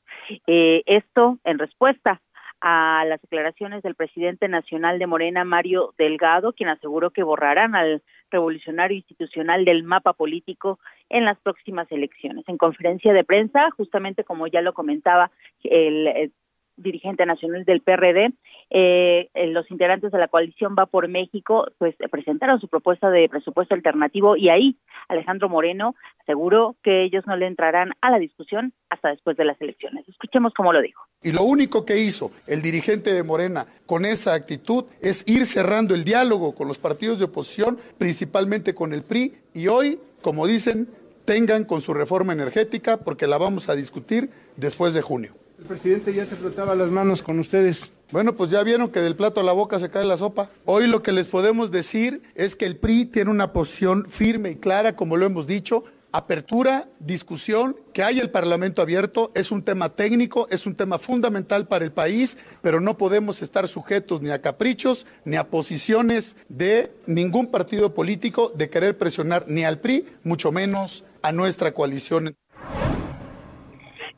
Eh, 0.47 0.83
esto 0.85 1.39
en 1.45 1.57
respuesta 1.57 2.21
a 2.59 3.05
las 3.05 3.21
declaraciones 3.21 3.81
del 3.83 3.95
presidente 3.95 4.49
nacional 4.49 4.99
de 4.99 5.07
Morena, 5.07 5.45
Mario 5.45 5.93
Delgado, 5.97 6.51
quien 6.53 6.69
aseguró 6.69 7.11
que 7.11 7.23
borrarán 7.23 7.75
al 7.75 8.01
revolucionario 8.29 8.97
institucional 8.97 9.63
del 9.63 9.83
mapa 9.83 10.13
político 10.13 10.79
en 11.09 11.23
las 11.23 11.39
próximas 11.39 11.89
elecciones. 11.91 12.43
En 12.49 12.57
conferencia 12.57 13.13
de 13.13 13.23
prensa, 13.23 13.69
justamente 13.71 14.25
como 14.25 14.47
ya 14.47 14.61
lo 14.61 14.73
comentaba 14.73 15.31
el 15.63 16.33
dirigente 16.77 17.25
nacional 17.25 17.65
del 17.65 17.81
PRD, 17.81 18.33
eh, 18.69 19.29
los 19.47 19.69
integrantes 19.71 20.11
de 20.11 20.17
la 20.17 20.27
coalición 20.27 20.75
Va 20.77 20.85
por 20.85 21.07
México, 21.07 21.65
pues 21.77 21.95
presentaron 22.09 22.59
su 22.59 22.67
propuesta 22.67 23.09
de 23.09 23.27
presupuesto 23.29 23.75
alternativo 23.75 24.37
y 24.37 24.49
ahí 24.49 24.77
Alejandro 25.09 25.49
Moreno 25.49 25.95
aseguró 26.21 26.75
que 26.83 27.03
ellos 27.03 27.25
no 27.27 27.35
le 27.35 27.47
entrarán 27.47 27.93
a 28.01 28.11
la 28.11 28.19
discusión 28.19 28.73
hasta 28.89 29.09
después 29.09 29.37
de 29.37 29.45
las 29.45 29.59
elecciones. 29.61 30.07
Escuchemos 30.07 30.53
cómo 30.53 30.73
lo 30.73 30.81
dijo. 30.81 31.03
Y 31.23 31.31
lo 31.31 31.43
único 31.43 31.85
que 31.85 31.97
hizo 31.97 32.31
el 32.45 32.61
dirigente 32.61 33.13
de 33.13 33.23
Morena 33.23 33.65
con 33.85 34.05
esa 34.05 34.33
actitud 34.33 34.85
es 35.01 35.27
ir 35.27 35.45
cerrando 35.45 35.95
el 35.95 36.03
diálogo 36.03 36.53
con 36.53 36.67
los 36.67 36.77
partidos 36.77 37.19
de 37.19 37.25
oposición, 37.25 37.77
principalmente 37.97 38.75
con 38.75 38.93
el 38.93 39.03
PRI, 39.03 39.33
y 39.53 39.67
hoy, 39.67 39.99
como 40.21 40.45
dicen, 40.45 40.87
tengan 41.25 41.65
con 41.65 41.81
su 41.81 41.93
reforma 41.93 42.33
energética 42.33 42.97
porque 42.97 43.27
la 43.27 43.37
vamos 43.37 43.69
a 43.69 43.75
discutir 43.75 44.29
después 44.55 44.93
de 44.93 45.01
junio. 45.01 45.33
El 45.59 45.65
presidente 45.65 46.13
ya 46.13 46.25
se 46.25 46.35
frotaba 46.35 46.75
las 46.75 46.91
manos 46.91 47.23
con 47.23 47.39
ustedes. 47.39 47.91
Bueno, 48.11 48.35
pues 48.35 48.51
ya 48.51 48.61
vieron 48.61 48.89
que 48.89 49.01
del 49.01 49.15
plato 49.15 49.41
a 49.41 49.43
la 49.43 49.53
boca 49.53 49.79
se 49.79 49.89
cae 49.89 50.05
la 50.05 50.17
sopa. 50.17 50.49
Hoy 50.65 50.85
lo 50.87 51.01
que 51.01 51.11
les 51.11 51.27
podemos 51.27 51.71
decir 51.71 52.21
es 52.35 52.55
que 52.55 52.65
el 52.65 52.77
PRI 52.77 53.05
tiene 53.05 53.31
una 53.31 53.53
posición 53.53 54.05
firme 54.07 54.51
y 54.51 54.55
clara, 54.55 54.95
como 54.95 55.17
lo 55.17 55.25
hemos 55.25 55.47
dicho, 55.47 55.83
apertura, 56.11 56.87
discusión, 56.99 57.75
que 57.91 58.03
haya 58.03 58.21
el 58.21 58.29
Parlamento 58.29 58.83
abierto, 58.83 59.31
es 59.33 59.51
un 59.51 59.63
tema 59.63 59.89
técnico, 59.89 60.47
es 60.51 60.67
un 60.67 60.75
tema 60.75 60.99
fundamental 60.99 61.67
para 61.67 61.85
el 61.85 61.91
país, 61.91 62.37
pero 62.61 62.79
no 62.79 62.97
podemos 62.97 63.41
estar 63.41 63.67
sujetos 63.67 64.21
ni 64.21 64.29
a 64.29 64.41
caprichos 64.41 65.07
ni 65.25 65.37
a 65.37 65.49
posiciones 65.49 66.37
de 66.49 66.91
ningún 67.07 67.47
partido 67.47 67.95
político 67.95 68.51
de 68.55 68.69
querer 68.69 68.97
presionar 68.97 69.45
ni 69.47 69.63
al 69.63 69.79
PRI, 69.79 70.05
mucho 70.23 70.51
menos 70.51 71.03
a 71.23 71.31
nuestra 71.31 71.73
coalición. 71.73 72.35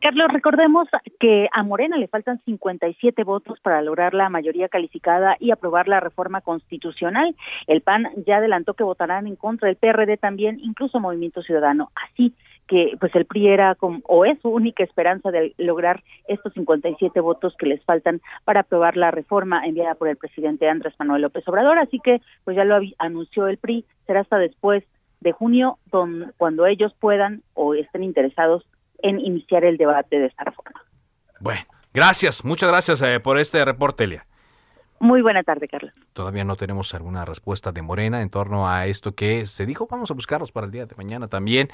Carlos, 0.02 0.30
recordemos 0.32 0.88
que 1.20 1.50
a 1.52 1.62
Morena 1.62 1.98
le 1.98 2.08
faltan 2.08 2.42
57 2.46 3.22
votos 3.26 3.60
para 3.60 3.82
lograr 3.82 4.14
la 4.14 4.30
mayoría 4.30 4.70
calificada 4.70 5.36
y 5.42 5.52
aprobar 5.52 5.90
la 5.90 6.00
reforma 6.00 6.40
constitucional. 6.40 7.36
El 7.68 7.82
PAN 7.82 8.08
ya 8.26 8.38
adelantó 8.38 8.76
que 8.76 8.86
votarán 8.86 9.28
en 9.28 9.36
contra 9.36 9.68
del 9.68 9.76
PRD 9.76 10.16
también, 10.16 10.58
incluso 10.62 11.02
Movimiento 11.02 11.42
Ciudadano. 11.42 11.92
Así 11.96 12.34
que 12.68 12.96
pues 12.98 13.14
el 13.16 13.26
PRI 13.26 13.50
era 13.50 13.76
o 13.82 14.26
es 14.26 14.40
su 14.42 14.50
única 14.50 14.84
esperanza 14.84 15.32
de 15.32 15.54
lograr 15.58 16.02
estos 16.30 16.54
57 16.54 17.20
votos 17.20 17.56
que 17.58 17.66
les 17.66 17.84
faltan 17.84 18.22
para 18.46 18.62
aprobar 18.62 18.96
la 18.96 19.12
reforma 19.12 19.66
enviada 19.66 19.96
por 19.96 20.08
el 20.08 20.16
presidente 20.16 20.70
Andrés 20.70 20.94
Manuel 20.98 21.24
López 21.24 21.46
Obrador. 21.48 21.78
Así 21.78 22.00
que 22.00 22.22
pues 22.46 22.56
ya 22.56 22.64
lo 22.64 22.80
anunció 23.00 23.48
el 23.48 23.58
PRI, 23.58 23.84
será 24.08 24.22
hasta 24.22 24.38
después 24.38 24.86
de 25.20 25.34
junio 25.34 25.78
don, 25.92 26.32
cuando 26.38 26.66
ellos 26.68 26.96
puedan 27.02 27.42
o 27.54 27.74
estén 27.74 28.04
interesados 28.04 28.66
en 29.04 29.20
iniciar 29.20 29.64
el 29.64 29.78
debate 29.78 30.20
de 30.20 30.28
esta 30.28 30.44
reforma. 30.44 30.82
Bueno, 31.40 31.62
gracias, 31.94 32.44
muchas 32.44 32.70
gracias 32.70 33.02
eh, 33.02 33.20
por 33.20 33.38
este 33.38 33.64
reporte, 33.66 34.04
Elia. 34.06 34.26
Muy 35.00 35.22
buena 35.22 35.44
tarde, 35.44 35.68
Carlos. 35.70 35.94
Todavía 36.12 36.44
no 36.44 36.58
tenemos 36.58 36.94
alguna 36.94 37.24
respuesta 37.24 37.72
de 37.72 37.82
Morena 37.82 38.22
en 38.22 38.30
torno 38.30 38.68
a 38.68 38.86
esto 38.86 39.16
que 39.16 39.46
se 39.46 39.66
dijo. 39.66 39.88
Vamos 39.90 40.12
a 40.12 40.14
buscarlos 40.14 40.52
para 40.52 40.66
el 40.66 40.72
día 40.72 40.86
de 40.86 40.96
mañana 40.96 41.30
también, 41.30 41.70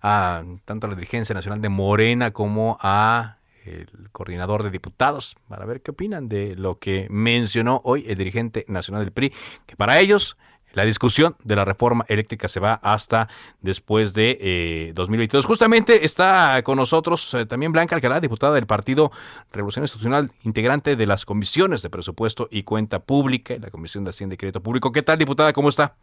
a, 0.00 0.42
tanto 0.64 0.86
a 0.86 0.90
la 0.90 0.96
dirigencia 0.96 1.34
nacional 1.34 1.60
de 1.60 1.68
Morena 1.68 2.30
como 2.30 2.78
a 2.80 3.36
el 3.66 4.08
coordinador 4.12 4.62
de 4.62 4.70
diputados 4.70 5.36
para 5.48 5.66
ver 5.66 5.82
qué 5.82 5.90
opinan 5.90 6.28
de 6.28 6.56
lo 6.56 6.78
que 6.78 7.06
mencionó 7.10 7.82
hoy 7.84 8.04
el 8.08 8.16
dirigente 8.16 8.64
nacional 8.68 9.04
del 9.04 9.12
PRI, 9.12 9.32
que 9.66 9.76
para 9.76 10.00
ellos 10.00 10.38
la 10.72 10.84
discusión 10.84 11.36
de 11.44 11.56
la 11.56 11.64
reforma 11.64 12.04
eléctrica 12.08 12.48
se 12.48 12.60
va 12.60 12.74
hasta 12.82 13.28
después 13.60 14.14
de 14.14 14.38
eh, 14.40 14.92
2022. 14.94 15.46
Justamente 15.46 16.04
está 16.04 16.62
con 16.62 16.76
nosotros 16.76 17.34
eh, 17.34 17.46
también 17.46 17.72
Blanca 17.72 17.94
Alcalá, 17.94 18.20
diputada 18.20 18.54
del 18.54 18.66
Partido 18.66 19.10
Revolución 19.52 19.84
Institucional, 19.84 20.30
integrante 20.44 20.96
de 20.96 21.06
las 21.06 21.24
comisiones 21.24 21.82
de 21.82 21.90
presupuesto 21.90 22.48
y 22.50 22.62
cuenta 22.62 23.00
pública 23.00 23.54
y 23.54 23.58
la 23.58 23.70
Comisión 23.70 24.04
de 24.04 24.10
Hacienda 24.10 24.34
y 24.34 24.38
Crédito 24.38 24.62
Público. 24.62 24.92
¿Qué 24.92 25.02
tal, 25.02 25.18
diputada? 25.18 25.52
¿Cómo 25.52 25.68
está? 25.68 25.94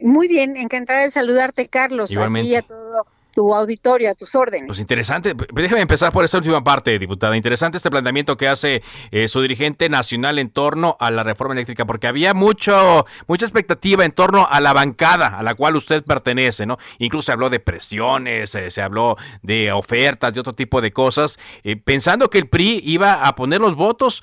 Muy 0.00 0.28
bien, 0.28 0.56
encantada 0.56 1.00
de 1.00 1.10
saludarte, 1.10 1.68
Carlos. 1.68 2.10
Igualmente. 2.10 2.56
a 2.56 2.62
todo 2.62 3.06
tu 3.32 3.54
auditorio, 3.54 4.10
a 4.10 4.14
tus 4.14 4.34
órdenes. 4.34 4.66
Pues 4.66 4.78
interesante. 4.78 5.34
Déjeme 5.52 5.82
empezar 5.82 6.12
por 6.12 6.24
esta 6.24 6.38
última 6.38 6.62
parte, 6.62 6.98
diputada. 6.98 7.36
Interesante 7.36 7.76
este 7.76 7.90
planteamiento 7.90 8.36
que 8.36 8.48
hace 8.48 8.82
eh, 9.10 9.28
su 9.28 9.40
dirigente 9.40 9.88
nacional 9.88 10.38
en 10.38 10.50
torno 10.50 10.96
a 11.00 11.10
la 11.10 11.22
reforma 11.22 11.54
eléctrica, 11.54 11.84
porque 11.84 12.06
había 12.06 12.34
mucho, 12.34 13.06
mucha 13.26 13.46
expectativa 13.46 14.04
en 14.04 14.12
torno 14.12 14.46
a 14.50 14.60
la 14.60 14.72
bancada 14.72 15.38
a 15.38 15.42
la 15.42 15.54
cual 15.54 15.76
usted 15.76 16.04
pertenece, 16.04 16.66
¿no? 16.66 16.78
Incluso 16.98 17.26
se 17.26 17.32
habló 17.32 17.50
de 17.50 17.60
presiones, 17.60 18.54
eh, 18.54 18.70
se 18.70 18.82
habló 18.82 19.16
de 19.42 19.72
ofertas, 19.72 20.34
de 20.34 20.40
otro 20.40 20.54
tipo 20.54 20.80
de 20.80 20.92
cosas, 20.92 21.38
eh, 21.62 21.76
pensando 21.76 22.30
que 22.30 22.38
el 22.38 22.48
PRI 22.48 22.80
iba 22.84 23.26
a 23.26 23.34
poner 23.34 23.60
los 23.60 23.74
votos 23.74 24.22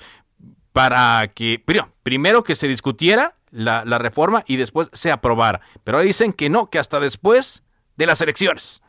para 0.72 1.28
que, 1.34 1.60
primero, 1.64 1.92
primero 2.02 2.44
que 2.44 2.54
se 2.54 2.68
discutiera 2.68 3.32
la, 3.50 3.84
la 3.84 3.98
reforma 3.98 4.44
y 4.46 4.56
después 4.56 4.88
se 4.92 5.10
aprobara. 5.10 5.60
Pero 5.82 6.00
dicen 6.00 6.32
que 6.32 6.50
no, 6.50 6.70
que 6.70 6.78
hasta 6.78 7.00
después 7.00 7.64
de 7.96 8.06
las 8.06 8.20
elecciones. 8.20 8.82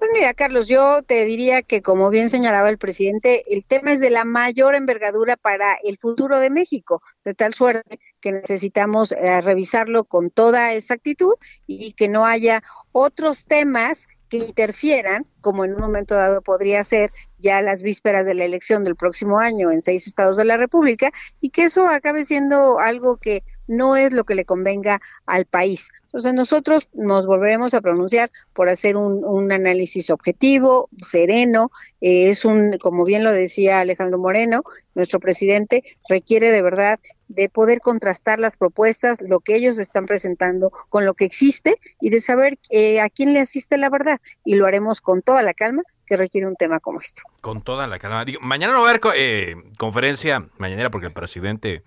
Pues 0.00 0.12
mira, 0.14 0.32
Carlos, 0.32 0.66
yo 0.66 1.02
te 1.02 1.26
diría 1.26 1.60
que 1.60 1.82
como 1.82 2.08
bien 2.08 2.30
señalaba 2.30 2.70
el 2.70 2.78
presidente, 2.78 3.44
el 3.54 3.66
tema 3.66 3.92
es 3.92 4.00
de 4.00 4.08
la 4.08 4.24
mayor 4.24 4.74
envergadura 4.74 5.36
para 5.36 5.74
el 5.84 5.98
futuro 5.98 6.38
de 6.38 6.48
México, 6.48 7.02
de 7.22 7.34
tal 7.34 7.52
suerte 7.52 8.00
que 8.18 8.32
necesitamos 8.32 9.12
eh, 9.12 9.42
revisarlo 9.42 10.04
con 10.04 10.30
toda 10.30 10.72
exactitud 10.72 11.34
y 11.66 11.92
que 11.92 12.08
no 12.08 12.24
haya 12.24 12.62
otros 12.92 13.44
temas 13.44 14.08
que 14.30 14.38
interfieran, 14.38 15.26
como 15.42 15.66
en 15.66 15.74
un 15.74 15.80
momento 15.82 16.14
dado 16.14 16.40
podría 16.40 16.82
ser 16.82 17.10
ya 17.36 17.60
las 17.60 17.82
vísperas 17.82 18.24
de 18.24 18.32
la 18.32 18.46
elección 18.46 18.84
del 18.84 18.96
próximo 18.96 19.38
año 19.38 19.70
en 19.70 19.82
seis 19.82 20.06
estados 20.06 20.38
de 20.38 20.46
la 20.46 20.56
República, 20.56 21.12
y 21.42 21.50
que 21.50 21.64
eso 21.64 21.86
acabe 21.88 22.24
siendo 22.24 22.78
algo 22.78 23.18
que 23.18 23.42
no 23.70 23.96
es 23.96 24.12
lo 24.12 24.24
que 24.24 24.34
le 24.34 24.44
convenga 24.44 25.00
al 25.26 25.46
país. 25.46 25.88
Entonces 26.06 26.34
nosotros 26.34 26.88
nos 26.92 27.24
volveremos 27.24 27.72
a 27.72 27.80
pronunciar 27.80 28.32
por 28.52 28.68
hacer 28.68 28.96
un, 28.96 29.52
análisis 29.52 30.10
objetivo, 30.10 30.88
sereno, 31.08 31.70
eh, 32.00 32.30
es 32.30 32.44
un, 32.44 32.78
como 32.78 33.04
bien 33.04 33.22
lo 33.22 33.32
decía 33.32 33.78
Alejandro 33.78 34.18
Moreno, 34.18 34.64
nuestro 34.96 35.20
presidente 35.20 35.84
requiere 36.08 36.50
de 36.50 36.62
verdad 36.62 36.98
de 37.28 37.48
poder 37.48 37.80
contrastar 37.80 38.40
las 38.40 38.56
propuestas, 38.56 39.20
lo 39.20 39.38
que 39.38 39.54
ellos 39.54 39.78
están 39.78 40.06
presentando 40.06 40.72
con 40.88 41.06
lo 41.06 41.14
que 41.14 41.24
existe 41.24 41.76
y 42.00 42.10
de 42.10 42.20
saber 42.20 42.58
eh, 42.70 43.00
a 43.00 43.08
quién 43.08 43.32
le 43.32 43.38
asiste 43.38 43.78
la 43.78 43.88
verdad. 43.88 44.20
Y 44.44 44.56
lo 44.56 44.66
haremos 44.66 45.00
con 45.00 45.22
toda 45.22 45.42
la 45.42 45.54
calma 45.54 45.84
que 46.06 46.16
requiere 46.16 46.48
un 46.48 46.56
tema 46.56 46.80
como 46.80 46.98
este. 46.98 47.22
Con 47.40 47.62
toda 47.62 47.86
la 47.86 48.00
calma. 48.00 48.24
Digo, 48.24 48.40
mañana 48.40 48.72
no 48.72 48.80
va 48.80 48.88
a 48.88 48.90
haber 48.90 49.00
eh, 49.14 49.54
conferencia, 49.78 50.48
mañana 50.58 50.90
porque 50.90 51.06
el 51.06 51.12
presidente 51.12 51.84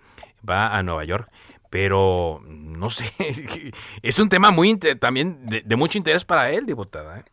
va 0.48 0.76
a 0.76 0.82
Nueva 0.82 1.04
York 1.04 1.28
pero 1.74 2.40
no 2.46 2.88
sé, 2.88 3.12
es 4.02 4.18
un 4.20 4.28
tema 4.28 4.52
muy 4.52 4.78
también 4.78 5.44
de, 5.44 5.74
mucho 5.74 5.98
interés 5.98 6.24
para 6.24 6.52
él, 6.52 6.66
diputada. 6.66 7.18
¿eh? 7.18 7.24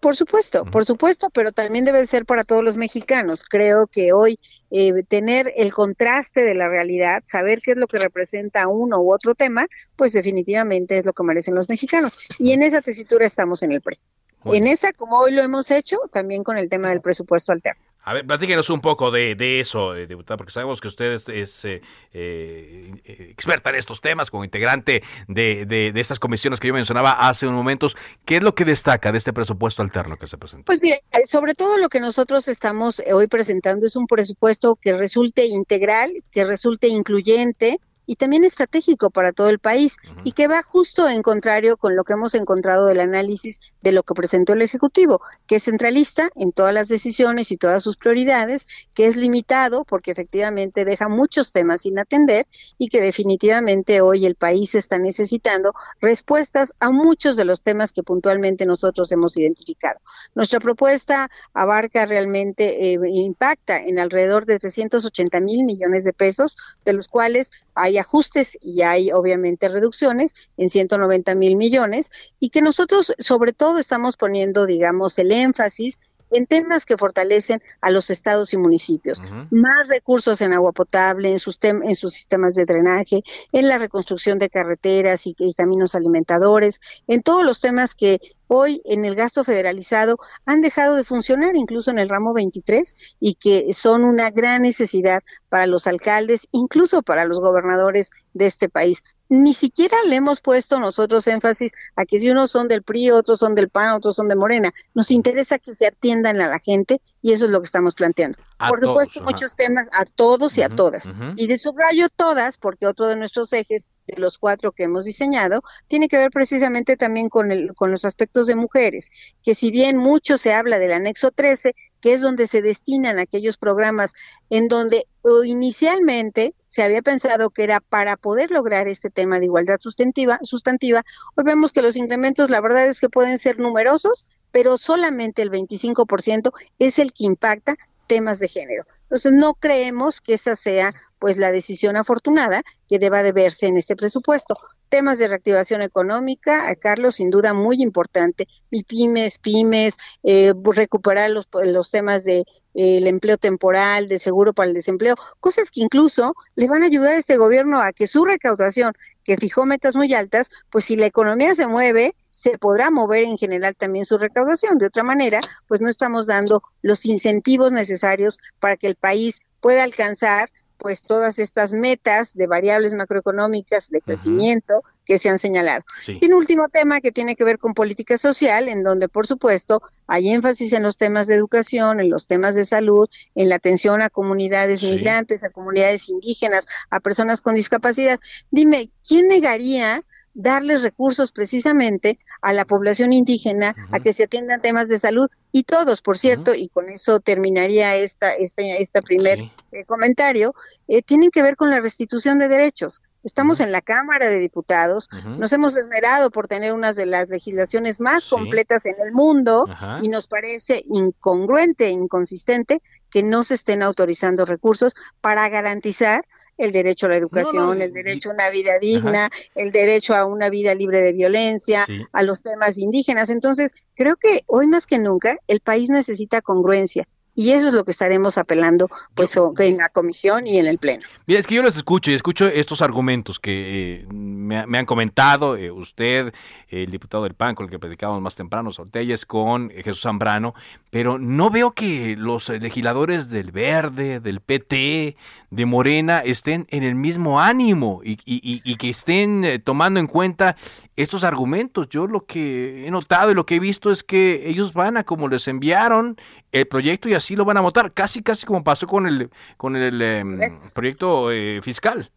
Por 0.00 0.16
supuesto, 0.16 0.64
por 0.64 0.84
supuesto, 0.84 1.30
pero 1.30 1.52
también 1.52 1.84
debe 1.84 2.04
ser 2.08 2.26
para 2.26 2.42
todos 2.42 2.64
los 2.64 2.76
mexicanos. 2.76 3.44
Creo 3.48 3.86
que 3.86 4.12
hoy 4.12 4.40
eh, 4.72 5.04
tener 5.06 5.52
el 5.54 5.72
contraste 5.72 6.42
de 6.42 6.56
la 6.56 6.68
realidad, 6.68 7.22
saber 7.26 7.60
qué 7.62 7.70
es 7.70 7.76
lo 7.76 7.86
que 7.86 8.00
representa 8.00 8.66
uno 8.66 9.00
u 9.00 9.14
otro 9.14 9.36
tema, 9.36 9.68
pues 9.94 10.12
definitivamente 10.12 10.98
es 10.98 11.06
lo 11.06 11.12
que 11.12 11.22
merecen 11.22 11.54
los 11.54 11.68
mexicanos. 11.68 12.18
Y 12.40 12.54
en 12.54 12.64
esa 12.64 12.82
tesitura 12.82 13.24
estamos 13.24 13.62
en 13.62 13.70
el 13.70 13.82
PRI. 13.82 14.00
en 14.46 14.66
esa, 14.66 14.92
como 14.94 15.16
hoy 15.16 15.30
lo 15.30 15.42
hemos 15.42 15.70
hecho, 15.70 15.98
también 16.12 16.42
con 16.42 16.58
el 16.58 16.68
tema 16.68 16.88
del 16.88 17.00
presupuesto 17.00 17.52
alterno. 17.52 17.85
A 18.08 18.14
ver, 18.14 18.24
platíquenos 18.24 18.70
un 18.70 18.80
poco 18.80 19.10
de, 19.10 19.34
de 19.34 19.58
eso, 19.58 19.92
eh, 19.92 20.06
diputada, 20.06 20.36
porque 20.36 20.52
sabemos 20.52 20.80
que 20.80 20.86
usted 20.86 21.14
es, 21.14 21.64
eh, 21.64 21.80
eh, 22.12 22.94
experta 23.04 23.70
en 23.70 23.76
estos 23.76 24.00
temas, 24.00 24.30
como 24.30 24.44
integrante 24.44 25.02
de, 25.26 25.66
de, 25.66 25.90
de, 25.90 26.00
estas 26.00 26.20
comisiones 26.20 26.60
que 26.60 26.68
yo 26.68 26.74
mencionaba 26.74 27.10
hace 27.10 27.48
unos 27.48 27.58
momentos. 27.58 27.96
¿Qué 28.24 28.36
es 28.36 28.44
lo 28.44 28.54
que 28.54 28.64
destaca 28.64 29.10
de 29.10 29.18
este 29.18 29.32
presupuesto 29.32 29.82
alterno 29.82 30.16
que 30.18 30.28
se 30.28 30.38
presenta? 30.38 30.66
Pues 30.66 30.80
mire, 30.80 31.02
sobre 31.26 31.56
todo 31.56 31.78
lo 31.78 31.88
que 31.88 31.98
nosotros 31.98 32.46
estamos 32.46 33.02
hoy 33.12 33.26
presentando 33.26 33.86
es 33.86 33.96
un 33.96 34.06
presupuesto 34.06 34.76
que 34.76 34.92
resulte 34.92 35.46
integral, 35.46 36.12
que 36.30 36.44
resulte 36.44 36.86
incluyente, 36.86 37.80
y 38.06 38.16
también 38.16 38.44
estratégico 38.44 39.10
para 39.10 39.32
todo 39.32 39.48
el 39.48 39.58
país 39.58 39.96
y 40.24 40.32
que 40.32 40.48
va 40.48 40.62
justo 40.62 41.08
en 41.08 41.22
contrario 41.22 41.76
con 41.76 41.96
lo 41.96 42.04
que 42.04 42.12
hemos 42.14 42.34
encontrado 42.34 42.86
del 42.86 43.00
análisis 43.00 43.58
de 43.82 43.92
lo 43.92 44.02
que 44.02 44.14
presentó 44.14 44.52
el 44.52 44.62
Ejecutivo, 44.62 45.20
que 45.46 45.56
es 45.56 45.64
centralista 45.64 46.30
en 46.34 46.52
todas 46.52 46.74
las 46.74 46.88
decisiones 46.88 47.52
y 47.52 47.56
todas 47.56 47.82
sus 47.82 47.96
prioridades, 47.96 48.66
que 48.94 49.06
es 49.06 49.16
limitado 49.16 49.84
porque 49.84 50.10
efectivamente 50.10 50.84
deja 50.84 51.08
muchos 51.08 51.52
temas 51.52 51.82
sin 51.82 51.98
atender 51.98 52.46
y 52.78 52.88
que 52.88 53.00
definitivamente 53.00 54.00
hoy 54.00 54.26
el 54.26 54.34
país 54.34 54.74
está 54.74 54.98
necesitando 54.98 55.72
respuestas 56.00 56.72
a 56.80 56.90
muchos 56.90 57.36
de 57.36 57.44
los 57.44 57.62
temas 57.62 57.92
que 57.92 58.02
puntualmente 58.02 58.66
nosotros 58.66 59.10
hemos 59.12 59.36
identificado. 59.36 60.00
Nuestra 60.34 60.60
propuesta 60.60 61.30
abarca 61.54 62.06
realmente, 62.06 62.92
eh, 62.92 62.98
impacta 63.08 63.82
en 63.82 63.98
alrededor 63.98 64.46
de 64.46 64.58
380 64.58 65.40
mil 65.40 65.64
millones 65.64 66.04
de 66.04 66.12
pesos, 66.12 66.56
de 66.84 66.92
los 66.92 67.08
cuales 67.08 67.50
hay 67.74 67.95
ajustes 67.98 68.56
y 68.60 68.82
hay 68.82 69.12
obviamente 69.12 69.68
reducciones 69.68 70.34
en 70.56 70.70
190 70.70 71.34
mil 71.34 71.56
millones 71.56 72.10
y 72.40 72.50
que 72.50 72.62
nosotros 72.62 73.14
sobre 73.18 73.52
todo 73.52 73.78
estamos 73.78 74.16
poniendo, 74.16 74.66
digamos, 74.66 75.18
el 75.18 75.32
énfasis 75.32 75.98
en 76.30 76.46
temas 76.46 76.84
que 76.84 76.96
fortalecen 76.96 77.62
a 77.80 77.90
los 77.90 78.10
estados 78.10 78.52
y 78.52 78.56
municipios. 78.56 79.20
Más 79.50 79.88
recursos 79.88 80.40
en 80.40 80.52
agua 80.52 80.72
potable, 80.72 81.30
en 81.30 81.38
sus, 81.38 81.58
en 81.62 81.94
sus 81.94 82.14
sistemas 82.14 82.54
de 82.54 82.64
drenaje, 82.64 83.22
en 83.52 83.68
la 83.68 83.78
reconstrucción 83.78 84.38
de 84.38 84.50
carreteras 84.50 85.26
y, 85.26 85.34
y 85.38 85.54
caminos 85.54 85.94
alimentadores, 85.94 86.80
en 87.06 87.22
todos 87.22 87.44
los 87.44 87.60
temas 87.60 87.94
que 87.94 88.20
hoy 88.48 88.82
en 88.84 89.04
el 89.04 89.14
gasto 89.14 89.44
federalizado 89.44 90.18
han 90.44 90.60
dejado 90.60 90.96
de 90.96 91.04
funcionar, 91.04 91.56
incluso 91.56 91.90
en 91.90 91.98
el 91.98 92.08
ramo 92.08 92.32
23, 92.34 93.16
y 93.20 93.34
que 93.34 93.72
son 93.72 94.04
una 94.04 94.30
gran 94.30 94.62
necesidad 94.62 95.22
para 95.48 95.66
los 95.66 95.86
alcaldes, 95.86 96.48
incluso 96.52 97.02
para 97.02 97.24
los 97.24 97.40
gobernadores 97.40 98.10
de 98.34 98.46
este 98.46 98.68
país 98.68 99.02
ni 99.28 99.54
siquiera 99.54 99.96
le 100.06 100.16
hemos 100.16 100.40
puesto 100.40 100.78
nosotros 100.78 101.26
énfasis 101.26 101.72
a 101.96 102.04
que 102.04 102.20
si 102.20 102.30
unos 102.30 102.50
son 102.50 102.68
del 102.68 102.82
PRI, 102.82 103.10
otros 103.10 103.40
son 103.40 103.54
del 103.54 103.68
PAN, 103.68 103.90
otros 103.90 104.16
son 104.16 104.28
de 104.28 104.36
Morena. 104.36 104.72
Nos 104.94 105.10
interesa 105.10 105.58
que 105.58 105.74
se 105.74 105.86
atiendan 105.86 106.40
a 106.40 106.48
la 106.48 106.58
gente 106.58 107.00
y 107.22 107.32
eso 107.32 107.46
es 107.46 107.50
lo 107.50 107.60
que 107.60 107.66
estamos 107.66 107.94
planteando. 107.94 108.38
Por 108.58 108.80
supuesto, 108.80 109.20
muchos 109.22 109.54
temas 109.54 109.88
a 109.92 110.04
todos 110.04 110.56
y 110.56 110.62
a 110.62 110.68
todas. 110.68 111.08
Y 111.36 111.46
de 111.46 111.58
subrayo 111.58 112.08
todas, 112.08 112.56
porque 112.56 112.86
otro 112.86 113.06
de 113.06 113.16
nuestros 113.16 113.52
ejes, 113.52 113.88
de 114.06 114.18
los 114.18 114.38
cuatro 114.38 114.72
que 114.72 114.84
hemos 114.84 115.04
diseñado, 115.04 115.62
tiene 115.88 116.08
que 116.08 116.16
ver 116.16 116.30
precisamente 116.30 116.96
también 116.96 117.28
con, 117.28 117.52
el, 117.52 117.74
con 117.74 117.90
los 117.90 118.04
aspectos 118.04 118.46
de 118.46 118.54
mujeres, 118.54 119.10
que 119.42 119.54
si 119.54 119.70
bien 119.70 119.98
mucho 119.98 120.38
se 120.38 120.54
habla 120.54 120.78
del 120.78 120.92
anexo 120.92 121.32
13, 121.32 121.74
que 122.00 122.14
es 122.14 122.20
donde 122.20 122.46
se 122.46 122.62
destinan 122.62 123.18
aquellos 123.18 123.58
programas 123.58 124.12
en 124.48 124.68
donde 124.68 125.06
inicialmente 125.44 126.54
se 126.68 126.82
había 126.82 127.02
pensado 127.02 127.50
que 127.50 127.64
era 127.64 127.80
para 127.80 128.16
poder 128.16 128.50
lograr 128.50 128.86
este 128.86 129.10
tema 129.10 129.38
de 129.38 129.46
igualdad 129.46 129.78
sustantiva, 129.80 130.38
sustantiva. 130.42 131.04
Hoy 131.34 131.44
vemos 131.44 131.72
que 131.72 131.82
los 131.82 131.96
incrementos, 131.96 132.48
la 132.48 132.60
verdad 132.60 132.86
es 132.86 133.00
que 133.00 133.08
pueden 133.08 133.38
ser 133.38 133.58
numerosos, 133.58 134.24
pero 134.50 134.78
solamente 134.78 135.42
el 135.42 135.50
25% 135.50 136.52
es 136.78 136.98
el 136.98 137.12
que 137.12 137.24
impacta 137.24 137.76
temas 138.06 138.38
de 138.38 138.48
género. 138.48 138.84
Entonces, 139.02 139.32
no 139.32 139.54
creemos 139.54 140.20
que 140.20 140.34
esa 140.34 140.56
sea 140.56 140.94
pues 141.18 141.36
la 141.36 141.52
decisión 141.52 141.96
afortunada 141.96 142.62
que 142.88 142.98
deba 142.98 143.22
de 143.22 143.32
verse 143.32 143.66
en 143.66 143.76
este 143.76 143.96
presupuesto. 143.96 144.58
Temas 144.88 145.18
de 145.18 145.28
reactivación 145.28 145.82
económica, 145.82 146.74
Carlos, 146.76 147.16
sin 147.16 147.30
duda 147.30 147.54
muy 147.54 147.82
importante. 147.82 148.48
Pymes, 148.86 149.38
pymes, 149.38 149.96
eh, 150.22 150.52
recuperar 150.64 151.30
los, 151.30 151.48
los 151.52 151.90
temas 151.90 152.24
de 152.24 152.44
eh, 152.76 152.98
el 152.98 153.06
empleo 153.06 153.38
temporal, 153.38 154.06
de 154.06 154.18
seguro 154.18 154.52
para 154.52 154.68
el 154.68 154.74
desempleo, 154.74 155.14
cosas 155.40 155.70
que 155.70 155.80
incluso 155.80 156.34
le 156.56 156.68
van 156.68 156.82
a 156.82 156.86
ayudar 156.86 157.14
a 157.14 157.18
este 157.18 157.38
gobierno 157.38 157.80
a 157.80 157.94
que 157.94 158.06
su 158.06 158.26
recaudación, 158.26 158.92
que 159.24 159.38
fijó 159.38 159.64
metas 159.64 159.96
muy 159.96 160.12
altas, 160.12 160.50
pues 160.68 160.84
si 160.84 160.94
la 160.96 161.06
economía 161.06 161.54
se 161.54 161.66
mueve, 161.66 162.14
se 162.36 162.58
podrá 162.58 162.90
mover 162.90 163.24
en 163.24 163.38
general 163.38 163.74
también 163.74 164.04
su 164.04 164.18
recaudación. 164.18 164.76
De 164.76 164.86
otra 164.86 165.02
manera, 165.02 165.40
pues 165.66 165.80
no 165.80 165.88
estamos 165.88 166.26
dando 166.26 166.62
los 166.82 167.06
incentivos 167.06 167.72
necesarios 167.72 168.38
para 168.60 168.76
que 168.76 168.86
el 168.86 168.94
país 168.94 169.40
pueda 169.60 169.82
alcanzar 169.82 170.50
pues 170.76 171.00
todas 171.00 171.38
estas 171.38 171.72
metas 171.72 172.34
de 172.34 172.46
variables 172.46 172.92
macroeconómicas 172.92 173.88
de 173.88 174.02
crecimiento 174.02 174.82
que 175.06 175.16
se 175.16 175.30
han 175.30 175.38
señalado. 175.38 175.82
Y 176.06 176.26
un 176.26 176.34
último 176.34 176.68
tema 176.68 177.00
que 177.00 177.10
tiene 177.10 177.36
que 177.36 177.44
ver 177.44 177.58
con 177.58 177.72
política 177.72 178.18
social, 178.18 178.68
en 178.68 178.82
donde 178.82 179.08
por 179.08 179.26
supuesto 179.26 179.80
hay 180.06 180.28
énfasis 180.28 180.74
en 180.74 180.82
los 180.82 180.98
temas 180.98 181.26
de 181.26 181.36
educación, 181.36 182.00
en 182.00 182.10
los 182.10 182.26
temas 182.26 182.54
de 182.54 182.66
salud, 182.66 183.08
en 183.34 183.48
la 183.48 183.54
atención 183.54 184.02
a 184.02 184.10
comunidades 184.10 184.82
migrantes, 184.82 185.42
a 185.42 185.48
comunidades 185.48 186.10
indígenas, 186.10 186.66
a 186.90 187.00
personas 187.00 187.40
con 187.40 187.54
discapacidad. 187.54 188.20
Dime, 188.50 188.90
¿quién 189.08 189.28
negaría 189.28 190.04
darles 190.36 190.82
recursos 190.82 191.32
precisamente 191.32 192.18
a 192.42 192.52
la 192.52 192.66
población 192.66 193.14
indígena 193.14 193.74
a 193.90 194.00
que 194.00 194.12
se 194.12 194.24
atiendan 194.24 194.60
temas 194.60 194.86
de 194.86 194.98
salud 194.98 195.28
y 195.50 195.64
todos, 195.64 196.02
por 196.02 196.18
cierto, 196.18 196.54
y 196.54 196.68
con 196.68 196.90
eso 196.90 197.20
terminaría 197.20 197.96
esta, 197.96 198.34
esta, 198.34 198.62
este 198.62 199.00
primer 199.00 199.38
eh, 199.72 199.84
comentario, 199.86 200.54
eh, 200.88 201.00
tienen 201.00 201.30
que 201.30 201.42
ver 201.42 201.56
con 201.56 201.70
la 201.70 201.80
restitución 201.80 202.38
de 202.38 202.48
derechos. 202.48 203.00
Estamos 203.24 203.60
en 203.60 203.72
la 203.72 203.80
Cámara 203.80 204.28
de 204.28 204.38
Diputados, 204.38 205.08
nos 205.10 205.52
hemos 205.52 205.74
esmerado 205.74 206.30
por 206.30 206.46
tener 206.46 206.72
una 206.72 206.92
de 206.92 207.06
las 207.06 207.28
legislaciones 207.28 207.98
más 207.98 208.28
completas 208.28 208.84
en 208.86 208.94
el 209.04 209.12
mundo 209.12 209.66
y 210.00 210.08
nos 210.08 210.28
parece 210.28 210.84
incongruente, 210.86 211.88
inconsistente 211.88 212.82
que 213.10 213.24
no 213.24 213.42
se 213.42 213.54
estén 213.54 213.82
autorizando 213.82 214.44
recursos 214.44 214.94
para 215.20 215.48
garantizar 215.48 216.24
el 216.58 216.72
derecho 216.72 217.06
a 217.06 217.10
la 217.10 217.16
educación, 217.16 217.82
el 217.82 217.92
derecho 217.92 218.30
a 218.30 218.34
una 218.34 218.50
vida 218.50 218.78
digna, 218.78 219.30
el 219.54 219.72
derecho 219.72 220.14
a 220.14 220.24
una 220.24 220.48
vida 220.48 220.74
libre 220.74 221.02
de 221.02 221.12
violencia, 221.12 221.84
a 222.12 222.22
los 222.22 222.42
temas 222.42 222.78
indígenas. 222.78 223.30
Entonces, 223.30 223.72
creo 223.94 224.16
que 224.16 224.42
hoy 224.46 224.66
más 224.66 224.86
que 224.86 224.98
nunca 224.98 225.38
el 225.46 225.60
país 225.60 225.90
necesita 225.90 226.42
congruencia 226.42 227.06
y 227.36 227.50
eso 227.50 227.68
es 227.68 227.74
lo 227.74 227.84
que 227.84 227.90
estaremos 227.90 228.38
apelando 228.38 228.88
pues 229.14 229.38
en 229.58 229.76
la 229.76 229.90
comisión 229.90 230.46
y 230.46 230.58
en 230.58 230.66
el 230.66 230.78
pleno. 230.78 231.02
Mira, 231.28 231.38
es 231.38 231.46
que 231.46 231.54
yo 231.54 231.62
los 231.62 231.76
escucho 231.76 232.10
y 232.10 232.14
escucho 232.14 232.48
estos 232.48 232.80
argumentos 232.80 233.38
que 233.38 234.00
eh, 234.00 234.06
me, 234.10 234.78
han 234.78 234.86
comentado 234.86 235.54
eh, 235.56 235.70
usted, 235.70 236.32
el 236.68 236.90
diputado 236.90 237.24
del 237.24 237.34
PAN 237.34 237.54
con 237.54 237.64
el 237.64 237.70
que 237.70 237.78
predicábamos 237.78 238.22
más 238.22 238.34
temprano, 238.34 238.72
Sortelles, 238.72 239.26
con 239.26 239.68
Jesús 239.68 240.00
Zambrano, 240.00 240.54
pero 240.90 241.18
no 241.18 241.50
veo 241.50 241.72
que 241.72 242.16
los 242.16 242.48
legisladores 242.48 243.28
del 243.28 243.52
Verde, 243.52 244.18
del 244.18 244.40
PT, 244.40 245.16
de 245.56 245.64
Morena 245.64 246.20
estén 246.20 246.66
en 246.68 246.82
el 246.82 246.94
mismo 246.94 247.40
ánimo 247.40 248.02
y, 248.04 248.18
y 248.26 248.76
que 248.76 248.90
estén 248.90 249.42
eh, 249.42 249.58
tomando 249.58 249.98
en 249.98 250.06
cuenta 250.06 250.56
estos 250.96 251.24
argumentos. 251.24 251.88
Yo 251.88 252.06
lo 252.06 252.26
que 252.26 252.86
he 252.86 252.90
notado 252.90 253.30
y 253.30 253.34
lo 253.34 253.46
que 253.46 253.56
he 253.56 253.60
visto 253.60 253.90
es 253.90 254.04
que 254.04 254.48
ellos 254.48 254.74
van 254.74 254.98
a 254.98 255.04
como 255.04 255.28
les 255.28 255.48
enviaron 255.48 256.16
el 256.52 256.66
proyecto 256.66 257.08
y 257.08 257.14
así 257.14 257.36
lo 257.36 257.46
van 257.46 257.56
a 257.56 257.62
votar, 257.62 257.92
casi 257.92 258.22
casi 258.22 258.44
como 258.46 258.62
pasó 258.62 258.86
con 258.86 259.06
el 259.06 259.30
con 259.56 259.76
el 259.76 260.02
em, 260.02 260.38
proyecto 260.74 261.32
eh, 261.32 261.60
fiscal. 261.62 262.10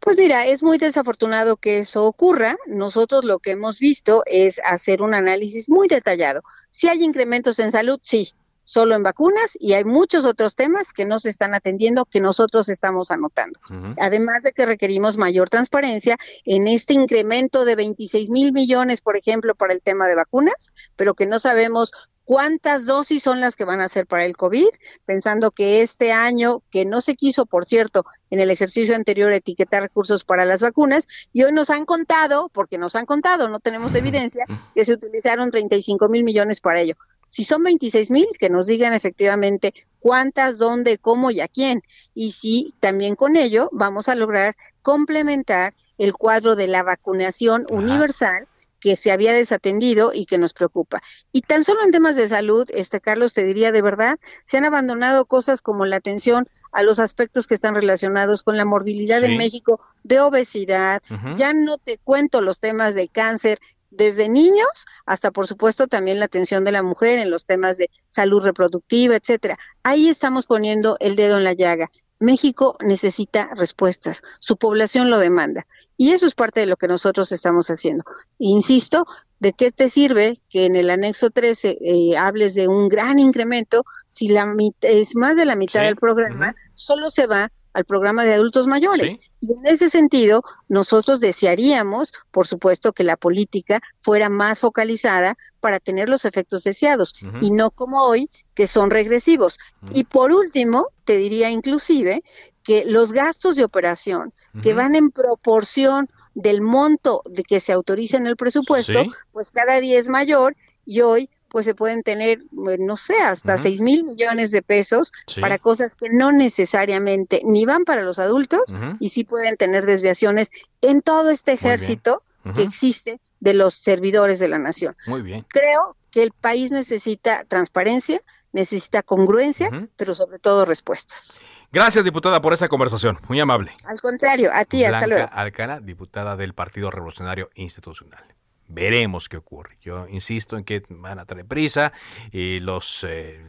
Pues 0.00 0.16
mira, 0.16 0.46
es 0.46 0.62
muy 0.62 0.78
desafortunado 0.78 1.56
que 1.56 1.78
eso 1.78 2.04
ocurra. 2.04 2.56
Nosotros 2.66 3.24
lo 3.24 3.38
que 3.38 3.52
hemos 3.52 3.78
visto 3.78 4.22
es 4.26 4.60
hacer 4.64 5.02
un 5.02 5.14
análisis 5.14 5.68
muy 5.68 5.86
detallado. 5.86 6.42
Si 6.70 6.88
hay 6.88 7.02
incrementos 7.04 7.58
en 7.60 7.70
salud, 7.70 8.00
sí, 8.02 8.32
solo 8.66 8.96
en 8.96 9.04
vacunas 9.04 9.56
y 9.58 9.72
hay 9.72 9.84
muchos 9.84 10.26
otros 10.26 10.56
temas 10.56 10.92
que 10.92 11.04
no 11.04 11.18
se 11.20 11.30
están 11.30 11.54
atendiendo 11.54 12.04
que 12.04 12.20
nosotros 12.20 12.68
estamos 12.68 13.10
anotando. 13.10 13.58
Además 13.98 14.42
de 14.42 14.52
que 14.52 14.66
requerimos 14.66 15.16
mayor 15.16 15.48
transparencia 15.48 16.18
en 16.44 16.66
este 16.66 16.92
incremento 16.92 17.64
de 17.64 17.76
26 17.76 18.28
mil 18.28 18.52
millones, 18.52 19.00
por 19.00 19.16
ejemplo, 19.16 19.54
para 19.54 19.72
el 19.72 19.80
tema 19.80 20.08
de 20.08 20.16
vacunas, 20.16 20.74
pero 20.96 21.14
que 21.14 21.26
no 21.26 21.38
sabemos 21.38 21.92
cuántas 22.24 22.86
dosis 22.86 23.22
son 23.22 23.40
las 23.40 23.54
que 23.54 23.64
van 23.64 23.80
a 23.80 23.88
ser 23.88 24.06
para 24.06 24.24
el 24.24 24.36
COVID, 24.36 24.68
pensando 25.04 25.52
que 25.52 25.80
este 25.80 26.12
año, 26.12 26.62
que 26.70 26.84
no 26.84 27.00
se 27.00 27.14
quiso, 27.14 27.46
por 27.46 27.66
cierto, 27.66 28.04
en 28.30 28.40
el 28.40 28.50
ejercicio 28.50 28.96
anterior 28.96 29.32
etiquetar 29.32 29.80
recursos 29.80 30.24
para 30.24 30.44
las 30.44 30.60
vacunas, 30.60 31.06
y 31.32 31.44
hoy 31.44 31.52
nos 31.52 31.70
han 31.70 31.84
contado, 31.86 32.50
porque 32.52 32.78
nos 32.78 32.96
han 32.96 33.06
contado, 33.06 33.48
no 33.48 33.60
tenemos 33.60 33.94
evidencia, 33.94 34.44
que 34.74 34.84
se 34.84 34.92
utilizaron 34.92 35.52
35 35.52 36.08
mil 36.08 36.24
millones 36.24 36.60
para 36.60 36.80
ello. 36.80 36.96
Si 37.26 37.44
son 37.44 37.62
26 37.62 38.10
mil, 38.10 38.26
que 38.38 38.50
nos 38.50 38.66
digan 38.66 38.92
efectivamente 38.92 39.74
cuántas, 40.00 40.58
dónde, 40.58 40.98
cómo 40.98 41.30
y 41.30 41.40
a 41.40 41.48
quién. 41.48 41.82
Y 42.14 42.32
si 42.32 42.72
también 42.80 43.16
con 43.16 43.36
ello 43.36 43.68
vamos 43.72 44.08
a 44.08 44.14
lograr 44.14 44.56
complementar 44.82 45.74
el 45.98 46.12
cuadro 46.12 46.56
de 46.56 46.68
la 46.68 46.82
vacunación 46.82 47.66
universal 47.70 48.46
que 48.78 48.94
se 48.94 49.10
había 49.10 49.32
desatendido 49.32 50.12
y 50.14 50.26
que 50.26 50.38
nos 50.38 50.52
preocupa. 50.52 51.02
Y 51.32 51.42
tan 51.42 51.64
solo 51.64 51.82
en 51.82 51.90
temas 51.90 52.14
de 52.14 52.28
salud, 52.28 52.68
este 52.72 53.00
Carlos 53.00 53.32
te 53.32 53.42
diría 53.42 53.72
de 53.72 53.82
verdad, 53.82 54.18
se 54.44 54.58
han 54.58 54.64
abandonado 54.64 55.24
cosas 55.24 55.60
como 55.62 55.86
la 55.86 55.96
atención 55.96 56.48
a 56.72 56.82
los 56.82 56.98
aspectos 56.98 57.46
que 57.46 57.54
están 57.54 57.74
relacionados 57.74 58.42
con 58.42 58.56
la 58.56 58.64
morbilidad 58.64 59.24
en 59.24 59.38
México 59.38 59.80
de 60.04 60.20
obesidad, 60.20 61.02
ya 61.34 61.54
no 61.54 61.78
te 61.78 61.98
cuento 61.98 62.42
los 62.42 62.60
temas 62.60 62.94
de 62.94 63.08
cáncer 63.08 63.58
desde 63.96 64.28
niños 64.28 64.86
hasta 65.04 65.30
por 65.30 65.46
supuesto 65.46 65.86
también 65.86 66.18
la 66.18 66.26
atención 66.26 66.64
de 66.64 66.72
la 66.72 66.82
mujer 66.82 67.18
en 67.18 67.30
los 67.30 67.44
temas 67.44 67.76
de 67.76 67.90
salud 68.06 68.42
reproductiva, 68.42 69.16
etcétera. 69.16 69.58
Ahí 69.82 70.08
estamos 70.08 70.46
poniendo 70.46 70.96
el 71.00 71.16
dedo 71.16 71.36
en 71.36 71.44
la 71.44 71.52
llaga. 71.52 71.90
México 72.18 72.76
necesita 72.80 73.50
respuestas, 73.54 74.22
su 74.38 74.56
población 74.56 75.10
lo 75.10 75.18
demanda 75.18 75.66
y 75.98 76.12
eso 76.12 76.26
es 76.26 76.34
parte 76.34 76.60
de 76.60 76.66
lo 76.66 76.76
que 76.76 76.88
nosotros 76.88 77.30
estamos 77.32 77.68
haciendo. 77.68 78.04
Insisto, 78.38 79.06
¿de 79.38 79.52
qué 79.52 79.70
te 79.70 79.90
sirve 79.90 80.38
que 80.48 80.66
en 80.66 80.76
el 80.76 80.90
anexo 80.90 81.30
13 81.30 81.78
eh, 81.80 82.16
hables 82.16 82.54
de 82.54 82.68
un 82.68 82.88
gran 82.88 83.18
incremento 83.18 83.84
si 84.08 84.28
la 84.28 84.46
es 84.80 85.14
más 85.14 85.36
de 85.36 85.44
la 85.44 85.56
mitad 85.56 85.82
del 85.82 85.96
programa 85.96 86.54
solo 86.74 87.10
se 87.10 87.26
va 87.26 87.50
al 87.76 87.84
programa 87.84 88.24
de 88.24 88.32
adultos 88.32 88.66
mayores. 88.66 89.16
Y 89.42 89.52
en 89.52 89.66
ese 89.66 89.90
sentido, 89.90 90.42
nosotros 90.66 91.20
desearíamos, 91.20 92.10
por 92.30 92.46
supuesto, 92.46 92.94
que 92.94 93.04
la 93.04 93.18
política 93.18 93.82
fuera 94.00 94.30
más 94.30 94.60
focalizada 94.60 95.36
para 95.60 95.78
tener 95.78 96.08
los 96.08 96.24
efectos 96.24 96.64
deseados 96.64 97.14
y 97.42 97.50
no 97.50 97.70
como 97.70 98.02
hoy, 98.02 98.30
que 98.54 98.66
son 98.66 98.88
regresivos. 98.88 99.58
Y 99.92 100.04
por 100.04 100.32
último, 100.32 100.86
te 101.04 101.18
diría 101.18 101.50
inclusive 101.50 102.22
que 102.64 102.86
los 102.86 103.12
gastos 103.12 103.56
de 103.56 103.64
operación 103.64 104.32
que 104.62 104.72
van 104.72 104.96
en 104.96 105.10
proporción 105.10 106.08
del 106.34 106.62
monto 106.62 107.20
de 107.26 107.42
que 107.42 107.60
se 107.60 107.74
autoriza 107.74 108.16
en 108.16 108.26
el 108.26 108.36
presupuesto, 108.36 109.04
pues 109.32 109.50
cada 109.50 109.80
día 109.82 109.98
es 109.98 110.08
mayor 110.08 110.56
y 110.86 111.02
hoy 111.02 111.28
pues 111.48 111.64
se 111.64 111.74
pueden 111.74 112.02
tener, 112.02 112.38
eh, 112.38 112.76
no 112.78 112.96
sé, 112.96 113.18
hasta 113.18 113.56
seis 113.56 113.80
mil 113.80 114.04
millones 114.04 114.50
de 114.50 114.62
pesos 114.62 115.12
para 115.40 115.58
cosas 115.58 115.96
que 115.96 116.10
no 116.10 116.32
necesariamente 116.32 117.42
ni 117.44 117.64
van 117.64 117.84
para 117.84 118.02
los 118.02 118.18
adultos 118.18 118.74
y 119.00 119.10
sí 119.10 119.24
pueden 119.24 119.56
tener 119.56 119.86
desviaciones 119.86 120.50
en 120.80 121.02
todo 121.02 121.30
este 121.30 121.52
ejército 121.52 122.22
que 122.54 122.62
existe 122.62 123.20
de 123.40 123.54
los 123.54 123.74
servidores 123.74 124.38
de 124.38 124.48
la 124.48 124.58
nación. 124.58 124.96
Muy 125.06 125.22
bien. 125.22 125.44
Creo 125.48 125.96
que 126.10 126.22
el 126.22 126.30
país 126.30 126.70
necesita 126.70 127.44
transparencia, 127.44 128.22
necesita 128.52 129.02
congruencia, 129.02 129.88
pero 129.96 130.14
sobre 130.14 130.38
todo 130.38 130.64
respuestas. 130.64 131.38
Gracias, 131.72 132.04
diputada, 132.04 132.40
por 132.40 132.52
esa 132.52 132.68
conversación. 132.68 133.18
Muy 133.28 133.40
amable. 133.40 133.72
Al 133.84 134.00
contrario, 134.00 134.50
a 134.52 134.64
ti, 134.64 134.84
hasta 134.84 135.06
luego. 135.06 135.28
Alcana, 135.32 135.80
diputada 135.80 136.36
del 136.36 136.54
Partido 136.54 136.90
Revolucionario 136.90 137.50
Institucional. 137.54 138.24
Veremos 138.68 139.28
qué 139.28 139.36
ocurre. 139.36 139.76
Yo 139.80 140.08
insisto 140.08 140.56
en 140.56 140.64
que 140.64 140.82
van 140.88 141.18
a 141.18 141.24
traer 141.24 141.46
prisa 141.46 141.92
y 142.32 142.60
los 142.60 143.04
eh, 143.08 143.40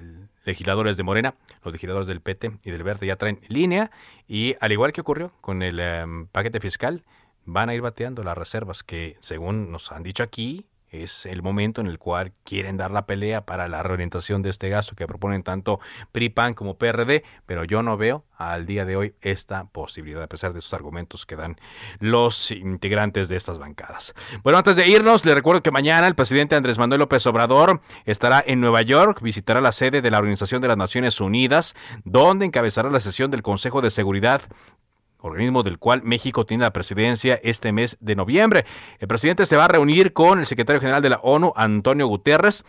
legisladores 0.46 0.96
de 0.98 1.04
Morena, 1.04 1.36
los 1.64 1.74
legisladores 1.74 2.08
del 2.08 2.22
PT 2.22 2.52
y 2.64 2.72
del 2.72 2.84
Verde 2.84 3.08
ya 3.08 3.16
traen 3.16 3.40
línea 3.48 3.92
y 4.28 4.56
al 4.60 4.72
igual 4.72 4.94
que 4.94 5.02
ocurrió 5.02 5.32
con 5.42 5.64
el 5.64 5.80
em, 5.80 6.28
paquete 6.28 6.60
fiscal, 6.60 7.04
van 7.46 7.70
a 7.70 7.76
ir 7.76 7.82
bateando 7.82 8.24
las 8.24 8.38
reservas 8.38 8.84
que, 8.84 9.18
según 9.20 9.72
nos 9.72 9.92
han 9.92 10.04
dicho 10.04 10.22
aquí, 10.22 10.66
es 10.90 11.26
el 11.26 11.42
momento 11.42 11.82
en 11.82 11.88
el 11.88 12.00
cual 12.00 12.32
quieren 12.44 12.78
dar 12.78 12.92
la 12.92 13.06
pelea 13.06 13.46
para 13.46 13.68
la 13.68 13.84
reorientación 13.84 14.42
de 14.42 14.50
este 14.50 14.70
gasto 14.70 14.96
que 14.96 15.08
proponen 15.08 15.44
tanto 15.44 15.80
PRI-PAN 16.12 16.54
como 16.54 16.78
PRD, 16.78 17.24
pero 17.46 17.64
yo 17.64 17.84
no 17.84 17.98
veo 17.98 18.26
al 18.38 18.66
día 18.66 18.86
de 18.86 18.96
hoy 18.96 19.16
esta 19.22 19.66
posibilidad, 19.66 20.24
a 20.24 20.28
pesar 20.28 20.54
de 20.54 20.60
esos 20.60 20.74
argumentos 20.74 21.26
que 21.26 21.36
dan 21.36 21.58
los 22.00 22.52
integrantes 22.52 23.30
de 23.30 23.36
estas 23.36 23.60
bancadas. 23.60 24.14
Bueno, 24.44 24.60
antes 24.60 24.76
de 24.76 24.88
irnos, 24.88 25.26
le 25.26 25.34
recuerdo 25.34 25.62
que 25.62 25.72
mañana 25.72 26.08
el 26.08 26.16
presidente 26.16 26.56
Andrés 26.56 26.78
Manuel 26.78 27.00
López 27.00 27.26
Obrador 27.28 27.82
estará 28.06 28.44
en 28.46 28.62
Nueva 28.62 28.82
York, 28.82 29.22
visitará 29.22 29.62
la 29.62 29.72
sede 29.72 30.02
de 30.02 30.12
la 30.12 30.20
Organización 30.20 30.62
de 30.62 30.68
las 30.68 30.78
Naciones 30.78 31.20
Unidas, 31.20 31.76
donde 32.04 32.46
encabezará 32.46 32.90
la 32.90 33.00
sesión 33.00 33.32
del 33.32 33.44
Consejo 33.44 33.82
de 33.82 33.90
Seguridad 33.90 34.42
organismo 35.20 35.64
del 35.64 35.80
cual 35.80 36.04
México 36.04 36.46
tiene 36.46 36.64
la 36.64 36.74
presidencia 36.74 37.40
este 37.44 37.72
mes 37.72 37.98
de 38.00 38.16
noviembre. 38.16 38.66
El 39.00 39.08
presidente 39.08 39.46
se 39.46 39.58
va 39.58 39.66
a 39.66 39.70
reunir 39.70 40.14
con 40.14 40.40
el 40.40 40.46
secretario 40.46 40.80
general 40.80 41.02
de 41.02 41.10
la 41.10 41.20
ONU, 41.24 41.54
Antonio 41.56 42.08
Guterres, 42.08 42.64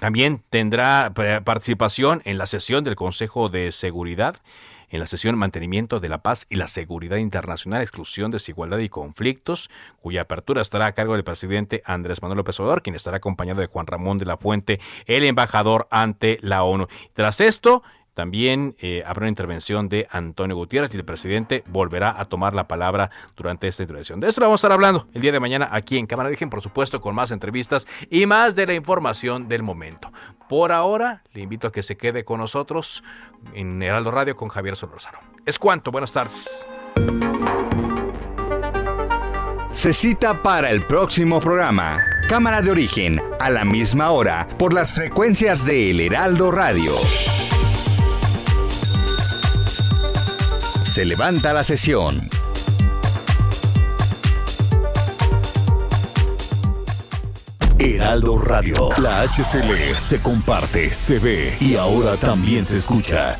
también 0.00 0.42
tendrá 0.50 1.12
participación 1.44 2.20
en 2.24 2.36
la 2.38 2.46
sesión 2.46 2.84
del 2.84 2.96
Consejo 2.96 3.48
de 3.48 3.70
Seguridad, 3.70 4.36
en 4.90 5.00
la 5.00 5.06
sesión 5.06 5.38
Mantenimiento 5.38 6.00
de 6.00 6.08
la 6.08 6.18
Paz 6.18 6.46
y 6.50 6.56
la 6.56 6.66
Seguridad 6.66 7.16
Internacional, 7.16 7.80
Exclusión, 7.80 8.30
Desigualdad 8.30 8.78
y 8.78 8.88
Conflictos, 8.88 9.70
cuya 10.00 10.22
apertura 10.22 10.62
estará 10.62 10.86
a 10.86 10.92
cargo 10.92 11.14
del 11.14 11.24
presidente 11.24 11.82
Andrés 11.84 12.22
Manuel 12.22 12.38
López 12.38 12.58
Obrador, 12.60 12.82
quien 12.82 12.96
estará 12.96 13.18
acompañado 13.18 13.60
de 13.60 13.66
Juan 13.66 13.86
Ramón 13.86 14.18
de 14.18 14.24
la 14.24 14.36
Fuente, 14.36 14.80
el 15.06 15.24
embajador 15.24 15.86
ante 15.90 16.38
la 16.42 16.64
ONU. 16.64 16.86
Tras 17.12 17.40
esto, 17.40 17.82
también 18.14 18.76
eh, 18.78 19.02
habrá 19.04 19.24
una 19.24 19.28
intervención 19.28 19.88
de 19.88 20.06
Antonio 20.10 20.56
Gutiérrez 20.56 20.94
y 20.94 20.96
el 20.96 21.04
presidente 21.04 21.64
volverá 21.66 22.18
a 22.18 22.24
tomar 22.24 22.54
la 22.54 22.68
palabra 22.68 23.10
durante 23.36 23.68
esta 23.68 23.82
intervención. 23.82 24.20
De 24.20 24.28
esto 24.28 24.40
vamos 24.40 24.58
a 24.58 24.66
estar 24.66 24.72
hablando 24.72 25.08
el 25.12 25.20
día 25.20 25.32
de 25.32 25.40
mañana 25.40 25.68
aquí 25.72 25.98
en 25.98 26.06
Cámara 26.06 26.28
Virgen, 26.28 26.48
por 26.48 26.62
supuesto, 26.62 27.00
con 27.00 27.14
más 27.14 27.32
entrevistas 27.32 27.86
y 28.10 28.26
más 28.26 28.54
de 28.54 28.66
la 28.66 28.74
información 28.74 29.48
del 29.48 29.62
momento. 29.62 30.12
Por 30.48 30.72
ahora, 30.72 31.22
le 31.32 31.42
invito 31.42 31.68
a 31.68 31.72
que 31.72 31.82
se 31.82 31.96
quede 31.96 32.24
con 32.24 32.38
nosotros 32.38 33.02
en 33.52 33.82
Heraldo 33.82 34.10
Radio 34.10 34.36
con 34.36 34.48
Javier 34.48 34.76
Solorzano. 34.76 35.18
Es 35.44 35.58
cuanto, 35.58 35.90
buenas 35.90 36.12
tardes. 36.12 36.66
Se 39.72 39.92
cita 39.92 40.40
para 40.40 40.70
el 40.70 40.82
próximo 40.82 41.40
programa. 41.40 41.96
Cámara 42.28 42.62
de 42.62 42.70
origen, 42.70 43.20
a 43.40 43.50
la 43.50 43.64
misma 43.64 44.10
hora, 44.10 44.46
por 44.56 44.72
las 44.72 44.94
frecuencias 44.94 45.66
de 45.66 45.90
El 45.90 46.00
Heraldo 46.00 46.52
Radio. 46.52 46.92
Se 50.94 51.04
levanta 51.04 51.52
la 51.52 51.64
sesión. 51.64 52.14
Heraldo 57.80 58.38
Radio. 58.38 58.90
La 58.98 59.22
HCL 59.22 59.96
se 59.96 60.22
comparte, 60.22 60.90
se 60.90 61.18
ve 61.18 61.58
y 61.60 61.74
ahora 61.74 62.16
también 62.16 62.64
se 62.64 62.76
escucha. 62.76 63.36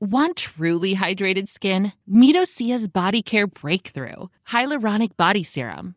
Want 0.00 0.36
truly 0.36 0.94
hydrated 0.94 1.50
skin? 1.50 1.92
Midosia's 2.10 2.88
Body 2.88 3.22
Care 3.22 3.46
Breakthrough 3.46 4.30
Hyaluronic 4.48 5.18
Body 5.18 5.42
Serum. 5.42 5.96